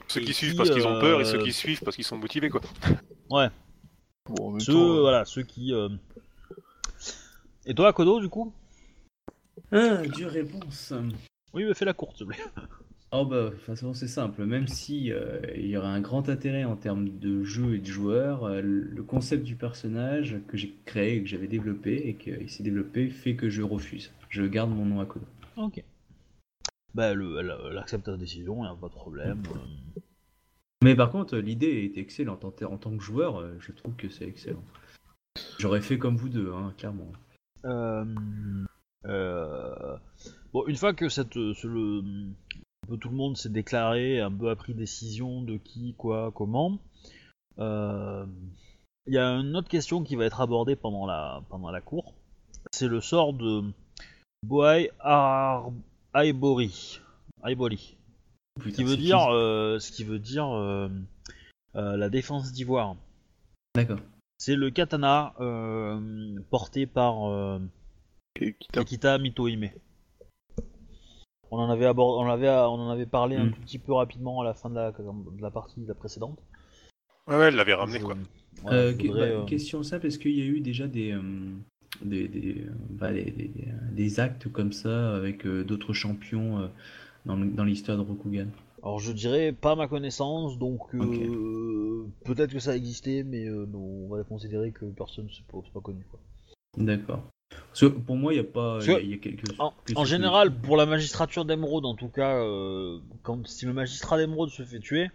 [0.07, 2.17] Ceux qui suivent qui, parce qu'ils ont peur et ceux qui suivent parce qu'ils sont
[2.17, 2.61] motivés, quoi.
[3.29, 5.73] Bon, en même ceux, temps, euh, voilà, ceux qui.
[5.73, 5.89] euh,
[7.65, 8.53] Et toi, Kodo, du coup?
[9.71, 10.93] Ah, dure réponse.
[11.53, 12.43] Oui, mais fais la courte, s'il te plaît.
[13.13, 14.45] Oh bah, de toute façon, c'est simple.
[14.45, 17.85] Même si euh, il y aurait un grand intérêt en termes de jeu et de
[17.85, 22.49] joueurs, euh, le concept du personnage que j'ai créé, et que j'avais développé et qu'il
[22.49, 24.13] s'est développé fait que je refuse.
[24.29, 25.25] Je garde mon nom à Kodo.
[25.57, 25.83] Ok.
[26.95, 29.43] Bah, elle, elle, elle accepte ta décision, y a pas de problème.
[29.55, 29.99] euh.
[30.81, 32.45] Mais par contre, l'idée est excellente.
[32.45, 34.63] En, tant que joueur, euh, je trouve que c'est excellent.
[35.59, 37.11] J'aurais fait comme vous deux, hein, clairement.
[37.65, 38.05] Euh,
[39.05, 42.01] Bon, une fois que cette, ce- le,
[42.83, 46.31] un peu tout le monde s'est déclaré, un peu a pris décision de qui, quoi,
[46.33, 46.77] comment,
[47.59, 48.25] euh,
[49.07, 52.13] il y a une autre question qui va être abordée pendant la, pendant la cour.
[52.71, 53.63] C'est le sort de
[54.43, 54.91] Boai
[56.13, 56.99] Aibori.
[57.43, 57.97] Aibori.
[58.59, 60.89] Putain, qui veut dire, euh, ce qui veut dire euh,
[61.75, 62.95] euh, la défense d'ivoire.
[63.75, 63.99] D'accord.
[64.37, 67.59] C'est le katana euh, porté par
[68.33, 69.69] qui- qui t'a- Akita Mitohime.
[71.51, 73.51] On en avait abord- on avait, on en avait parlé un Mm.
[73.51, 76.39] tout petit peu rapidement à la fin de la, de la partie de la précédente.
[77.27, 78.15] Ouais, ouais, elle l'avait ramené Je- quoi.
[78.67, 81.21] Euh, voudrais, bah, euh, Question simple, est-ce qu'il y a eu déjà des, euh,
[82.01, 83.51] des, des, bah, des, des-
[83.91, 86.67] des actes comme ça avec euh, d'autres champions euh,
[87.25, 88.47] dans, l'histoire de Rokugan?
[88.83, 93.45] Alors je dirais pas à ma connaissance, donc euh, peut-être que ça a existé, mais
[93.45, 96.03] euh, non, on va considérer que personne pas, c'est pas connu.
[96.09, 96.19] Quoi.
[96.77, 97.23] D'accord.
[97.71, 98.73] Parce que pour moi, il n'y a pas.
[98.75, 99.59] Parce Il y a, que, il y a quelques.
[99.59, 103.65] En, quelques en trucs général, pour la magistrature d'émeraude, en tout cas, euh, quand si
[103.65, 105.09] le magistrat d'émeraude se fait tuer,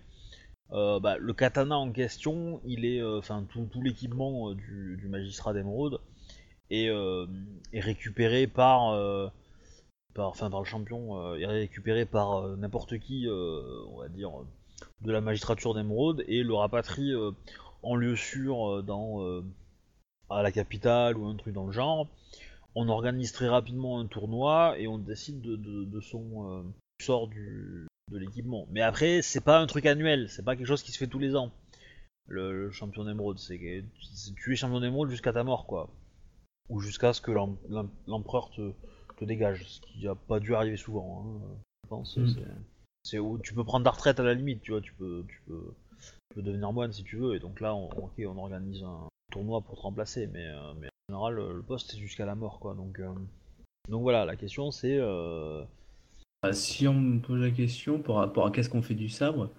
[0.73, 4.97] euh, bah, le katana en question, il est, euh, enfin tout, tout l'équipement euh, du,
[5.01, 6.01] du magistrat d'émeraude
[6.71, 7.27] est, euh,
[7.73, 9.29] est récupéré par, euh,
[10.15, 13.63] par, enfin par le champion, euh, est récupéré par euh, n'importe qui, euh,
[13.93, 14.31] on va dire,
[15.03, 17.31] de la magistrature d'émeraude et le rapatrie euh,
[17.83, 19.45] en lieu sûr euh, dans euh,
[20.31, 22.09] à la capitale ou un truc dans le genre
[22.79, 26.63] on organise très rapidement un tournoi et on décide de, de- de son euh,
[27.03, 28.67] sort du, de l'équipement.
[28.71, 31.19] Mais après, c'est pas un truc annuel, c'est pas quelque chose qui se fait tous
[31.19, 31.51] les ans.
[32.29, 33.83] Le, le champion d'émeraude, c'est que
[34.37, 35.89] tu es champion d'émeraude jusqu'à ta mort, quoi.
[36.69, 38.73] Ou jusqu'à ce que l'em- l'em- l'empereur te,
[39.17, 41.25] te dégage, ce qui a pas dû arriver souvent.
[41.25, 41.47] hein,
[41.85, 42.17] je pense.
[42.19, 42.29] Mm.
[42.29, 42.41] c'est-
[43.05, 45.41] C'est où tu peux prendre ta retraite à la limite, tu vois, tu peux, tu
[45.47, 47.37] peux, tu peux devenir moine si tu veux.
[47.37, 47.89] Et donc là, on
[48.39, 52.25] organise un tournoi pour te remplacer, mais, euh, mais en général, le poste c'est jusqu'à
[52.25, 52.75] la mort, quoi.
[52.75, 53.13] Donc, euh,
[53.91, 54.97] donc voilà, la question c'est.
[54.99, 55.63] euh,
[56.43, 59.51] Bah, si on me pose la question par rapport à qu'est-ce qu'on fait du sabre,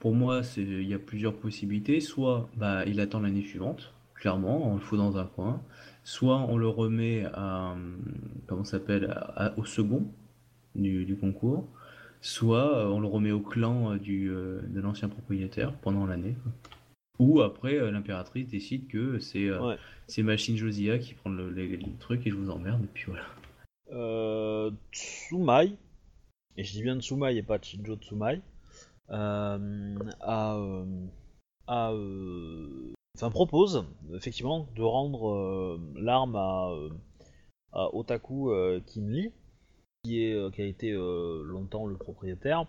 [0.00, 2.00] pour moi, c'est il y a plusieurs possibilités.
[2.00, 5.60] Soit bah, il attend l'année suivante, clairement, on le fout dans un coin.
[6.04, 7.74] Soit on le remet à,
[8.46, 9.14] comment s'appelle,
[9.56, 10.06] au second
[10.74, 11.66] du, du concours.
[12.20, 16.36] Soit on le remet au clan du, de l'ancien propriétaire pendant l'année.
[17.18, 19.76] Ou après, euh, l'impératrice décide que c'est euh, Ouais.
[20.06, 23.04] c'est Machine Josia qui prend le, les- les trucs et je vous emmerde, et puis
[23.06, 23.24] voilà.
[23.92, 25.72] euh, Tsumai,
[26.56, 28.40] et je dis bien Tsumai et pas Shinjo Tsumai,
[29.10, 30.84] euh, a, euh,
[31.66, 31.92] a,
[33.16, 36.70] enfin, propose effectivement de rendre l'arme à,
[37.72, 38.50] à Otaku
[38.86, 39.32] Kinli,
[40.04, 42.66] qui, est, qui a été longtemps le propriétaire,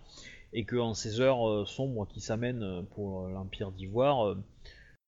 [0.53, 4.37] et que en ces heures euh, sombres qui s'amènent euh, pour euh, l'Empire d'Ivoire, euh,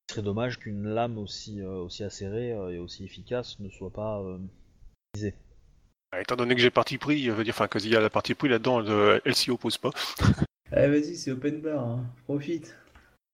[0.08, 3.92] ce serait dommage qu'une lame aussi, euh, aussi acérée euh, et aussi efficace ne soit
[3.92, 4.38] pas euh,
[5.14, 5.34] utilisée.
[6.12, 8.10] Ah, Étant donné que j'ai parti pris, je veux dire, enfin, qu'il y a la
[8.10, 9.90] partie pris là-dedans, elle, elle s'y oppose pas.
[10.72, 12.04] Allez, vas-y, c'est open bar, hein.
[12.24, 12.66] profite.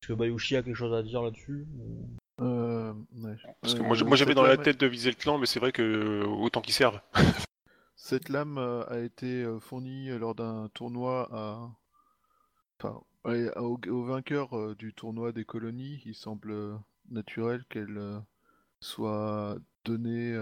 [0.03, 2.07] Est-ce que Bayushi a quelque chose à dire là-dessus ou-
[2.43, 2.93] Euh,
[3.23, 3.35] ouais.
[3.63, 5.73] Parce que Euh, moi, j'avais dans la tête de viser le clan, mais c'est vrai
[5.73, 7.01] que autant qu'ils servent.
[7.97, 11.71] Cette lame a été fournie lors d'un tournoi à.
[12.79, 16.03] Enfin, au, au vainqueur euh, du tournoi des colonies.
[16.05, 16.77] Il semble euh,
[17.11, 18.19] naturel qu'elle euh,
[18.81, 20.33] soit donnée.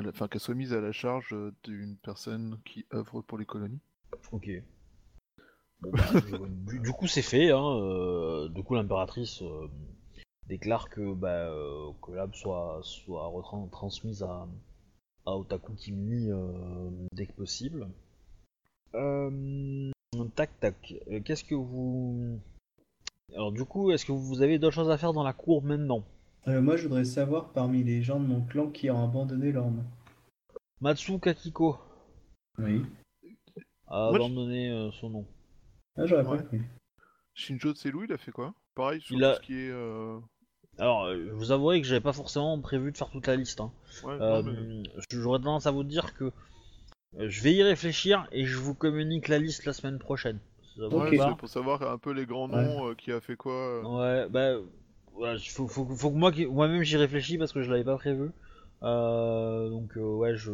[0.00, 1.34] la- Enfin, qu'elle soit mise à la charge
[1.64, 3.80] d'une personne qui œuvre pour les colonies.
[4.30, 4.48] Ok.
[5.80, 6.20] Bon, bah,
[6.66, 7.50] du, du coup, c'est fait.
[7.50, 9.68] Hein, euh, du coup, l'impératrice euh,
[10.48, 13.30] déclare que, bah, euh, que l'âme soit, soit
[13.70, 14.46] transmise à,
[15.26, 16.30] à Otaku Kimni
[17.12, 17.88] dès que possible.
[18.94, 19.90] Euh,
[20.34, 20.94] tac, tac.
[21.10, 22.38] Euh, Qu'est-ce que vous.
[23.34, 26.04] Alors, du coup, est-ce que vous avez d'autres choses à faire dans la cour maintenant?
[26.48, 29.84] Euh, moi, je voudrais savoir parmi les gens de mon clan qui ont abandonné l'arme.
[30.80, 31.78] Matsu Kakiko
[32.58, 32.82] Oui.
[33.86, 35.26] a Moi, abandonné euh, son nom.
[35.96, 36.36] Ah, j'aurais Ouais.
[36.36, 36.60] pas compris.
[37.34, 38.52] Shinjo Tselou, il a fait quoi?
[38.74, 39.70] Pareil sur Il tout a- ce qui est.
[39.70, 40.18] euh,
[40.78, 43.60] Alors, je vous avouerai que j'avais pas forcément prévu de faire toute la liste.
[43.60, 43.72] hein.
[44.04, 46.30] Ouais, Euh, mais- J'aurais tendance à vous dire que euh,
[47.18, 50.38] je vais y réfléchir et je vous communique la liste la semaine prochaine.
[50.76, 53.20] Ça vous Ouais, va c'est pour savoir un peu les grands noms, euh, qui a
[53.20, 53.52] fait quoi.
[53.52, 53.82] euh.
[53.84, 54.54] Ouais, bah,
[55.14, 57.96] voilà, faut, faut, faut que moi, qui- moi-même j'y réfléchis parce que je l'avais pas
[57.98, 58.30] prévu.
[58.82, 60.50] Euh, donc, euh, ouais, je.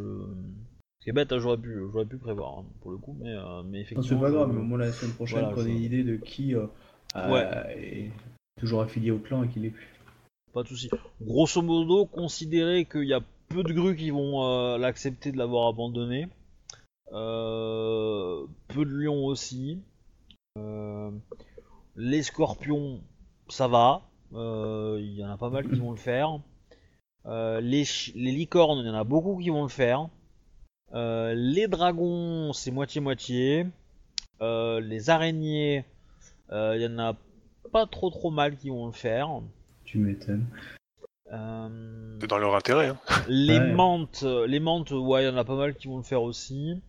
[1.05, 3.79] C'est bête, hein, j'aurais pu, j'aurais pu prévoir hein, pour le coup, mais, euh, mais
[3.79, 4.19] Non, effectivement.
[4.19, 6.17] c'est pas grave, mais au moins la semaine prochaine, Voilà, prenez je- une idée de
[6.17, 6.67] qui euh,
[7.17, 7.77] euh, Ouais.
[7.79, 8.11] est
[8.61, 9.89] toujours affilié au clan et qui l'est plus.
[10.53, 10.91] Pas de souci.
[11.23, 15.69] Grosso modo, considérez qu'il y a peu de grues qui vont euh, l'accepter de l'avoir
[15.69, 16.27] abandonné.
[17.13, 19.81] Euh, peu de lions aussi.
[20.59, 21.11] Euh,
[21.97, 23.01] les scorpions,
[23.49, 24.03] ça va.
[24.35, 26.39] Euh, Il y en a pas mal qui vont le faire.
[27.27, 30.09] Euh, les, licornes, il y en a beaucoup qui vont le faire.
[30.95, 33.67] Euh, les dragons, c'est moitié-moitié.
[34.41, 35.85] Euh, les araignées,
[36.53, 37.15] euh, il y en a
[37.73, 39.29] pas trop trop mal qui vont le faire.
[39.85, 40.47] Tu m'étonnes.
[41.33, 42.89] Euh, C'est dans leur intérêt.
[42.89, 42.99] Hein.
[43.29, 43.73] les Ouais.
[43.73, 46.81] menthes, les menthes, ouais, il y en a pas mal qui vont le faire aussi.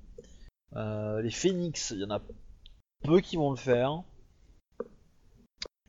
[0.76, 2.22] Euh, les phénix, il y en a
[3.04, 4.04] peu qui vont le faire.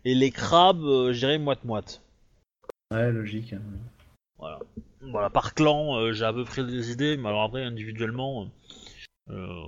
[0.04, 2.02] Et les crabes, euh, je dirais moite-moite.
[2.90, 3.52] Ouais, logique.
[3.52, 3.62] hein.
[4.38, 4.58] Voilà.
[5.02, 8.48] Voilà, par clan, euh, j'ai à peu près des idées, mais alors après, individuellement,
[9.30, 9.64] euh,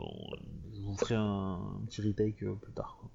[0.74, 2.96] je vous ferez un, un petit retake euh, plus tard.
[3.00, 3.10] quoi.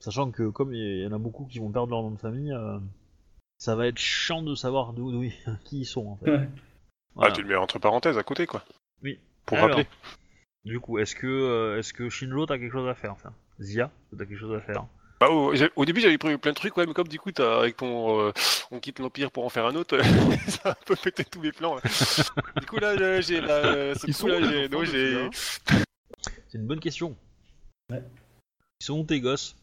[0.00, 2.52] Sachant que comme il y en a beaucoup qui vont perdre leur nom de famille,
[2.52, 2.78] euh,
[3.58, 5.22] ça va être chiant de savoir d'où,
[5.64, 6.30] qui ils sont en fait.
[6.30, 6.48] Ouais.
[7.14, 7.32] Voilà.
[7.32, 8.62] Ah, tu le mets entre parenthèses à côté, quoi.
[9.02, 9.18] Oui.
[9.44, 9.86] Pour Alors, rappeler.
[10.68, 13.90] Du coup, est-ce que, euh, est-ce que Shinjo t'as quelque chose à faire enfin, Zia,
[14.16, 14.84] t'as quelque chose à faire?
[15.20, 17.76] Bah, au, début, j'avais prévu plein de trucs, ouais, mais comme du coup, t'as- avec
[17.78, 18.20] ton.
[18.20, 18.32] euh,
[18.70, 19.98] on quitte l'Empire pour en faire un autre,
[20.48, 21.74] ça a un peu pété tous mes plans.
[21.74, 21.80] Là.
[22.60, 23.40] du coup, là, j'ai- j'ai.
[23.40, 24.68] la- ce Ils coup, sont là, j'ai.
[24.68, 25.30] non, j'ai- Zia
[26.48, 27.16] C'est une bonne question.
[27.90, 28.02] Ouais.
[28.80, 29.56] Ils sont où tes gosses?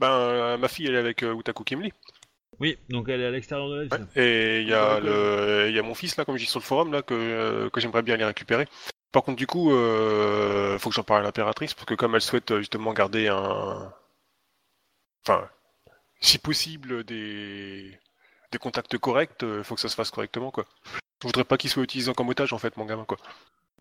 [0.00, 1.92] Ben, euh, ma fille, elle est avec euh, Utaku Kimli.
[2.60, 4.06] Oui, donc elle est à l'extérieur de la ville.
[4.14, 4.22] Ouais.
[4.22, 5.66] Et il y, a le...
[5.68, 7.68] il y a mon fils, là, comme je dis sur le forum, là, que, euh,
[7.70, 8.66] que j'aimerais bien aller récupérer.
[9.12, 12.22] Par contre, du coup, euh, faut que j'en parle à l'impératrice, parce que comme elle
[12.22, 13.92] souhaite euh, justement garder un.
[15.26, 15.48] Enfin,
[16.20, 17.98] si possible, des,
[18.50, 20.66] des contacts corrects, il faut que ça se fasse correctement, quoi.
[21.22, 23.18] Je voudrais pas qu'il soit utilisé comme otage, en fait, mon gamin, quoi.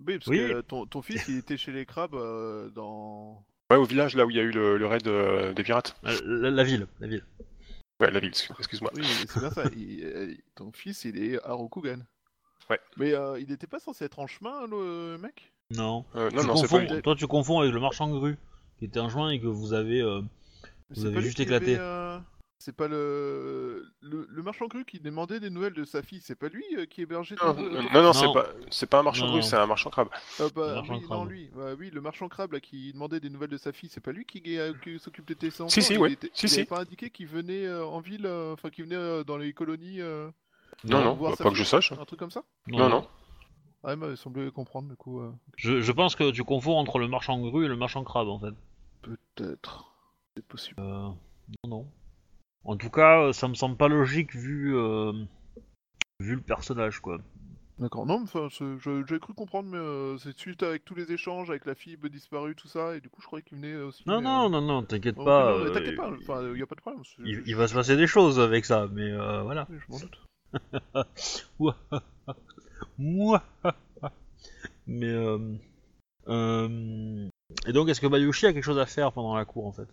[0.06, 0.38] Oui, parce Oui.
[0.38, 3.44] que euh, ton, ton fils, il était chez les crabes euh, dans.
[3.72, 5.96] Ouais, au village, là où il y a eu le, le raid euh, des pirates.
[6.06, 7.26] Euh, La, la ville, la ville.
[8.02, 8.92] Ouais, la ville, excuse- excuse-moi.
[8.96, 9.64] Oui, c'est bien ça.
[9.76, 12.00] il- euh, ton fils, il est à Rokugan.
[12.70, 12.80] Ouais.
[12.98, 15.52] Mais euh, il n'était pas censé être en chemin, le mec?
[15.72, 16.06] Non.
[16.16, 18.38] Euh, non, tu pas toi tu confonds avec le marchand de grue
[18.80, 20.02] qui était en juin et que vous avez.
[20.02, 20.22] euh,
[20.90, 21.78] Vous C'est avez juste éclaté.
[21.80, 22.18] euh,
[22.60, 23.86] C'est pas le...
[24.02, 26.20] le le marchand cru qui demandait des nouvelles de sa fille.
[26.22, 27.36] C'est pas lui euh, qui hébergeait.
[27.44, 28.14] Non, ton- non, non, Non.
[28.14, 29.42] c'est pas, c'est pas un marchand non.
[29.42, 30.10] c'est un marchand crabe.
[30.40, 31.30] Ah bah, Le marchand oui, non, crabe.
[31.30, 31.50] lui.
[31.80, 34.26] Oui, le marchand crabe là, qui demandait des nouvelles de sa fille, c'est pas lui
[34.26, 35.70] qui, qui s'occupe de tes enfants.
[35.70, 36.12] Si, si, il ouais.
[36.14, 36.66] était- Si, il si.
[36.66, 40.02] pas indiqué qu'il venait euh, en ville, euh, enfin qu'il venait euh, dans les colonies,
[40.02, 40.30] euh,
[40.86, 41.92] Non, non, bah, pas que je sache.
[41.92, 43.08] un truc comme ça Non, non.
[43.84, 45.20] Ah, il m'a semblé comprendre du coup.
[45.22, 48.04] euh, Je, je pense que tu confonds entre le marchand de grue et le marchand
[48.04, 48.54] crabe en fait.
[49.02, 49.92] Peut-être.
[50.36, 50.80] C'est possible.
[50.80, 51.10] Euh,
[51.64, 51.86] non, non.
[52.64, 55.14] En tout cas, euh, ça me semble pas logique vu, euh,
[56.20, 57.20] vu le personnage quoi.
[57.80, 58.06] D'accord.
[58.06, 61.12] Non, mais enfin, c'est- je- j'avais cru comprendre, mais euh, c'est suite avec tous les
[61.12, 64.04] échanges avec la fille disparue, tout ça, et du coup, je croyais qu'il venait aussi.
[64.06, 65.52] Non, mais, non, euh, non, non, t'inquiète non, pas.
[65.52, 67.04] non, mais euh, t'inquiète pas, enfin, y a pas de problème.
[67.04, 69.66] c'est- il, il va se passer des choses avec ça, mais euh, voilà.
[69.72, 70.20] Oui, je m'en doute.
[74.88, 75.58] Mais euh,
[76.28, 77.30] euh,
[77.68, 79.88] et donc, est-ce que Bayushi a quelque chose à faire pendant la cour en fait?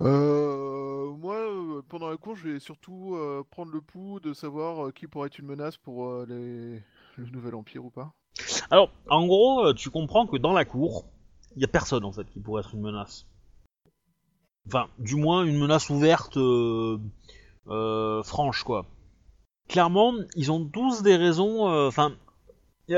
[0.00, 4.92] Euh, moi, euh, pendant la course, je vais surtout euh, prendre le pouls de savoir
[4.92, 6.82] qui pourrait être une menace pour les...
[7.16, 8.12] le nouvel empire ou pas.
[8.70, 11.06] Alors, en gros, tu comprends que dans la cour,
[11.56, 13.26] il y a personne en fait qui pourrait être une menace.
[14.66, 16.36] Enfin, du moins une menace ouverte,
[18.24, 18.86] franche quoi.
[19.68, 21.68] Clairement, ils ont tous des raisons.
[21.68, 22.12] euh, Enfin,
[22.88, 22.94] il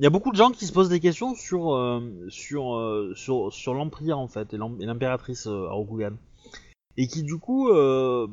[0.00, 3.74] y a beaucoup de gens qui se posent des questions sur euh, sur euh, sur,
[3.74, 6.12] l'empire en fait et l'impératrice euh, Rokugan.
[6.96, 8.28] et qui du coup, euh,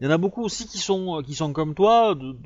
[0.00, 2.36] il y en a beaucoup aussi qui sont qui sont comme toi, de,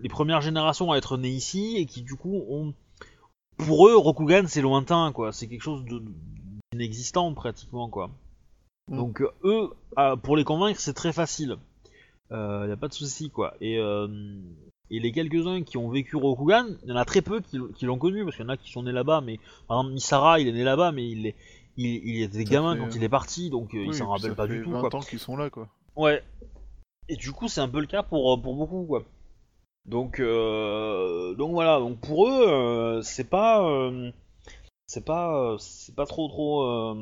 [0.00, 2.74] les premières générations à être nées ici et qui du coup ont,
[3.56, 5.84] pour eux, Rokugan c'est lointain quoi, c'est quelque chose
[6.72, 8.10] d'inexistant pratiquement quoi.
[8.92, 8.96] Mm.
[8.96, 11.56] Donc euh, eux, ah, pour les convaincre, c'est très facile.
[12.30, 13.54] Il n'y a pas de souci quoi.
[13.60, 14.08] Et, euh,
[14.90, 17.84] et les quelques-uns qui ont vécu Rokugan, il y en a très peu qui, qui
[17.84, 19.20] l'ont connu parce qu'il y en a qui sont nés là-bas.
[19.20, 19.38] Mais
[19.68, 21.34] par exemple, Misara, il est né là-bas, mais il est,
[21.76, 24.08] il, il était gamin fait, quand euh, il est parti, donc euh, Oui, il s'en
[24.08, 24.96] rappelle pas du tout 20 quoi.
[24.96, 25.68] ans qu'ils sont là, quoi.
[25.96, 26.22] Ouais.
[27.08, 29.04] Et du coup, c'est un peu le cas pour, pour beaucoup, quoi.
[29.84, 31.78] Donc, euh, donc voilà.
[31.78, 34.10] Donc pour eux, euh, c'est pas, euh,
[34.86, 36.94] c'est pas, euh, c'est pas trop, trop.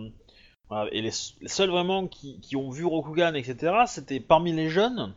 [0.93, 3.75] Et les, seuls vraiment qui, ont vu Rokugan, etc.
[3.87, 5.15] C'était parmi les jeunes.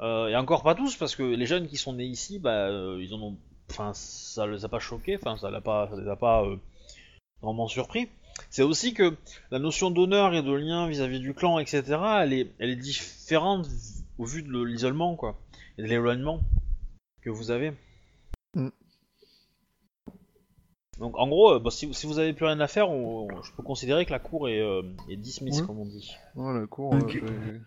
[0.00, 3.02] Euh, et encore pas tous, parce que les jeunes qui sont nés ici, bah, euh,
[3.02, 3.36] ils en ont.
[3.70, 5.16] Enfin, ça les a pas choqués.
[5.16, 6.56] Enfin, ça pas, ça les a pas euh,
[7.42, 8.08] vraiment surpris.
[8.50, 9.16] C'est aussi que
[9.50, 11.82] la notion d'honneur et de lien vis-à-vis du clan, etc.,
[12.20, 13.66] elle est, elle est différente
[14.18, 15.38] au vu de l'isolement, quoi,
[15.78, 16.40] et de l'éloignement
[17.22, 17.72] que vous avez.
[20.98, 23.42] Donc, en gros, euh, bah, si, si vous avez plus rien à faire, on- on-
[23.42, 25.66] je peux considérer que la cour est, euh, est dismiss, Ouais.
[25.66, 26.14] comme on dit.
[26.34, 26.94] Voilà, cours.
[26.94, 27.16] Ok.
[27.16, 27.60] euh, j'ai-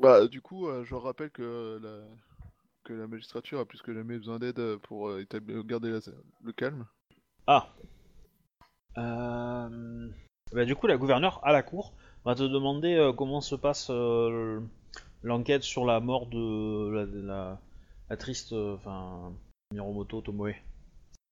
[0.00, 1.98] bah, du coup, euh, je rappelle que la...
[2.84, 5.62] que la magistrature a plus que jamais besoin d'aide euh, pour euh, établir...
[5.64, 6.00] garder la-
[6.42, 6.86] le calme.
[7.46, 7.68] Ah.
[8.96, 10.08] Euh...
[10.52, 11.92] Bah, du coup, la gouverneure à la cour
[12.24, 14.60] va te demander euh, comment se passe euh,
[15.22, 17.60] l'enquête sur la mort de la, la,
[18.08, 19.32] la triste, euh, enfin,
[19.72, 20.54] Miromoto Tomoe.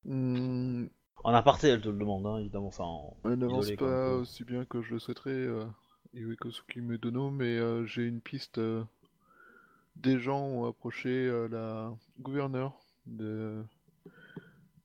[0.04, 0.86] Hmm,
[1.22, 2.66] En aparté, elle te le demande, hein, évidemment.
[2.66, 5.64] Enfin, en- elle n'avance pas aussi bien que je le souhaiterais, euh,
[6.14, 8.58] Iwikosuki Medono, mais euh, j'ai une piste.
[8.58, 8.82] euh,
[9.96, 13.62] Des gens ont approché euh, la gouverneure de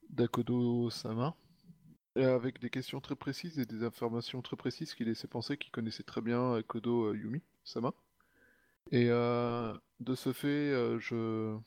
[0.09, 1.35] d'Akodo Sama
[2.15, 6.03] avec des questions très précises et des informations très précises qui laissaient penser qu'il connaissait
[6.03, 7.93] très bien Akodo Yumi Sama.
[8.91, 11.57] Et de ce fait, je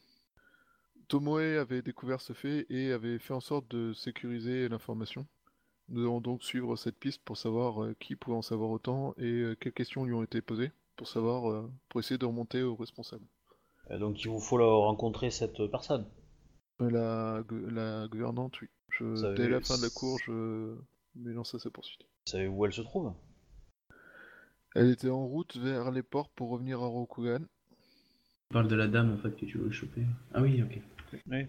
[1.09, 5.27] Tomoe avait découvert ce fait et avait fait en sorte de sécuriser l'information.
[5.89, 9.25] Nous allons donc suivre cette piste pour savoir euh, qui pouvait en savoir autant et
[9.25, 12.75] euh, quelles questions lui ont été posées pour savoir, euh, pour essayer de remonter aux
[12.75, 13.25] responsables.
[13.91, 16.07] Et donc il vous faut la- rencontrer cette personne?
[16.81, 17.43] La,
[18.11, 18.69] gouvernante, oui.
[18.91, 22.03] Je- dès la fin de la cour, je me lance à sa poursuite.
[22.27, 23.13] Savez-vous où elle se trouve?
[24.75, 27.45] Elle était en route vers les ports pour revenir à Rokugan.
[28.51, 30.03] On parle de la dame en fait que tu veux choper.
[30.35, 30.81] Ah oui, ok.
[31.29, 31.47] Oui.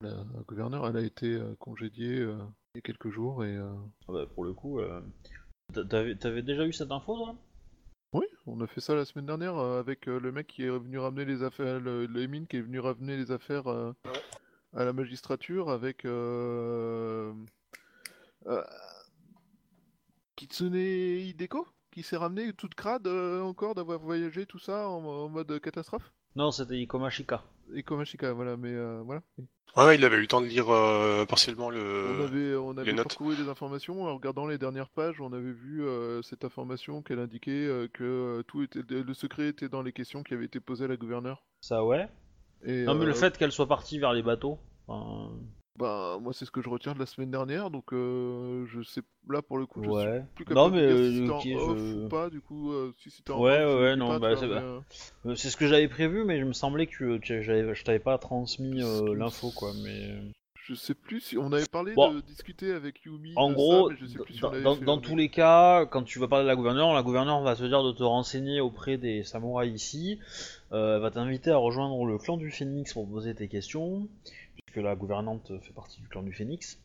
[0.00, 0.12] La
[0.46, 2.36] gouverneure, elle a été euh, congédiée euh,
[2.74, 3.72] il y a quelques jours et euh,
[4.08, 5.00] Ah bah, Pour le coup, euh,
[5.72, 7.36] t'a- t'avais t'avais déjà eu cette info toi?
[8.12, 10.70] Oui, on a fait ça la semaine dernière euh, avec euh, le mec qui est
[10.70, 13.92] venu ramener les affaires, le, le Emin qui est venu ramener les affaires euh,
[14.74, 17.32] à la magistrature avec euh,
[18.46, 18.62] euh,
[20.36, 25.28] Kitsune Hideko qui s'est ramené toute crade euh, encore d'avoir voyagé tout ça en, en
[25.28, 26.12] mode catastrophe?
[26.36, 27.42] Non, c'était Ikomashika.
[27.74, 29.22] Et Komashika, voilà, mais euh, voilà.
[29.76, 32.22] Ouais, il avait eu le temps de lire euh, partiellement On le.
[32.24, 33.08] avait, on avait notes.
[33.08, 37.18] parcouru des informations, en regardant les dernières pages, on avait vu euh, cette information qu'elle
[37.18, 40.60] indiquait euh, que euh, tout était, le secret était dans les questions qui avaient été
[40.60, 41.42] posées à la gouverneure.
[41.60, 42.08] Ça ouais.
[42.64, 44.58] Et, Non mais le fait qu'elle soit partie vers les bateaux.
[44.86, 45.34] enfin,
[45.78, 49.02] Bah, moi, c'est ce que je retiens de la semaine dernière, donc euh, je sais,
[49.28, 50.02] là pour le coup, je Ouais.
[50.02, 52.08] suis plus Non, capable mais, de dire euh, si c'était ok, en off je- ou
[52.08, 54.80] pas, du coup, euh, si c'était en Ouais, off, ouais, dis non, bah, c'est- euh,
[55.34, 58.80] C'est ce que j'avais prévu, mais je me semblait que je t'avais pas transmis
[59.14, 59.72] l'info quoi.
[59.84, 60.12] Mais
[60.66, 62.12] je sais plus si on avait parlé Bon.
[62.12, 63.32] de discuter avec Yumi.
[63.36, 66.26] en gros, ça, mais je sais plus si dans, tous les cas, quand tu vas
[66.28, 69.74] parler de la gouverneure, la gouverneure va te dire de te renseigner auprès des samouraïs
[69.74, 70.18] ici.
[70.72, 74.08] Elle va t'inviter à rejoindre le clan du Phénix pour poser tes questions,
[74.64, 76.78] puisque la gouvernante fait partie du clan du Phénix.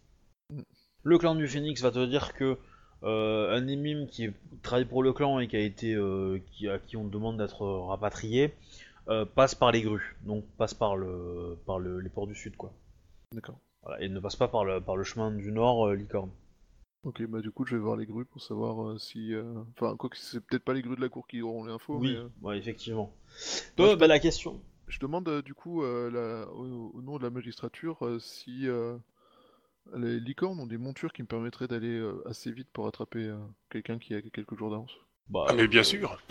[0.52, 0.62] Mm.
[1.04, 2.58] Le clan du Phénix va te dire que
[3.04, 6.68] euh, un émime qui est- travaille pour le clan et qui a été, euh, qui,
[6.70, 8.54] à qui on demande d'être rapatrié,
[9.08, 12.56] euh, passe par les grues, donc passe par le, par le, les ports du sud
[12.56, 12.72] quoi.
[13.34, 13.58] D'accord.
[13.82, 16.30] Voilà, et ne passe pas par le, par le chemin du nord, euh, licorne.
[17.04, 19.34] Ok, bah du coup, je vais voir les grues pour savoir si.
[19.72, 22.16] Enfin, quoi que c'est peut-être pas les grues de la cour qui auront l'info, oui,
[22.16, 22.48] mais.
[22.48, 23.12] ouais, effectivement.
[23.76, 24.62] Donc, bah, la question.
[24.92, 28.68] Je demande euh, du coup euh, la- au, au nom de la magistrature euh, si
[28.68, 28.98] euh,
[29.96, 33.40] les licornes ont des montures qui me permettraient d'aller euh, assez vite pour attraper euh,
[33.70, 34.92] quelqu'un qui a quelques jours d'avance.
[35.30, 36.22] Bah, Ah, mais bien sûr,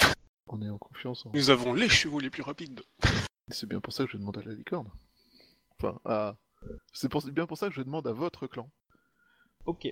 [0.46, 1.24] On est en confiance.
[1.26, 1.30] hein.
[1.32, 2.82] nous avons les chevaux les plus rapides.
[3.48, 4.90] C'est bien pour ça que je demande à la licorne.
[5.78, 6.36] Enfin, à...
[6.92, 7.24] c'est pour...
[7.30, 8.70] bien pour ça que je demande à votre clan,
[9.64, 9.88] Ok.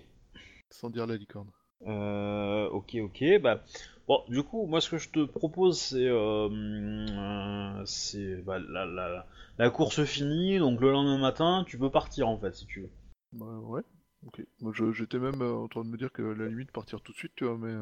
[0.70, 1.50] sans dire la licorne.
[1.86, 3.24] Euh, ok, ok.
[3.40, 3.62] Bah,
[4.06, 8.84] bon, du coup, moi, ce que je te propose, c'est, euh, euh, c'est bah, la,
[8.86, 9.26] la,
[9.58, 10.58] la course finie.
[10.58, 12.90] Donc le lendemain matin, tu peux partir en fait, si tu veux.
[13.32, 13.82] Bah, ouais.
[14.26, 14.42] Ok.
[14.60, 17.12] Moi, je- j'étais même euh, en train de me dire que la limite partir tout
[17.12, 17.72] de suite, tu vois, mais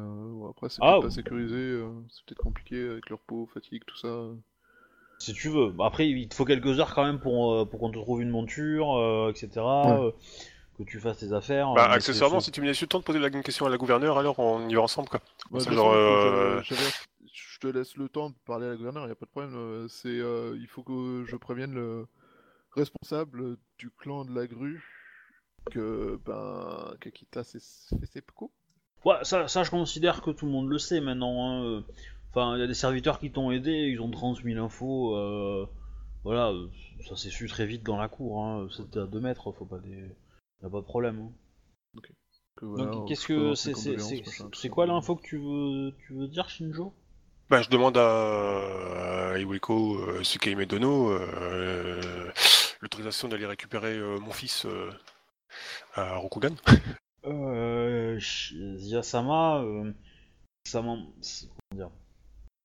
[0.49, 4.29] après c'est Ah, peut-être pas sécurisé, c'est peut-être compliqué avec leur peau, fatigue, tout ça.
[5.19, 5.73] Si tu veux.
[5.79, 9.29] Après, il te faut quelques heures quand même pour, pour qu'on te trouve une monture,
[9.29, 10.11] etc.
[10.77, 11.73] que tu fasses tes affaires.
[11.73, 13.69] Bah, euh, accessoirement, c'est- si tu me laisses le temps de poser la question à
[13.69, 15.21] la gouverneure, alors on y va ensemble, quoi.
[15.51, 16.61] Bah, C'est genre, façon, euh,
[17.33, 19.31] je, te laisse le temps de parler à la gouverneure, il n'y a pas de
[19.31, 19.55] problème.
[19.55, 22.05] euh, C'est, euh, il faut que je prévienne le
[22.75, 24.83] responsable du clan de la grue
[25.71, 28.49] que ben Kakita s'est fait seppuku.
[29.05, 31.49] Ouais, ça, ça, je considère que tout le monde le sait maintenant.
[31.49, 31.81] hein, euh.
[32.31, 35.15] Enfin, il y a des serviteurs qui t'ont aidé, ils ont transmis l'info.
[35.15, 35.65] euh,
[36.23, 36.67] Voilà, euh,
[37.07, 38.43] ça s'est su très vite dans la cour.
[38.43, 38.67] Hein.
[38.75, 40.03] C'était à 2 mètres, faut pas des.
[40.61, 41.19] Y a pas de problème.
[41.19, 42.01] hein.
[42.55, 46.49] que voilà, Donc, qu'est-ce que c'est c'est- quoi l'info que tu veux tu veux dire,
[46.49, 46.93] Shinjo?
[47.49, 50.23] Bah, je demande à, à Iweko euh,
[50.65, 52.31] Dono euh,
[52.81, 54.89] l'autorisation d'aller récupérer euh, mon fils euh,
[55.93, 56.55] à Rokugan.
[57.25, 59.93] Euh, Ziyasama, euh,
[60.65, 60.81] ça
[61.21, 61.91] comment dire?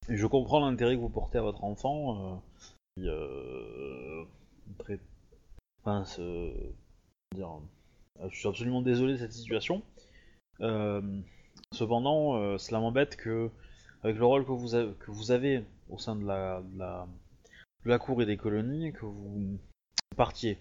[0.08, 2.32] Je comprends l'intérêt que vous portez à votre enfant.
[2.32, 2.36] Euh,
[2.96, 4.24] qui, euh,
[4.78, 4.98] très,
[5.82, 6.72] enfin, ce-
[7.32, 7.60] comment dire,
[8.30, 9.82] je suis absolument désolé de cette situation.
[10.60, 11.00] Euh,
[11.72, 13.50] cependant, euh, cela m'embête que,
[14.02, 19.04] avec le rôle que vous avez, au sein de la, cour et des colonies, que
[19.04, 19.58] vous
[20.16, 20.58] partiez.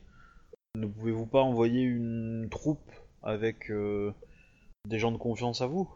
[0.75, 2.91] Ne pouvez-vous pas envoyer une troupe
[3.23, 4.13] avec euh,
[4.87, 5.89] des gens de confiance à vous?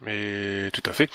[0.00, 1.10] Mais tout à fait.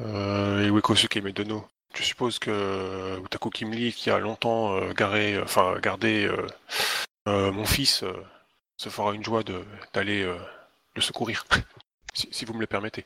[0.00, 1.66] Euh, Iweko Tsukaime Dono.
[1.94, 6.46] Je suppose que Utaku Kimli, qui a longtemps euh, garé, euh, enfin, gardé euh,
[7.28, 8.14] euh, mon fils, euh,
[8.82, 9.64] se fera une joie de-
[9.94, 10.36] d'aller euh,
[10.96, 11.44] le secourir.
[12.14, 13.04] si, si vous me le permettez.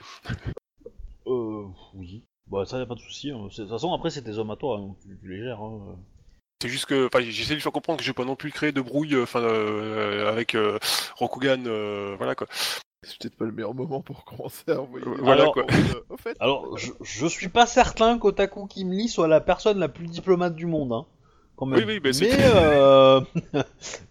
[1.27, 2.24] Euh, oui.
[2.48, 3.31] Bah ça y a pas de souci.
[3.31, 3.44] hein.
[3.48, 5.61] De toute façon, après c'est tes hommes à toi, donc tu, tu les gères.
[5.61, 5.97] hein.
[6.62, 8.51] C'est juste que, enfin, j'essaie de lui faire comprendre que je vais pas non plus
[8.51, 10.78] créer de brouille, euh, enfin, euh, avec euh,
[11.16, 12.47] Rokugan, euh, voilà quoi.
[13.03, 15.05] C'est peut-être pas le meilleur moment pour commencer à envoyer.
[15.05, 15.66] des Voilà, quoi.
[15.70, 19.89] euh, Au fait, Alors, je, je suis pas certain qu'Otaku Kimli soit la personne la
[19.89, 20.93] plus diplomate du monde.
[20.93, 21.07] Hein.
[21.57, 21.78] Quand même.
[21.78, 23.20] Oui, oui, mais c'est- mais euh,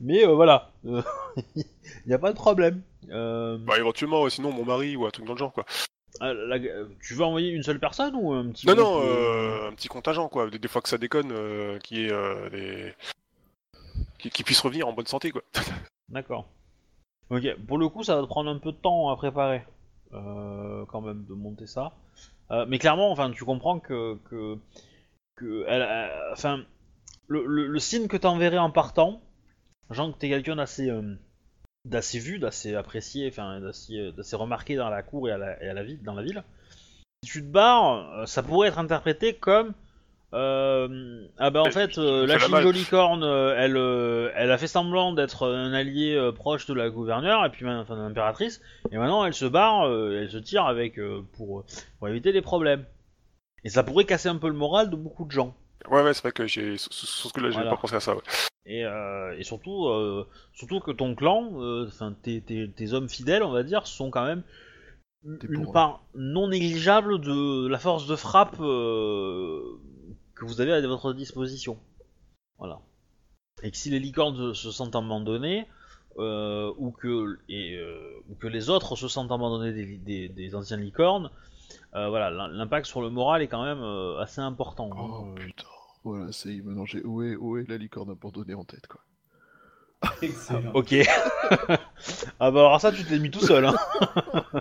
[0.01, 1.63] mais euh, voilà, il
[2.07, 2.81] n'y a pas de problème.
[3.11, 5.65] Euh, Bah, éventuellement, ouais, sinon mon mari ou un truc dans le genre, quoi.
[6.19, 9.05] ah, la- euh, tu veux envoyer une seule personne ou un petit Non, non, euh,
[9.65, 10.49] euh, un petit contingent, quoi.
[10.49, 12.93] Des, des fois que ça déconne, euh, qui est euh, des...
[14.17, 15.43] qui, qui puisse revenir en bonne santé, quoi.
[16.09, 16.47] D'accord.
[17.29, 19.63] Ok, pour le coup, ça va te prendre un peu de temps à préparer,
[20.13, 21.91] euh, quand même, de monter ça.
[22.51, 24.57] Euh, mais clairement, enfin, tu comprends que, que,
[25.35, 26.63] que elle, euh, enfin,
[27.27, 29.21] le, le, le signe que t'enverrais en partant,
[29.89, 31.15] genre que t'es quelqu'un d'assez, euh,
[31.85, 35.69] d'assez vu, d'assez apprécié, enfin, d'assez, d'assez remarqué dans la cour et à la, et
[35.69, 36.43] à la ville, dans la ville.
[37.23, 39.73] Si tu te barres, euh, ça pourrait être interprété comme
[40.33, 42.73] euh, ah bah en fait euh, la fait la Shinjo malle.
[42.73, 46.89] Licorne euh, elle, euh, elle a fait semblant d'être un allié euh, proche de la
[46.89, 48.59] gouverneure et puis enfin de l'impératrice
[48.91, 51.63] et maintenant elle se barre, euh, elle se tire avec euh, pour,
[51.99, 52.85] pour éviter des problèmes.
[53.63, 55.55] Et ça pourrait casser un peu le moral de beaucoup de gens.
[55.89, 56.77] Ouais, ouais, c'est vrai que j'ai.
[56.77, 57.69] Sur ce coup-là, j'ai Voilà.
[57.71, 58.21] pas pensé à ça, ouais.
[58.65, 63.09] Et, euh, et surtout, euh, surtout que ton clan, euh, enfin tes, tes, tes hommes
[63.09, 64.41] fidèles, on va dire, sont quand même
[65.49, 69.61] une part non négligeable de la force de frappe euh,
[70.35, 71.77] que vous avez à votre disposition.
[72.57, 72.79] Voilà.
[73.63, 75.67] Et que si les licornes se- se sentent abandonnés,
[76.17, 80.55] euh, ou, que, et, euh, ou que les autres se sentent abandonnés des, des, des
[80.55, 81.29] anciennes licornes,
[81.95, 84.89] euh, voilà, l'im- l'impact sur le moral est quand même euh, assez important.
[84.97, 85.63] Oh Euh, putain.
[86.03, 89.01] Voilà, c'est maintenant j'ai où est, où est la licorne abandonnée en tête quoi.
[90.21, 90.71] Excellent.
[90.75, 90.93] Ok.
[92.39, 93.65] ah bah alors ça, tu t'es mis tout seul.
[93.65, 93.75] Hein.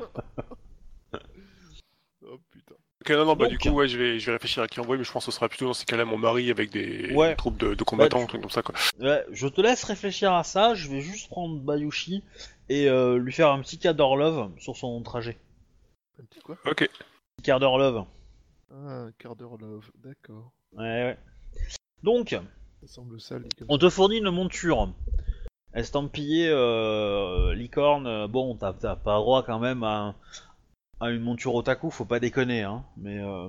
[2.26, 2.74] Oh putain.
[3.02, 4.98] Ok, non, non, bah du coup, ouais, je vais, je vais réfléchir à qui envoyer,
[4.98, 7.36] mais je pense que ce sera plutôt dans ces cas-là mon mari avec des Ouais.
[7.36, 8.74] troupes de, de combattants, Bah, un truc comme ça, quoi.
[8.98, 10.74] Ouais, je te laisse réfléchir à ça.
[10.74, 12.22] Je vais juste prendre Bayushi
[12.70, 15.36] et euh, lui faire un petit quart d'horloge sur son trajet.
[16.20, 16.88] Un petit quoi Ok.
[17.42, 18.04] Quart d'horloge.
[18.70, 20.52] Ah, un quart d'heure love, d'accord.
[20.72, 21.18] Ouais, ouais.
[22.02, 22.30] Donc,
[22.80, 24.92] Ça semble sale dit comme on te fournit une monture.
[25.74, 28.06] Estampillée euh, licorne.
[28.06, 30.14] Euh, Bon, t'as t'as pas droit quand même à,
[31.00, 32.84] à une monture otaku, faut pas déconner, hein.
[32.96, 33.48] Mais euh.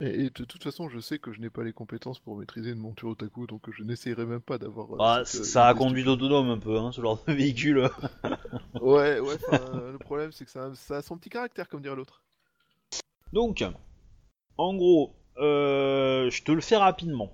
[0.00, 2.70] Et, et de toute façon, je sais que je n'ai pas les compétences pour maîtriser
[2.70, 4.94] une monture otaku, donc je n'essayerai même pas d'avoir.
[4.94, 7.88] euh, bah, cette, euh, ça a conduit autonome un peu, hein, ce genre de véhicule.
[8.80, 11.96] Ouais, ouais, le problème c'est que ça a, ça a son petit caractère, comme dirait
[11.96, 12.22] l'autre.
[13.32, 13.64] Donc,
[14.58, 17.28] en gros, euh, je te le fais rapidement.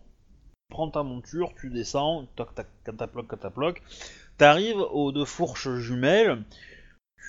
[0.69, 3.83] Tu prends ta monture, tu descends, toc tac, cataploc, cataploc.
[4.39, 6.45] T'arrives aux deux fourches jumelles.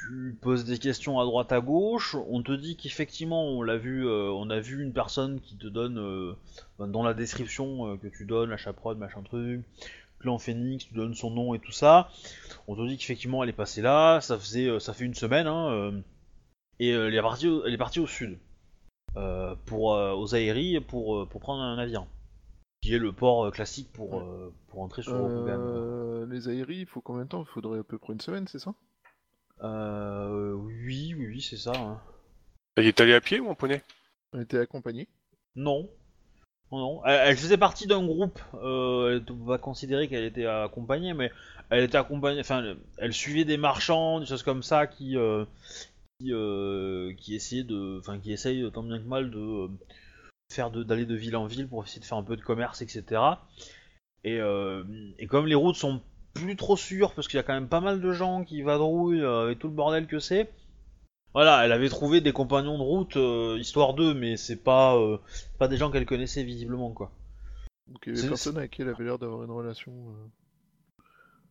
[0.06, 2.16] Tu poses des questions à droite à gauche.
[2.30, 5.68] On te dit qu'effectivement, on l'a vu, euh, on a vu une personne qui te
[5.68, 6.34] donne, euh,
[6.78, 9.62] ben, dans la description euh, que tu donnes, la chaperonne, machin truc,
[10.20, 12.10] clan Phoenix, tu donnes son nom et tout ça.
[12.68, 14.22] On te dit qu'effectivement, elle est passée là.
[14.22, 15.94] Ça faisait, ça fait une semaine, hein,
[16.80, 18.38] et elle est partie, au- elle est partie au sud
[19.66, 22.06] pour aux Aéries pour, pour prendre un navire,
[22.82, 24.24] qui est le port classique pour,
[24.68, 26.26] pour entrer sur Rokugan.
[26.30, 27.42] Les aéries, il faut combien de temps?
[27.44, 28.74] Il faudrait à peu près une semaine, c'est ça?
[29.64, 31.74] Euh, oui, oui, oui, c'est ça.
[31.76, 32.00] hein.
[32.78, 33.82] Il est allé à pied ou en poney?
[34.34, 35.08] On était accompagnés.
[35.56, 35.90] Non.
[36.72, 37.06] Non, non.
[37.06, 38.40] Elle, elle faisait partie d'un groupe.
[38.56, 41.32] Euh, elle ne peut pas considérer qu'elle était accompagnée, mais
[41.70, 42.42] elle était accompagnée.
[42.42, 45.46] Enfin, elle, elle suivait des marchands, des choses comme ça, qui euh,
[46.20, 49.68] qui, euh, qui essayaient de, enfin, qui essayent tant bien que mal de euh,
[50.52, 52.82] faire de d'aller de ville en ville pour essayer de faire un peu de commerce,
[52.82, 53.22] etc.
[54.24, 54.84] Et, euh,
[55.20, 56.02] et comme les routes sont
[56.46, 59.22] plus trop sûres, parce qu'il y a quand même pas mal de gens qui vadrouillent
[59.22, 60.50] euh, avec tout le bordel que c'est.
[61.34, 65.18] Voilà, elle avait trouvé des compagnons de route euh, histoire d'eux, mais c'est pas euh,
[65.60, 67.12] pas des gens qu'elle connaissait visiblement quoi.
[67.88, 71.02] Donc il y avait personne avec qui elle avait l'air d'avoir une relation euh,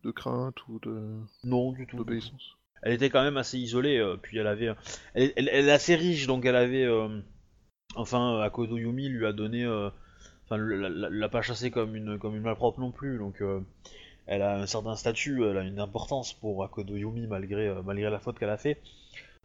[0.03, 1.97] de crainte ou de Non du tout.
[1.97, 2.57] d'obéissance.
[2.81, 4.69] Elle était quand même assez isolée, puis elle avait,
[5.15, 6.87] elle, elle- elle est assez riche, donc elle avait,
[7.95, 9.65] enfin, Akodo Yumi lui a donné,
[10.45, 13.41] enfin, la- la- l'a pas chassée comme une comme une malpropre non plus, donc
[14.27, 18.09] elle a un certain statut, elle a une importance pour Akodo Yumi malgré euh, malgré
[18.09, 18.81] la faute qu'elle a fait.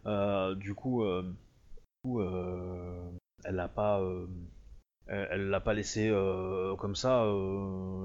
[0.07, 1.23] Euh, du coup, euh,
[3.45, 4.03] elle l'a pas,
[5.07, 6.13] elle l'a pas laissé
[6.79, 7.25] comme ça,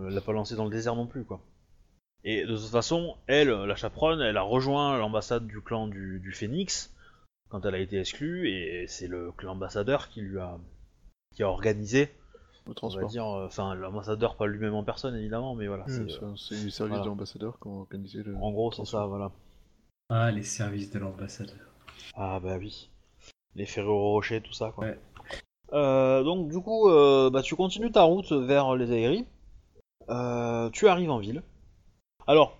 [0.07, 1.41] elle l'a pas lancé dans le désert non plus quoi.
[2.23, 6.31] Et de toute façon, elle, la chaperonne, elle a rejoint l'ambassade du clan du, du
[6.31, 6.93] Phénix
[7.49, 10.59] quand elle a été exclue, et c'est le clan ambassadeur qui lui a,
[11.33, 12.09] qui a organisé,
[12.67, 13.09] Le on va transport.
[13.09, 16.35] dire, euh, enfin l'ambassadeur pas lui-même en personne évidemment, mais voilà, Oui, c'est, ça, euh,
[16.35, 17.03] c'est les services voilà.
[17.03, 18.35] de l'ambassadeur qui ont organisé le.
[18.35, 19.31] en gros c'est ça, voilà.
[20.09, 21.55] Ah, les services de l'ambassadeur.
[22.15, 22.89] Ah bah oui,
[23.55, 24.85] les Ferrero Rocher, tout ça quoi.
[24.85, 24.99] Ouais.
[25.73, 29.25] Euh, donc du coup, euh, bah, tu continues ta route vers les aéries,
[30.09, 31.43] Euh, tu arrives en ville.
[32.27, 32.57] Alors,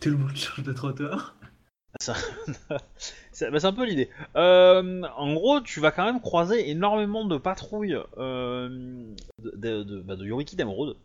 [0.00, 1.34] Tout le monde change de trottoir
[1.98, 2.12] C'est
[3.50, 4.08] bah, c'est un peu l'idée.
[4.36, 8.68] Euh, en gros, tu vas quand même croiser énormément de patrouilles euh,
[9.38, 10.96] de, de, de, bah, Yoriki d'Emeraude.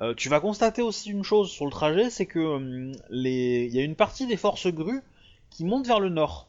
[0.00, 3.96] Euh, tu vas constater aussi une chose sur le trajet, c'est que y a une
[3.96, 5.02] partie des forces grues
[5.50, 6.48] qui monte vers le nord.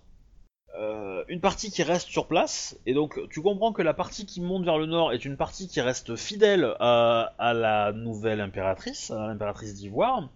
[1.30, 4.64] Une partie qui reste sur place, et donc tu comprends que la partie qui monte
[4.64, 9.74] vers le nord est une partie qui reste fidèle à la nouvelle impératrice, à l'impératrice
[9.74, 10.30] d'Ivoire,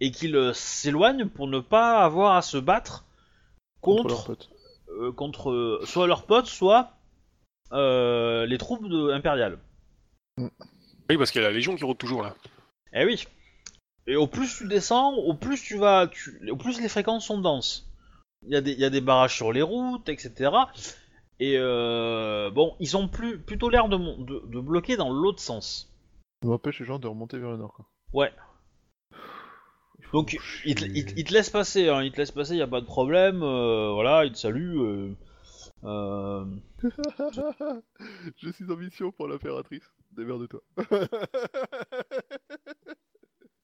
[0.00, 3.04] et qu'il euh, s'éloigne pour ne pas avoir à se battre
[3.80, 4.48] Contre contre,
[4.90, 6.92] euh, contre euh, soit leurs potes, soit
[7.72, 9.58] euh, les troupes de- impériales.
[10.38, 12.34] Oui, parce qu'il y a la Légion qui rôde toujours là.
[12.92, 13.24] Eh oui.
[14.06, 17.38] Et au plus tu descends, au plus tu vas, tu- au plus les fréquences sont
[17.40, 17.88] denses.
[18.46, 20.50] Il y a des, il y a des barrages sur les routes, etc.
[21.38, 25.40] Et euh, bon, ils ont plus, plutôt l'air de, mon- de, de bloquer dans l'autre
[25.40, 25.92] sens.
[26.42, 27.72] Ça m'empêche les gens de remonter vers le nord.
[27.74, 27.86] Quoi.
[28.12, 28.32] Ouais.
[30.12, 30.38] Donc
[30.74, 30.84] te,
[31.14, 33.42] ils te- laissent passer, hein, ils te laissent passer, y a pas de problème.
[33.42, 34.78] euh, voilà, ils te saluent.
[34.80, 35.14] euh,
[35.84, 36.44] euh,
[38.42, 39.88] Je suis en mission pour l'impératrice.
[40.12, 40.60] Démerde-toi.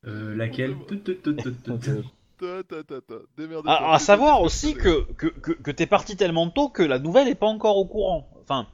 [0.07, 2.03] Euh, laquelle Tout, tout, tout, tout, tout, tout.
[2.39, 3.15] Ta, ta, ta, ta.
[3.37, 3.73] Démerde-toi.
[3.73, 7.29] à, à savoir aussi que, que, que, que t'es parti tellement tôt que la nouvelle
[7.29, 8.29] est pas encore au courant.
[8.43, 8.67] Enfin,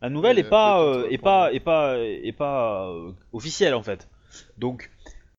[0.00, 3.74] la nouvelle Ouais, est pas, peut-être euh, est pas, est pas, est pas euh, officielle
[3.74, 4.08] en fait.
[4.58, 4.90] Donc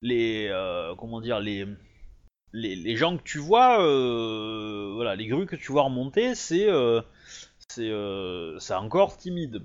[0.02, 1.66] les, euh, comment dire, les,
[2.54, 6.68] les, les gens que tu vois, euh, voilà, les grues que tu vois remonter, c'est,
[6.68, 7.02] euh,
[7.70, 7.92] c'est,
[8.60, 9.64] c'est encore timide,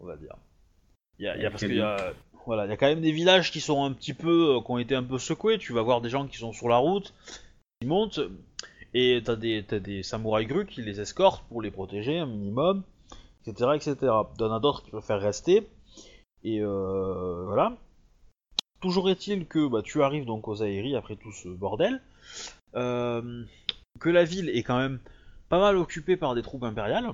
[0.00, 0.36] on va dire.
[1.18, 2.14] Il y a, y a parce qu'il y a,
[2.46, 4.78] voilà, il y a quand même des villages qui sont un petit peu, qui ont
[4.78, 5.58] été un peu secoués.
[5.58, 7.12] Tu vas voir des gens qui sont sur la route,
[7.80, 8.20] qui montent,
[8.94, 12.82] et t'as des, t'as des samouraïs grues qui les escortent pour les protéger un minimum,
[13.46, 13.96] etc., etc.
[14.38, 15.68] T'en as d'autres qui préfèrent rester,
[16.42, 17.76] et voilà.
[18.80, 22.00] Toujours est-il que bah, tu arrives donc aux aéries après tout ce bordel,
[22.74, 23.44] euh,
[23.98, 25.00] que la ville est quand même
[25.48, 27.12] pas mal occupée par des troupes impériales,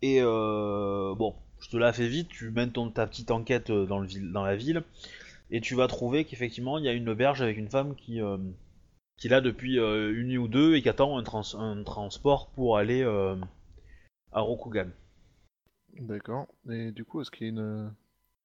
[0.00, 3.84] et euh, bon, je te la fais vite, tu mènes ton, ta petite enquête euh,
[3.84, 4.82] dans, la ville,
[5.50, 8.20] et tu vas trouver qu'effectivement il y a une auberge avec une femme qui,
[9.18, 12.50] qui est là depuis une nuit ou deux et qui attend un, trans- un transport
[12.50, 13.02] pour aller
[14.32, 14.90] à Rokugan.
[15.98, 16.46] D'accord.
[16.70, 17.90] Et du coup, est-ce qu'il y a.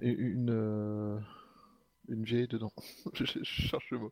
[0.02, 1.22] Une.
[2.08, 2.72] Une, vieille dedans
[3.14, 4.12] je, je cherche le mot.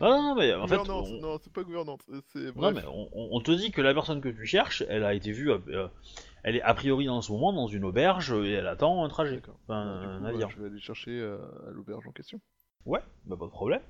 [0.00, 2.02] Ah non, non, mais en fait, on- Non, c'est pas gouvernante.
[2.32, 2.54] C'est.
[2.56, 2.82] non, mais
[3.14, 5.88] on, te dit que la personne que tu cherches, elle a été vue, euh,
[6.42, 9.40] elle est a priori en ce moment dans une auberge et elle attend un trajet,
[9.64, 10.48] enfin un navire.
[10.48, 12.40] euh, je vais aller chercher euh, à l'auberge en question.
[12.84, 13.82] Ouais, bah pas de problème.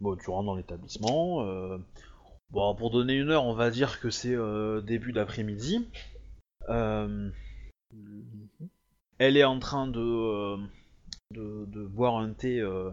[0.00, 1.42] Bon, tu rentres dans l'établissement.
[1.46, 1.78] euh,
[2.50, 4.36] Bon, pour donner une heure, on va dire que c'est
[4.84, 5.88] début d'après-midi.
[6.68, 7.32] Mhm.
[9.18, 10.56] Elle est en train de,
[11.32, 12.90] de, de boire un thé euh,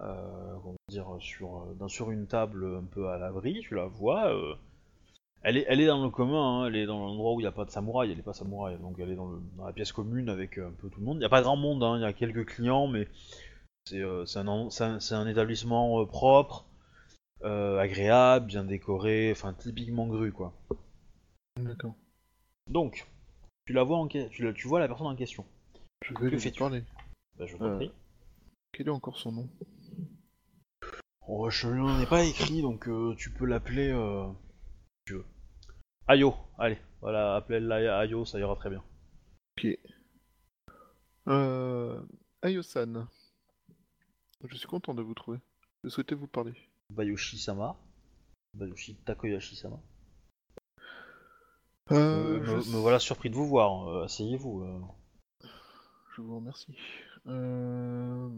[0.00, 3.86] euh, comment dire, sur, euh, dans- sur une table un peu à l'abri, tu la
[3.86, 4.32] vois.
[5.42, 7.48] elle, est, elle est dans le commun, hein, elle est dans l'endroit où il n'y
[7.48, 9.72] a pas de samouraï, elle est pas samouraï, donc elle est dans, le- dans la
[9.72, 11.16] pièce commune avec un peu tout le monde.
[11.16, 13.08] Il n'y a pas grand monde, hein, il y a quelques clients, mais
[13.86, 16.66] c'est euh, un, établissement euh, propre,
[17.44, 20.52] euh, agréable, bien décoré, enfin typiquement grue quoi.
[21.58, 21.94] D'accord.
[22.68, 23.06] Donc,
[23.66, 25.44] tu la vois en que- tu, la- tu vois la personne en question.
[26.04, 26.58] Je vais lui fais-tu?
[26.58, 26.82] parler.
[27.38, 27.92] Bah, je t'en Euh, prie.
[28.72, 29.48] Quel est encore son nom?
[31.26, 33.90] Oh, je lui en ai pas écrit, donc euh, tu peux l'appeler.
[33.90, 34.26] Euh...
[34.32, 35.24] si tu veux.
[36.06, 38.82] Ayo, allez, voilà, appelle-la Ayo, ça ira très bien.
[39.58, 39.66] Ok.
[41.28, 42.02] Euh...
[42.42, 43.06] Ayosan.
[44.48, 45.38] Je suis content de vous trouver.
[45.84, 46.54] Je souhaitais vous parler?
[46.90, 47.76] Bayoshi-sama.
[48.54, 49.78] Bayoshi Takoyashi-sama.
[51.90, 52.52] Euh, je...
[52.52, 54.64] me, me voilà surpris de vous voir, asseyez-vous.
[56.16, 56.76] je vous remercie.
[57.28, 58.28] Euh...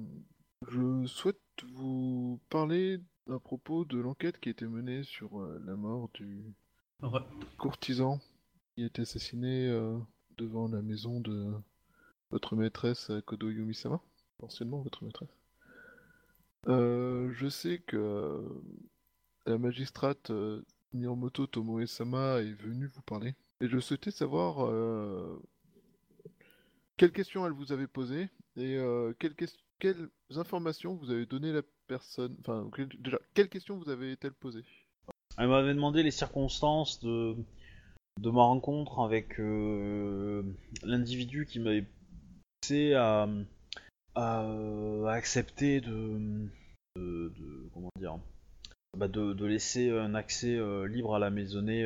[0.68, 1.40] Je souhaite
[1.74, 3.00] vous parler
[3.30, 6.44] à propos de l'enquête qui a été menée sur euh, la mort du
[7.58, 8.20] courtisan
[8.74, 9.98] qui a été assassiné euh,
[10.36, 11.52] devant la maison de
[12.30, 14.00] votre maîtresse Kodo Yumi-sama,
[14.38, 15.30] anciennement votre maîtresse.
[16.66, 18.44] Je sais que
[19.46, 20.30] la magistrate
[20.92, 24.70] Miyamoto Tomoe-sama est venue vous parler et je souhaitais savoir
[26.96, 28.28] quelles questions elle vous avait posées
[28.60, 29.34] et euh, quelles,
[29.78, 32.36] quelles informations vous avez donné la personne.
[32.40, 32.68] Enfin,
[32.98, 34.64] déjà, quelles questions vous avez-elle posées?
[35.38, 37.36] Elle m'avait demandé les circonstances de,
[38.20, 40.42] de ma rencontre avec euh,
[40.82, 41.86] l'individu qui m'avait
[42.60, 43.28] poussé à,
[45.06, 46.48] accepter de,
[47.72, 48.18] comment dire
[48.98, 51.84] bah, de, laisser un accès euh, libre à la maisonnée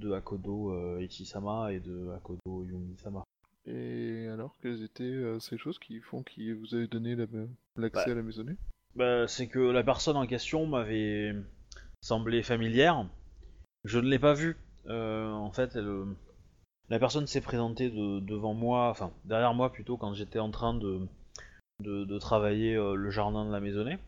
[0.00, 3.22] de Akodo Ichisama et de Akodo Yumi-sama.
[3.66, 7.26] Et alors, quelles étaient euh, ces choses qui font que vous avez donné la-
[7.76, 8.12] l'accès Bah.
[8.12, 8.56] à la maisonnée?
[8.96, 11.34] Bah, c'est que la personne en question m'avait
[12.02, 13.06] semblé familière.
[13.84, 14.56] Je ne l'ai pas vue.
[14.86, 16.04] Euh, en fait, elle, euh,
[16.88, 20.74] la personne s'est présentée de- devant moi, enfin derrière moi plutôt, quand j'étais en train
[20.74, 21.00] de
[21.80, 23.98] de, de travailler euh, le jardin de la maisonnée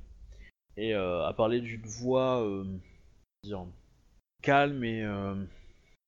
[0.77, 2.65] et euh, a parlé d'une voix euh,
[3.43, 3.65] dire,
[4.43, 5.35] calme et euh,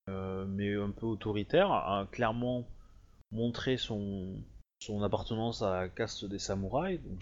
[0.08, 2.68] euh, mais un peu autoritaire, a clairement
[3.32, 4.42] montré son,
[5.02, 7.00] appartenance à la caste des samouraïs.
[7.02, 7.20] Donc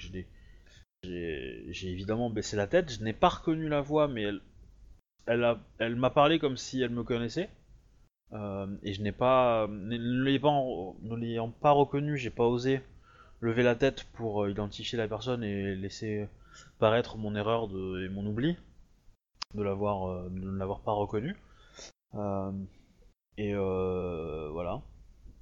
[1.02, 2.90] j'ai évidemment baissé la tête.
[2.92, 4.26] Je n'ai pas reconnu la voix, mais
[5.26, 7.50] elle, m'a parlé comme si elle me connaissait.
[8.32, 12.82] Euh, et je n'ai pas, ne l'ayant pas reconnu, j'ai pas osé
[13.40, 16.26] lever la tête pour euh, identifier la personne et laisser
[16.78, 18.56] paraître mon erreur et mon oubli
[19.56, 21.36] euh, de ne l'avoir pas reconnu.
[23.36, 24.82] Et voilà.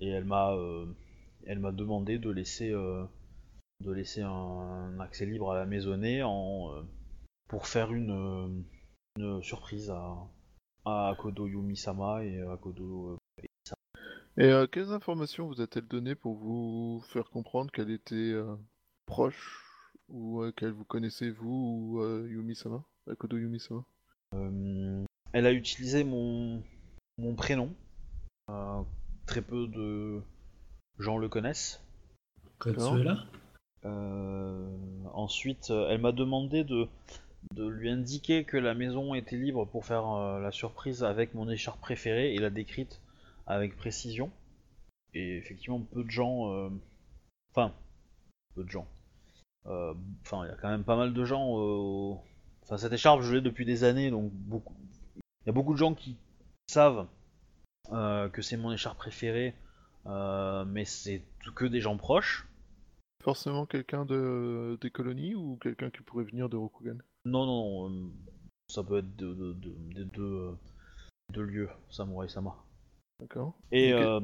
[0.02, 0.84] Et elle m'a, euh,
[1.46, 3.04] elle m'a demandé de laisser, euh,
[3.84, 6.82] de laisser un accès libre à la maisonnée en, euh,
[7.48, 8.64] pour faire une,
[9.16, 10.16] une surprise à,
[10.84, 13.16] à Akodo Yumi-sama et à Akodo.
[13.38, 13.44] euh,
[14.36, 18.56] Et euh, quelles informations vous a-t-elle donné pour vous faire comprendre qu'elle était euh,
[19.06, 19.62] proche
[20.08, 23.84] ou euh, qu'elle vous connaissait vous ou Yumi-sama Akodo Yumi-sama?
[25.32, 26.60] Elle a utilisé mon,
[27.18, 27.72] mon prénom.
[29.26, 30.20] Très peu de
[30.98, 31.82] gens le connaissent.
[32.60, 33.24] Katsuela
[33.84, 34.68] Euh,
[35.12, 36.86] ensuite, euh, elle m'a demandé de,
[37.54, 41.48] de lui indiquer que la maison était libre pour faire euh, la surprise avec mon
[41.50, 43.00] écharpe préférée et l'a décrite
[43.46, 44.30] avec précision.
[45.14, 46.52] Et effectivement, peu de gens.
[46.52, 46.70] euh,
[47.54, 47.74] Enfin,
[48.54, 48.86] peu de gens.
[49.66, 51.58] Euh, Enfin, il y a quand même pas mal de gens.
[51.58, 52.14] euh,
[52.62, 54.74] Enfin, cette écharpe, je l'ai depuis des années, donc beaucoup.
[55.16, 56.16] Il y a beaucoup de gens qui
[56.68, 57.06] savent
[57.90, 59.54] que c'est mon écharpe préférée,
[60.06, 61.22] euh, mais c'est
[61.54, 62.46] que des gens proches.
[63.22, 66.98] Forcément quelqu'un de, des colonies ou quelqu'un qui pourrait venir de Rokugan?
[67.24, 68.08] Non, non, euh,
[68.68, 70.56] ça peut être de, de- de- des deux,
[71.36, 72.56] euh, lieux, Samurai Sama.
[73.20, 74.20] D'accord Et, euh,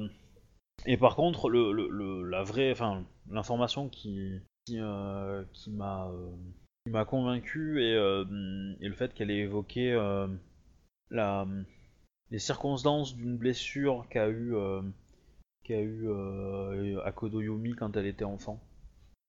[0.87, 6.09] et par contre, le, le- le- la vraie, enfin, l'information qui, qui, euh, qui m'a
[6.09, 8.25] euh, convaincu et, euh,
[8.81, 10.27] et le fait qu'elle ait évoqué euh,
[11.11, 11.47] la,
[12.31, 14.83] les circonstances d'une blessure qu'a eu, euh,
[15.65, 18.61] qu'a eu euh, Akodo Yumi quand elle était enfant.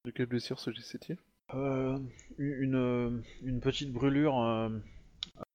[0.05, 1.17] De quelle blessure s'agissait-il?
[1.53, 1.97] Euh,
[2.37, 4.37] une, une petite brûlure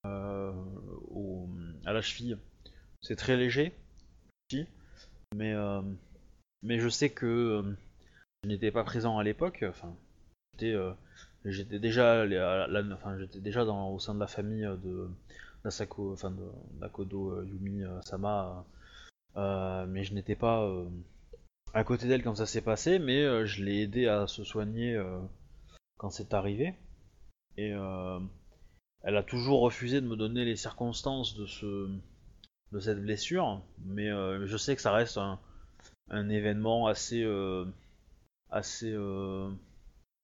[0.07, 0.53] euh,
[1.11, 1.49] au-
[1.85, 2.37] à la cheville.
[3.01, 3.73] C'est très léger,
[5.35, 5.55] mais,
[6.63, 7.63] mais je sais que
[8.43, 9.65] je n'étais pas présent à l'époque.
[9.69, 9.95] Enfin,
[10.55, 10.75] j'étais,
[11.45, 15.09] j'étais déjà, la- enfin, j'étais déjà dans, au sein de la famille de
[15.65, 18.65] d'Asako, euh, Yumi euh, Sama,
[19.37, 20.69] euh, mais je n'étais pas
[21.73, 25.01] à côté d'elle quand ça s'est passé, mais je l'ai aidé à se soigner
[25.97, 26.75] quand c'est arrivé.
[27.57, 27.71] Et
[29.03, 31.91] elle a toujours refusé de me donner les circonstances de ce
[32.73, 34.09] de cette blessure, mais
[34.47, 37.25] je sais que ça reste un, événement assez
[38.51, 38.95] assez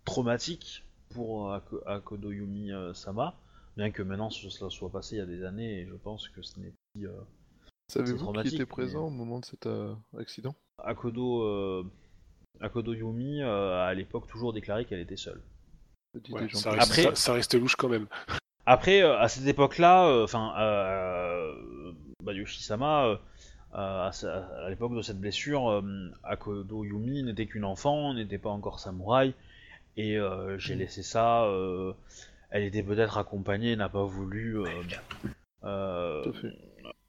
[0.05, 3.35] traumatique pour Ako- Akodoyumi euh, Sama,
[3.81, 6.43] bien que maintenant cela soit passé il y a des années et je pense que
[6.43, 7.13] ce n'est plus euh,
[7.89, 10.55] Savez-vous qui était mais- présent au moment de cet euh, accident?
[10.83, 11.91] Akodo euh,
[12.61, 15.41] Akodo Yumi euh, a à l'époque toujours déclaré qu'elle était seule.
[16.15, 18.07] Ça Ouais, reste, Après- ça, ça reste louche quand même.
[18.67, 21.93] Après, euh, à cette époque-là, euh, enfin, euh,
[22.23, 23.17] bah, Yoshi-sama, euh,
[23.73, 24.11] à,
[24.69, 29.33] l'époque de cette blessure, euh, Akodo Yumi n'était qu'une enfant, n'était pas encore samouraï,
[29.97, 31.47] et euh, j'ai laissé ça.
[32.51, 34.67] Elle était peut-être accompagnée, n'a pas voulu euh,
[35.65, 36.25] euh,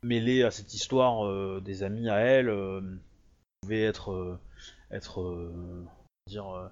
[0.03, 2.49] mêler à cette histoire euh, des amis à elle.
[2.49, 2.81] euh,
[3.61, 4.39] pouvaient être, euh,
[4.89, 5.85] être euh,
[6.27, 6.67] dire, euh,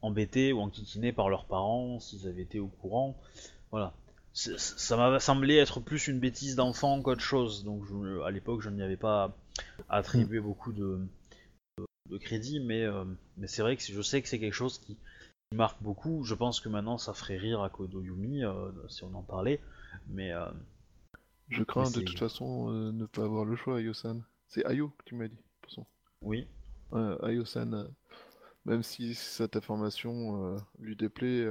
[0.00, 3.16] embêtés ou enquiquinés par leurs parents s'ils avaient été au courant.
[3.70, 3.92] Voilà.
[4.32, 8.70] Ça m'a semblé être plus une bêtise d'enfant qu'autre chose, donc je- à l'époque je
[8.70, 9.36] n'y avais pas
[9.90, 11.00] attribué beaucoup de,
[11.76, 13.04] de, de crédit, mais, euh,
[13.36, 14.96] mais c'est vrai que je sais que c'est quelque chose qui,
[15.52, 16.24] marque beaucoup.
[16.24, 19.60] Je pense que maintenant ça ferait rire à Kodoyumi euh, si on en parlait,
[20.08, 20.46] mais euh,
[21.48, 24.22] Je crains Mais de toute façon euh, ne pas avoir le choix, Ayo-san.
[24.48, 25.86] C'est Ayo que tu m'as dit, façon.
[26.20, 26.46] oui.
[27.22, 27.88] Ayo-san,
[28.66, 31.48] même si cette information lui déplaît,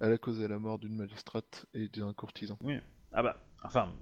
[0.00, 2.58] elle a causé la mort d'une magistrate et d'un courtisan.
[3.12, 3.92] Ah bah, enfin,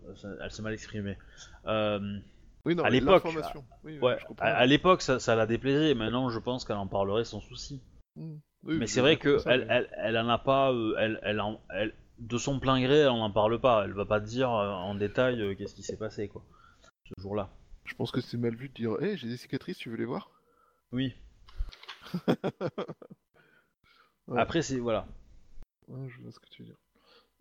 [0.43, 1.19] elle s'est mal exprimée.
[1.67, 2.19] Euh,
[2.65, 3.65] Oui, non, À l'époque, l'information.
[3.85, 6.77] Oui, oui, ouais, je à, à l'époque ça, ça la déplaisait, maintenant je pense qu'elle
[6.77, 7.81] en parlerait sans souci.
[8.17, 8.37] Hmm.
[8.67, 11.21] Oui, Mais c'est vrai que ça, elle, mais- elle, elle en a pas, euh, elle,
[11.23, 13.85] elle, en- elle- de son plein gré, elle en parle pas.
[13.85, 16.43] Elle va pas te dire euh, en détail euh, qu'est-ce qui s'est passé quoi,
[17.05, 17.51] ce jour-là.
[17.85, 20.05] Je pense que c'est mal vu de dire Hé, j'ai des cicatrices, tu veux les
[20.05, 20.31] voir?
[20.93, 21.15] Oui.
[24.29, 24.41] Ouais.
[24.41, 25.07] Après c'est voilà.
[25.87, 26.77] Ouais, je vois ce que tu veux dire.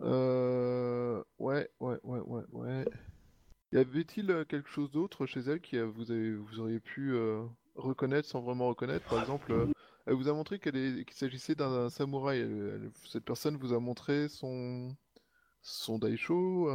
[0.01, 1.23] Euh...
[1.39, 2.85] Ouais, ouais, ouais, ouais, ouais.
[3.71, 7.43] Y avait-il quelque chose d'autre chez elle qui vous, avez, vous auriez pu euh,
[7.75, 9.09] reconnaître sans vraiment reconnaître?
[9.09, 9.65] Par exemple, euh,
[10.07, 12.39] Elle vous a montré qu'il s'agissait d'un samouraï.
[12.39, 14.95] Elle- Cette personne vous a montré son
[15.61, 16.67] son daisho.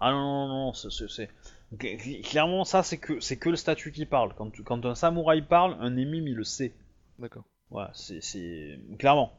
[0.00, 1.08] Ah non, non, non, c'est- c'est...
[1.08, 1.30] c'est-
[1.76, 4.34] Cl- cl- Clairement, ça, c'est que, c'est que le statut qui parle.
[4.34, 6.74] Quand, un samouraï parle, un émime, il le sait.
[7.18, 7.44] D'accord.
[7.70, 8.20] Voilà, c'est...
[8.20, 9.32] c'est- Clairement.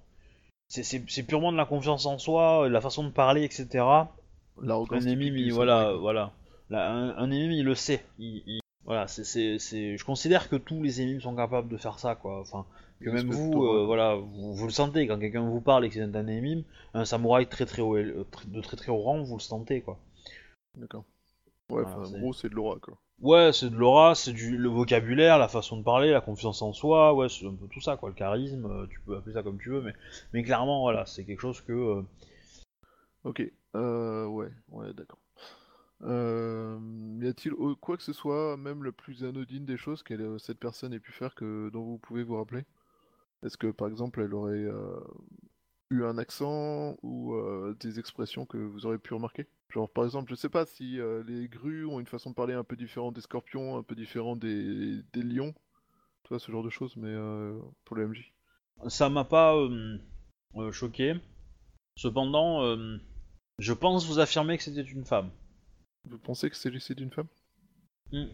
[0.67, 0.83] C'est-
[1.23, 3.85] purement de la confiance en soi, de la façon de parler, etc.
[4.95, 6.33] Un émime, il, voilà, voilà.
[6.71, 8.03] Là, un, un émime, il le sait.
[8.17, 9.23] Il, il- Voilà, c'est-
[9.97, 12.39] Je considère que tous les émimes sont capables de faire ça, quoi.
[12.41, 12.65] Enfin,
[13.01, 15.95] que même vous, euh, voilà, vous, vous le sentez quand quelqu'un vous parle et que
[15.95, 16.63] c'est un émime,
[16.93, 19.99] un samouraï très très haut, euh, de très très haut rang, vous le sentez, quoi.
[20.75, 21.03] D'accord.
[21.69, 22.97] Ouais, Voilà, en gros, c'est de l'aura, quoi.
[23.21, 26.73] Ouais, c'est de l'aura, c'est du le vocabulaire, la façon de parler, la confiance en
[26.73, 28.09] soi, ouais, c'est un peu tout ça, quoi.
[28.09, 29.93] Le charisme, euh, tu peux appeler ça comme tu veux, mais,
[30.33, 31.71] mais clairement, voilà, c'est quelque chose que.
[31.71, 32.01] euh,
[33.23, 33.41] Ok.
[33.75, 35.19] Euh, ouais, ouais, d'accord.
[36.03, 36.77] Euh,
[37.21, 40.93] y a-t-il quoi que ce soit, même le plus anodine des choses que cette personne
[40.93, 42.65] ait pu faire que dont vous pouvez vous rappeler?
[43.43, 44.99] Est-ce que par exemple elle aurait euh,
[45.91, 49.47] eu un accent ou euh, des expressions que vous aurez pu remarquer?
[49.69, 52.53] Genre par exemple, je sais pas si euh, les grues ont une façon de parler
[52.53, 55.53] un peu différente des scorpions, un peu différente des, des lions,
[56.23, 57.13] tu vois, ce genre de choses, mais
[57.83, 58.33] pour le MJ.
[58.87, 59.55] Ça m'a pas
[60.71, 61.15] choqué.
[61.97, 62.77] Cependant,
[63.59, 65.29] je pense vous affirmer que c'était une femme.
[66.09, 67.27] Vous pensez que c'est d'une femme?
[68.11, 68.27] Hmm.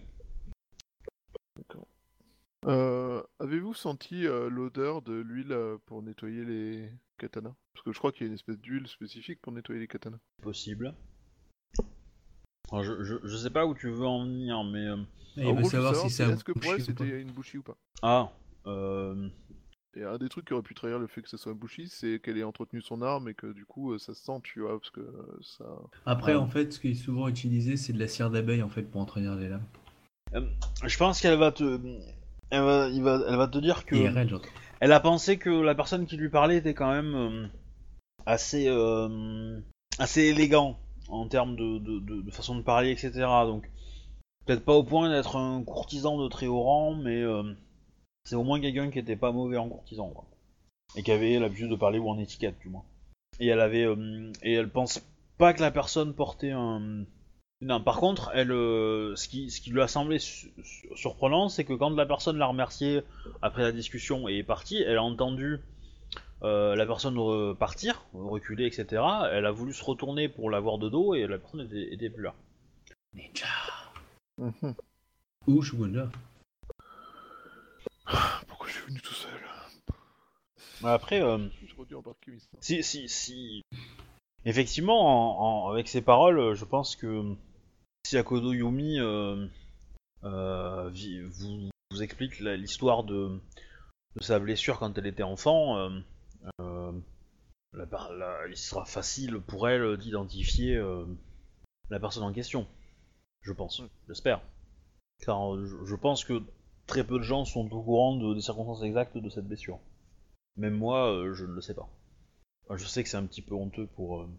[2.68, 7.56] Euh, avez-vous senti euh, l'odeur de l'huile euh, pour nettoyer les katanas?
[7.74, 10.20] Parce que je crois qu'il y a une espèce d'huile spécifique pour nettoyer les katanas.
[10.44, 10.94] Possible.
[12.72, 14.86] Alors, je, je, je sais pas où tu veux en venir, mais.
[14.88, 14.98] euh,
[15.38, 16.92] Et En il veut gros, je veux savoir si c'est est-ce que pour elle bouché
[16.92, 17.04] ou pas.
[17.06, 17.78] c'était une bouchie ou pas?
[18.04, 18.32] Ah,
[18.68, 19.28] euh,
[19.96, 21.88] Et un des trucs qui aurait pu trahir le fait que ce soit un bouchie,
[21.90, 24.62] c'est qu'elle ait entretenu son arme et que du coup euh, ça se sent, tu
[24.62, 25.66] vois, parce que euh, ça.
[26.06, 26.38] Après, Ouais.
[26.40, 29.02] en fait, ce qui est souvent utilisé, c'est de la cire d'abeille en fait pour
[29.02, 29.66] entretenir les lames.
[30.86, 31.80] je pense qu'elle va te.
[32.52, 33.96] Elle va, il va, elle va te dire que.
[33.96, 34.28] IRL.
[34.80, 37.48] Elle a pensé que la personne qui lui parlait était quand même euh,
[38.26, 39.60] assez, euh,
[40.00, 43.12] assez élégant en termes de, de, de- de façon de parler, etc.
[43.46, 43.70] Donc,
[44.46, 47.44] peut-être pas au point d'être un courtisan de très haut rang, mais euh,
[48.26, 50.26] c'est au moins quelqu'un qui était pas mauvais en courtisan, quoi.
[50.96, 52.84] Et qui avait l'habitude de parler ou en étiquette, du moins.
[53.40, 53.88] Et elle avait,
[54.44, 55.02] et elle pense
[55.38, 57.06] pas que la personne portait un.
[57.62, 61.48] Non, par contre, elle, euh, ce, qui, ce qui lui a semblé su- su- surprenant,
[61.48, 63.02] c'est que quand la personne l'a remercié
[63.44, 65.60] après la discussion et est partie, elle a entendu
[66.42, 69.04] euh, la personne re- partir, reculer, etc.
[69.32, 72.10] Elle a voulu se retourner pour la voir de dos et la personne était, était
[72.10, 72.34] plus là.
[73.14, 73.46] Ninja.
[74.40, 74.74] Mhm.
[75.48, 76.10] Ou Shugonja.
[78.48, 79.32] Pourquoi je suis venu tout seul?
[80.84, 81.38] Après, euh,
[82.60, 83.62] si, si, si.
[84.46, 87.36] Effectivement, en- en- avec ces paroles, je pense que
[88.06, 89.48] si Akodo Yumi euh,
[90.24, 90.90] euh,
[91.30, 93.40] vous, vous explique l'histoire de,
[94.16, 95.78] de sa blessure quand elle était enfant,
[96.60, 96.92] euh,
[97.74, 100.82] la per- la- il sera facile pour elle d'identifier
[101.90, 102.68] la personne en question.
[103.42, 104.42] Je pense, j'espère.
[105.26, 106.42] Car je, pense que
[106.88, 109.80] très peu de gens sont au courant de- des circonstances exactes de cette blessure.
[110.58, 111.88] Même moi, euh, je ne le sais pas.
[112.66, 114.30] Enfin, je sais que c'est un petit peu honteux pour, euh,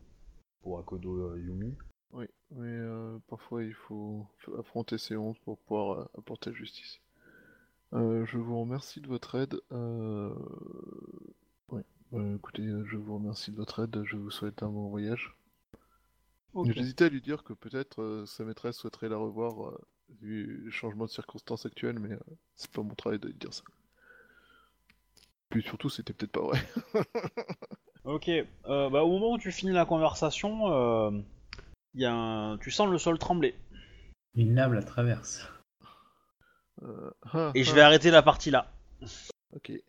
[0.62, 1.74] pour Akodo Yumi.
[2.12, 4.26] Oui, mais euh, parfois il faut
[4.58, 7.00] affronter ses hontes pour pouvoir euh, apporter justice.
[7.94, 9.58] Euh, je vous remercie de votre aide.
[9.72, 10.34] Euh...
[11.70, 11.82] Oui,
[12.12, 14.02] euh, écoutez, je vous remercie de votre aide.
[14.04, 15.34] Je vous souhaite un bon voyage.
[16.64, 19.72] J'hésitais à lui dire que peut-être sa maîtresse souhaiterait la revoir
[20.20, 22.14] vu le changement de circonstances actuelles, mais
[22.56, 23.62] c'est pas mon travail de lui dire ça.
[25.48, 26.60] Puis surtout, c'était peut-être pas vrai.
[28.04, 28.28] Ok,
[28.64, 31.22] bah, au moment où tu finis la conversation,
[31.94, 32.58] y a un...
[32.58, 33.54] tu sens le sol trembler.
[34.34, 35.46] Une lame la traverse.
[36.82, 38.72] Euh, ah, Et je ah, vais arrêter la partie là.
[39.54, 39.70] Ok.
[39.70, 39.82] Et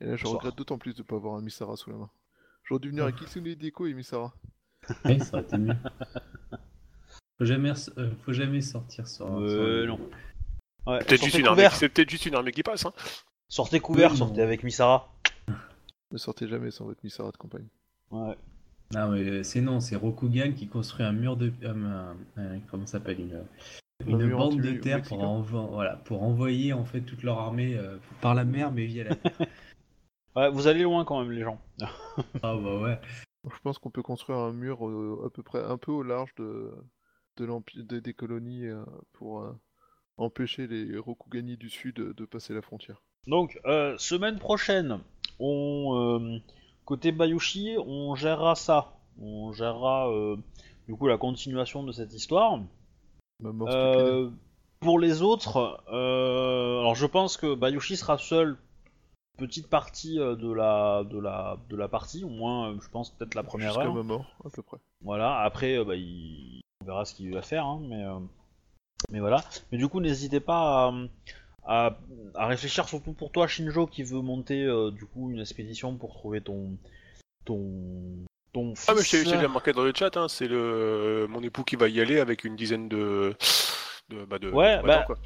[0.00, 0.40] là, je Bonsoir.
[0.42, 2.10] regrette d'autant plus de ne pas avoir un Misara sous la main.
[2.64, 4.34] J'aurais dû venir avec Kitsune Deko et Misara.
[5.04, 5.76] Oui, ça aurait été mieux.
[7.38, 9.26] Faut jamais, euh, faut jamais sortir sur.
[9.40, 10.10] Euh, sur- non.
[10.86, 12.84] Ouais, Peut-être juste une armée, couvert, c'est peut-être juste une armée qui passe.
[12.86, 12.92] Hein.
[13.48, 14.26] sortez couvert, Oui, non.
[14.26, 15.12] sortez avec Misara.
[16.10, 17.68] Ne sortez jamais sans votre Misara de campagne.
[18.10, 18.36] Ouais.
[18.92, 21.52] Non, mais euh, c'est non, c'est Rokugan qui construit un mur de.
[21.62, 21.72] euh,
[22.36, 23.44] un- un- comment ça s'appelle Une,
[24.06, 27.98] une bande de terre pour, envo- voilà, pour envoyer en fait toute leur armée euh,
[28.20, 29.38] par la mer mais via la terre.
[30.36, 31.60] ouais, vous allez loin quand même, les gens.
[32.42, 33.00] Ah bah ouais.
[33.44, 36.34] Je pense qu'on peut construire un mur euh, à peu près un peu au large
[36.36, 36.72] de,
[37.36, 39.52] de des, des colonies euh, pour euh,
[40.16, 43.02] empêcher les Rokugani du sud de, de passer la frontière.
[43.26, 44.98] Donc, euh, semaine prochaine,
[45.38, 46.38] on euh,
[46.90, 48.96] côté Bayushi, on gérera ça.
[49.22, 50.36] On gérera euh,
[50.88, 52.58] du coup la continuation de cette histoire.
[53.38, 53.68] Stupide.
[53.68, 54.30] Euh,
[54.80, 58.58] pour les autres, euh, alors je pense que Bayushi sera seul
[59.38, 63.44] petite partie de la de la de la partie, au moins, je pense peut-être la
[63.44, 63.94] première Jusqu'à heure.
[63.94, 64.78] ma mort, à peu près.
[65.02, 65.42] Voilà.
[65.42, 66.60] Après, bah, il...
[66.82, 68.04] on verra ce qu'il va faire, hein, mais
[69.12, 69.44] mais voilà.
[69.70, 70.92] Mais du coup, n'hésitez pas à,
[71.64, 71.98] à,
[72.34, 76.14] à réfléchir surtout pour toi, Shinjo, qui veut monter euh, du coup une expédition pour
[76.14, 76.76] trouver ton
[77.44, 77.60] ton
[78.52, 78.88] ton fils.
[78.88, 81.42] Ah, mais je t'ai je t'ai déjà marqué dans le chat, hein, c'est le mon
[81.42, 83.34] époux qui va y aller avec une dizaine de.
[84.08, 85.16] de, bah, de Ouais, de bah, quoi.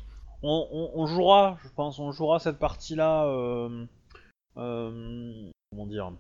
[0.42, 3.24] on, on- on jouera, je pense, on jouera cette partie-là.
[3.26, 3.86] Euh,
[4.56, 6.12] euh, comment dire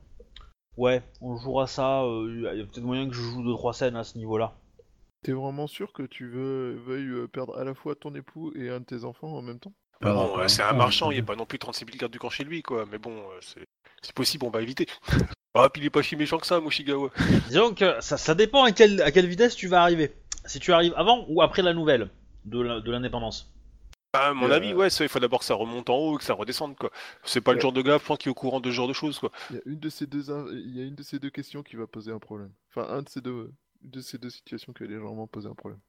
[0.76, 2.02] Ouais, on jouera ça.
[2.02, 4.54] euh, Il y a peut-être moyen que je joue 2-3 scènes à ce niveau-là.
[5.22, 8.70] T'es vraiment sûr que tu veux veuilles euh, perdre à la fois ton époux et
[8.70, 9.72] un de tes enfants en même temps?
[10.04, 10.48] Bah bon, euh, hein.
[10.48, 12.44] c'est un marchand, il n'y a pas non plus 36 000 gardes du camp chez
[12.44, 12.84] lui, quoi.
[12.90, 13.40] Mais bon, euh,
[14.02, 14.86] c'est possible, on va éviter.
[15.54, 17.10] ah, puis il est pas si méchant que ça, Moshigawa.
[17.48, 20.14] Disons que ça, ça dépend à quelle, à quelle vitesse tu vas arriver.
[20.44, 22.10] Si tu arrives avant ou après la nouvelle
[22.44, 23.50] de l'indépendance.
[24.12, 26.18] À mon Euh, avis, ouais, ça, il faut d'abord que ça remonte en haut et
[26.18, 26.90] que ça redescende, quoi.
[27.24, 28.86] C'est pas le genre de gars, je pense, qui est au courant de ce genre
[28.86, 29.32] de choses, quoi.
[29.50, 31.62] Il y a une de ces deux, il y a une de ces deux questions
[31.62, 32.52] qui va poser un problème.
[32.70, 33.52] Enfin, un de ces deux,
[33.82, 35.80] de ces deux situations qui va légèrement poser un problème.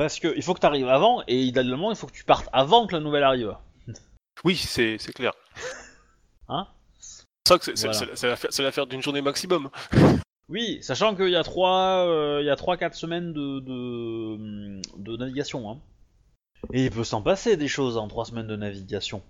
[0.00, 2.48] Parce que il faut que tu arrives avant et idéalement il faut que tu partes
[2.54, 3.54] avant que la nouvelle arrive.
[4.44, 5.32] Oui, c'est c'est clair.
[6.48, 6.66] Hein?
[6.98, 7.98] C'est ça que c'est c'est- Voilà.
[7.98, 9.68] c'est- c'est l'affaire- c'est l'affaire d'une journée maximum.
[10.48, 15.70] Oui, sachant qu'il y a 3 il y a 3-4 semaines de, de, de navigation.
[15.70, 15.78] Hein.
[16.72, 19.22] Et il peut s'en passer des choses en 3 semaines de navigation.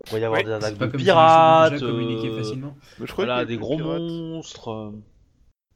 [0.00, 2.74] Il pourrait y avoir Ouais, des attaques de pirates, euh, facilement.
[2.98, 4.70] Mais je crois voilà, que des gros pirates- monstres.
[4.72, 4.90] euh.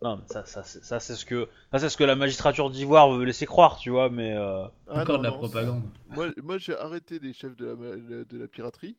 [0.02, 2.70] Non, mais ça, ça, c'est- ça c'est ce que ça c'est ce que la magistrature
[2.70, 5.82] d'Ivoire veut laisser croire, tu vois, mais euh, Ah, Encore non, de la non, propagande.
[6.06, 8.96] Moi, moi j'ai arrêté les chefs de la, ma- de la piraterie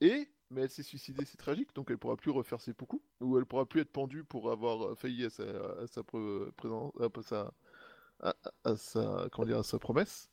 [0.00, 3.38] et mais elle s'est suicidée, c'est tragique, donc elle pourra plus refaire ses poucous ou
[3.38, 6.92] elle pourra plus être pendue pour avoir euh, failli à sa, à sa pre- présence,
[7.00, 7.54] à sa,
[8.22, 8.34] à,
[8.64, 10.30] à sa, comment dire, à sa promesse.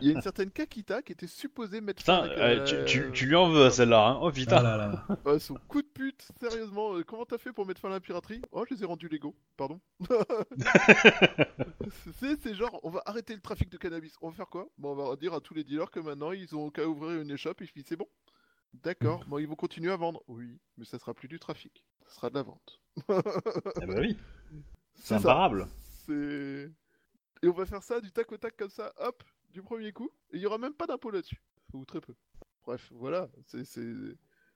[0.00, 2.64] Il y a une certaine Kakita qui était supposée mettre fin putain, à la- euh,
[2.64, 4.18] tu, tu, tu lui en veux à celle-là, hein.
[4.22, 4.56] Oh putain.
[4.58, 4.76] Ah là
[5.26, 5.38] là.
[5.38, 8.42] Son coup de pute, sérieusement, euh, comment t'as fait pour mettre fin à la piraterie?
[8.52, 9.80] Oh, je les ai rendus légaux, pardon.
[12.20, 14.14] c'est, genre, on va arrêter le trafic de cannabis.
[14.20, 14.68] On va faire quoi?
[14.78, 17.30] Bon, on va dire à tous les dealers que maintenant ils ont qu'à ouvrir une
[17.30, 18.08] échoppe et puis c'est bon.
[18.72, 20.22] D'accord, bon, ils vont continuer à vendre.
[20.28, 22.80] Oui, mais ça sera plus du trafic, ça sera de la vente.
[23.82, 24.16] Eh ben oui,
[24.94, 25.66] c'est imparable.
[26.06, 26.70] C'est...
[27.42, 30.10] Et on va faire ça du tac au tac comme ça, hop, du premier coup.
[30.32, 31.42] Et il y aura même pas d'impôt là-dessus.
[31.72, 32.14] Ou très peu.
[32.64, 33.28] Bref, voilà.
[33.46, 33.84] C'est, c'est...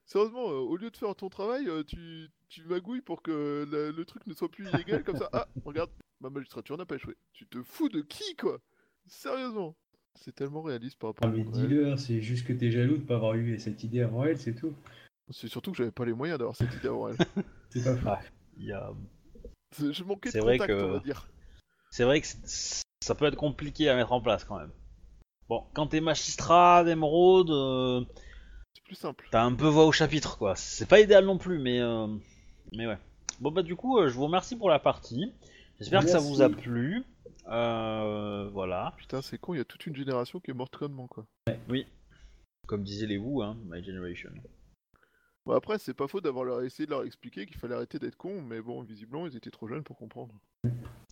[0.05, 3.91] Sérieusement, euh, au lieu de faire ton travail, euh, tu, tu magouilles pour que le,
[3.91, 5.29] le truc ne soit plus illégal comme ça.
[5.33, 5.89] Ah, regarde,
[6.21, 7.15] ma magistrature n'a pas échoué.
[7.33, 8.59] Tu te fous de qui, quoi?
[9.07, 9.75] Sérieusement.
[10.13, 11.67] C'est tellement réaliste par rapport Ah, au mais réel.
[11.67, 14.53] dis-le, c'est juste que t'es jaloux de pas avoir eu cette idée avant elle, c'est
[14.55, 14.73] tout.
[15.31, 17.17] C'est surtout que j'avais pas les moyens d'avoir cette idée avant elle.
[17.71, 18.07] C'est pas faux.
[18.09, 18.21] Ah.
[18.57, 18.93] Il y a-
[19.71, 21.27] C'est- Je manquais de C'est vrai contact, que- on va dire.
[21.89, 24.71] C'est vrai que c'est- ça peut être compliqué à mettre en place quand même.
[25.49, 28.03] Bon, quand t'es magistrat d'émeraude, euh,
[28.73, 29.27] C'est plus simple.
[29.31, 30.55] t'as un peu voix au chapitre quoi.
[30.55, 32.07] C'est pas idéal non plus, mais euh,
[32.73, 32.97] mais ouais.
[33.39, 35.31] Bon bah du coup, euh, je vous remercie pour la partie.
[35.79, 36.29] J'espère que ça Merci.
[36.29, 37.03] vous a plu.
[37.47, 38.93] Euh, voilà.
[38.97, 41.25] Putain, c'est con, il y a toute une génération qui est morte connement, quoi.
[42.65, 44.31] Comme disaient les Wu, hein, My Generation.
[45.45, 48.15] Bon, après, c'est pas faux d'avoir leur essayé de leur expliquer qu'il fallait arrêter d'être
[48.17, 50.33] con, mais bon, visiblement, ils étaient trop jeunes pour comprendre.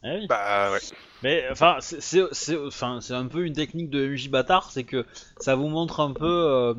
[0.04, 0.28] Eh oui.
[0.28, 0.80] Bah ouais.
[1.22, 5.06] Mais enfin, c'est- enfin, un peu une technique de MJ bâtard, c'est que
[5.40, 6.74] ça vous montre un peu euh,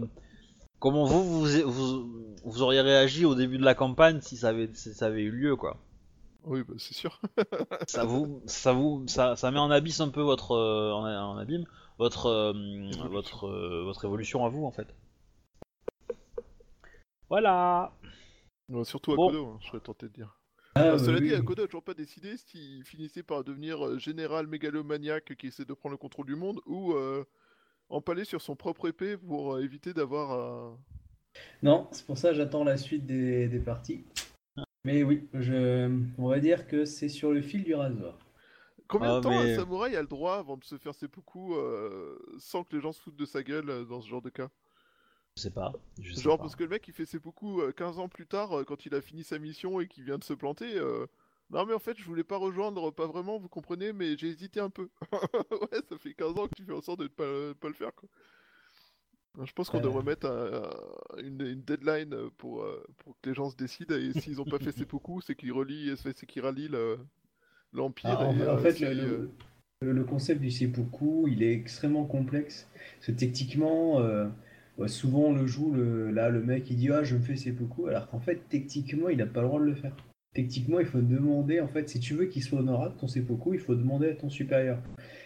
[0.79, 4.69] comment vous vous, vous vous auriez réagi au début de la campagne si ça avait,
[4.75, 5.79] si ça avait eu lieu quoi.
[6.45, 7.19] Oui, bah, c'est sûr.
[7.87, 11.39] Ça vous, ça vous, ça, ça met en abysse un peu votre, euh, en, en
[11.39, 11.65] abîme
[11.99, 12.53] votre, euh,
[13.11, 14.89] votre, euh, votre évolution à vous en fait.
[17.29, 17.93] Voilà.
[18.69, 19.29] Ouais, surtout à Bon.
[19.29, 20.39] Kodo, hein, je serais tenté de dire.
[20.75, 21.29] Ah, Ah, bah cela oui.
[21.29, 25.65] dit, Akodo a toujours pas décidé s'il finissait par devenir euh, général mégalomaniaque qui essaie
[25.65, 27.25] de prendre le contrôle du monde ou euh,
[27.89, 30.79] empaler sur son propre épée pour euh, éviter d'avoir à...
[31.63, 34.05] Non, c'est pour ça que j'attends la suite des, des parties.
[34.85, 35.91] Mais oui, je...
[36.19, 38.19] on va dire que c'est sur le fil du rasoir.
[38.89, 41.09] Combien Ah, de temps mais- un samouraï a le droit avant de se faire ses
[41.09, 44.23] poucous euh, sans que les gens se foutent de sa gueule euh, dans ce genre
[44.23, 44.51] de cas?
[45.36, 45.73] Je sais pas.
[46.01, 46.44] Je sais Genre pas.
[46.44, 48.86] parce que le mec il fait ses poucous euh, 15 ans plus tard euh, quand
[48.86, 50.77] il a fini sa mission et qu'il vient de se planter.
[50.77, 51.06] euh,
[51.51, 54.61] Non mais en fait je voulais pas rejoindre, pas vraiment, vous comprenez, mais j'ai hésité
[54.61, 54.89] un peu.
[55.12, 57.74] ouais, ça fait 15 ans que tu fais en sorte de ne pas, pas le
[57.74, 58.09] faire quoi.
[59.44, 59.82] Je pense qu'on Euh.
[59.82, 63.97] devrait mettre un- un- une, une deadline pour, euh, pour que les gens se décident
[63.97, 67.01] et s'ils ont pas fait ses poucous, c'est qu'ils relient, c'est qu'ils rallient le-
[67.73, 68.16] l'empire.
[68.20, 69.28] Ah, en, et, en euh, fait, si, le, euh,
[69.81, 72.69] le- le concept du seppuku, il est extrêmement complexe.
[72.98, 74.28] Parce que techniquement, euh,
[74.79, 77.89] ouais, souvent le joue, le, là le mec il dit Ah, je me fais seppuku,
[77.89, 79.95] alors qu'en fait, techniquement, il n'a pas le droit de le faire.
[80.35, 83.61] Techniquement, il faut demander, en fait, si tu veux qu'il soit honorable, ton seppuku, il
[83.61, 84.79] faut demander à ton supérieur.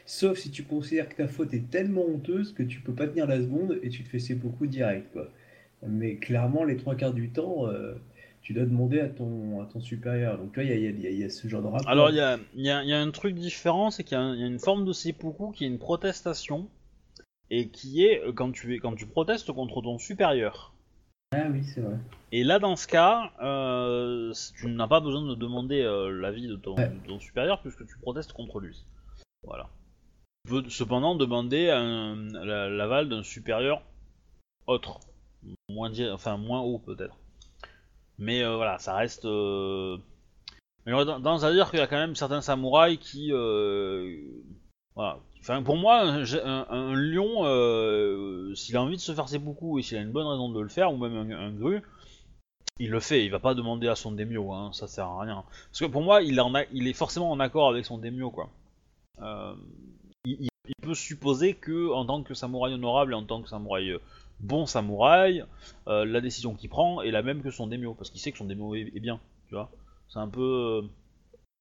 [0.05, 3.27] Sauf si tu considères que ta faute est tellement honteuse que tu peux pas tenir
[3.27, 5.29] la seconde et tu te fais seppuku direct, quoi.
[5.87, 7.95] Mais clairement, les trois quarts du temps, euh,
[8.43, 10.37] tu dois demander à ton, à ton supérieur.
[10.39, 11.89] Donc, vois, il y a, ce genre de rapport.
[11.89, 14.59] Alors il y a, a- y a un truc différent, c'est qu'il y a une
[14.59, 16.69] forme de seppuku qui est une protestation
[17.51, 20.73] et qui est euh, quand tu es quand tu protestes contre ton supérieur.
[21.33, 21.99] Ah oui, c'est vrai.
[22.33, 26.57] Et là dans ce cas, euh, tu n'as pas besoin de demander euh, l'avis de
[26.57, 26.89] ton, Ouais.
[26.89, 28.85] de ton supérieur puisque tu protestes contre lui.
[29.43, 29.69] Voilà.
[30.47, 33.83] Tu peux cependant demander l'aval d'un supérieur
[34.67, 35.01] autre,
[35.69, 37.17] moins enfin moins haut peut-être.
[38.19, 39.25] Mais euh, voilà, ça reste.
[39.25, 43.31] Mais j'aurais tendance à dire qu'il y a quand même certains samouraïs qui.
[44.95, 45.21] Voilà.
[45.65, 49.97] Pour moi, un, lion, euh, s'il a envie de se faire ses beaucoup et s'il
[49.97, 51.83] a une bonne raison de le faire, ou même un, gru,
[52.79, 53.25] il le fait.
[53.25, 55.45] Il va pas demander à son démio, hein, ça sert à rien.
[55.71, 56.39] Parce que pour moi, il,
[56.87, 58.51] est forcément en accord avec son démio, quoi.
[59.23, 59.55] Euh,
[60.25, 60.49] il,
[60.83, 63.99] peut supposer que, en tant que samouraï honorable et en tant que samouraï euh,
[64.41, 65.45] bon samouraï,
[65.87, 68.45] la décision qu'il prend est la même que son démio, parce qu'il sait que son
[68.45, 69.71] démio est, est bien, tu vois.
[70.09, 70.85] C'est un peu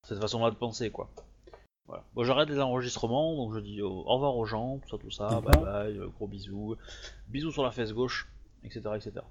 [0.03, 1.09] cette façon-là de penser, quoi.
[1.87, 2.03] Voilà.
[2.13, 5.41] Bon, j'arrête les enregistrements, donc je dis au revoir aux gens, tout ça, tout ça,
[5.41, 6.75] bye bye, gros bisous,
[7.27, 8.27] bisous sur la fesse gauche,
[8.63, 9.25] etc., etc.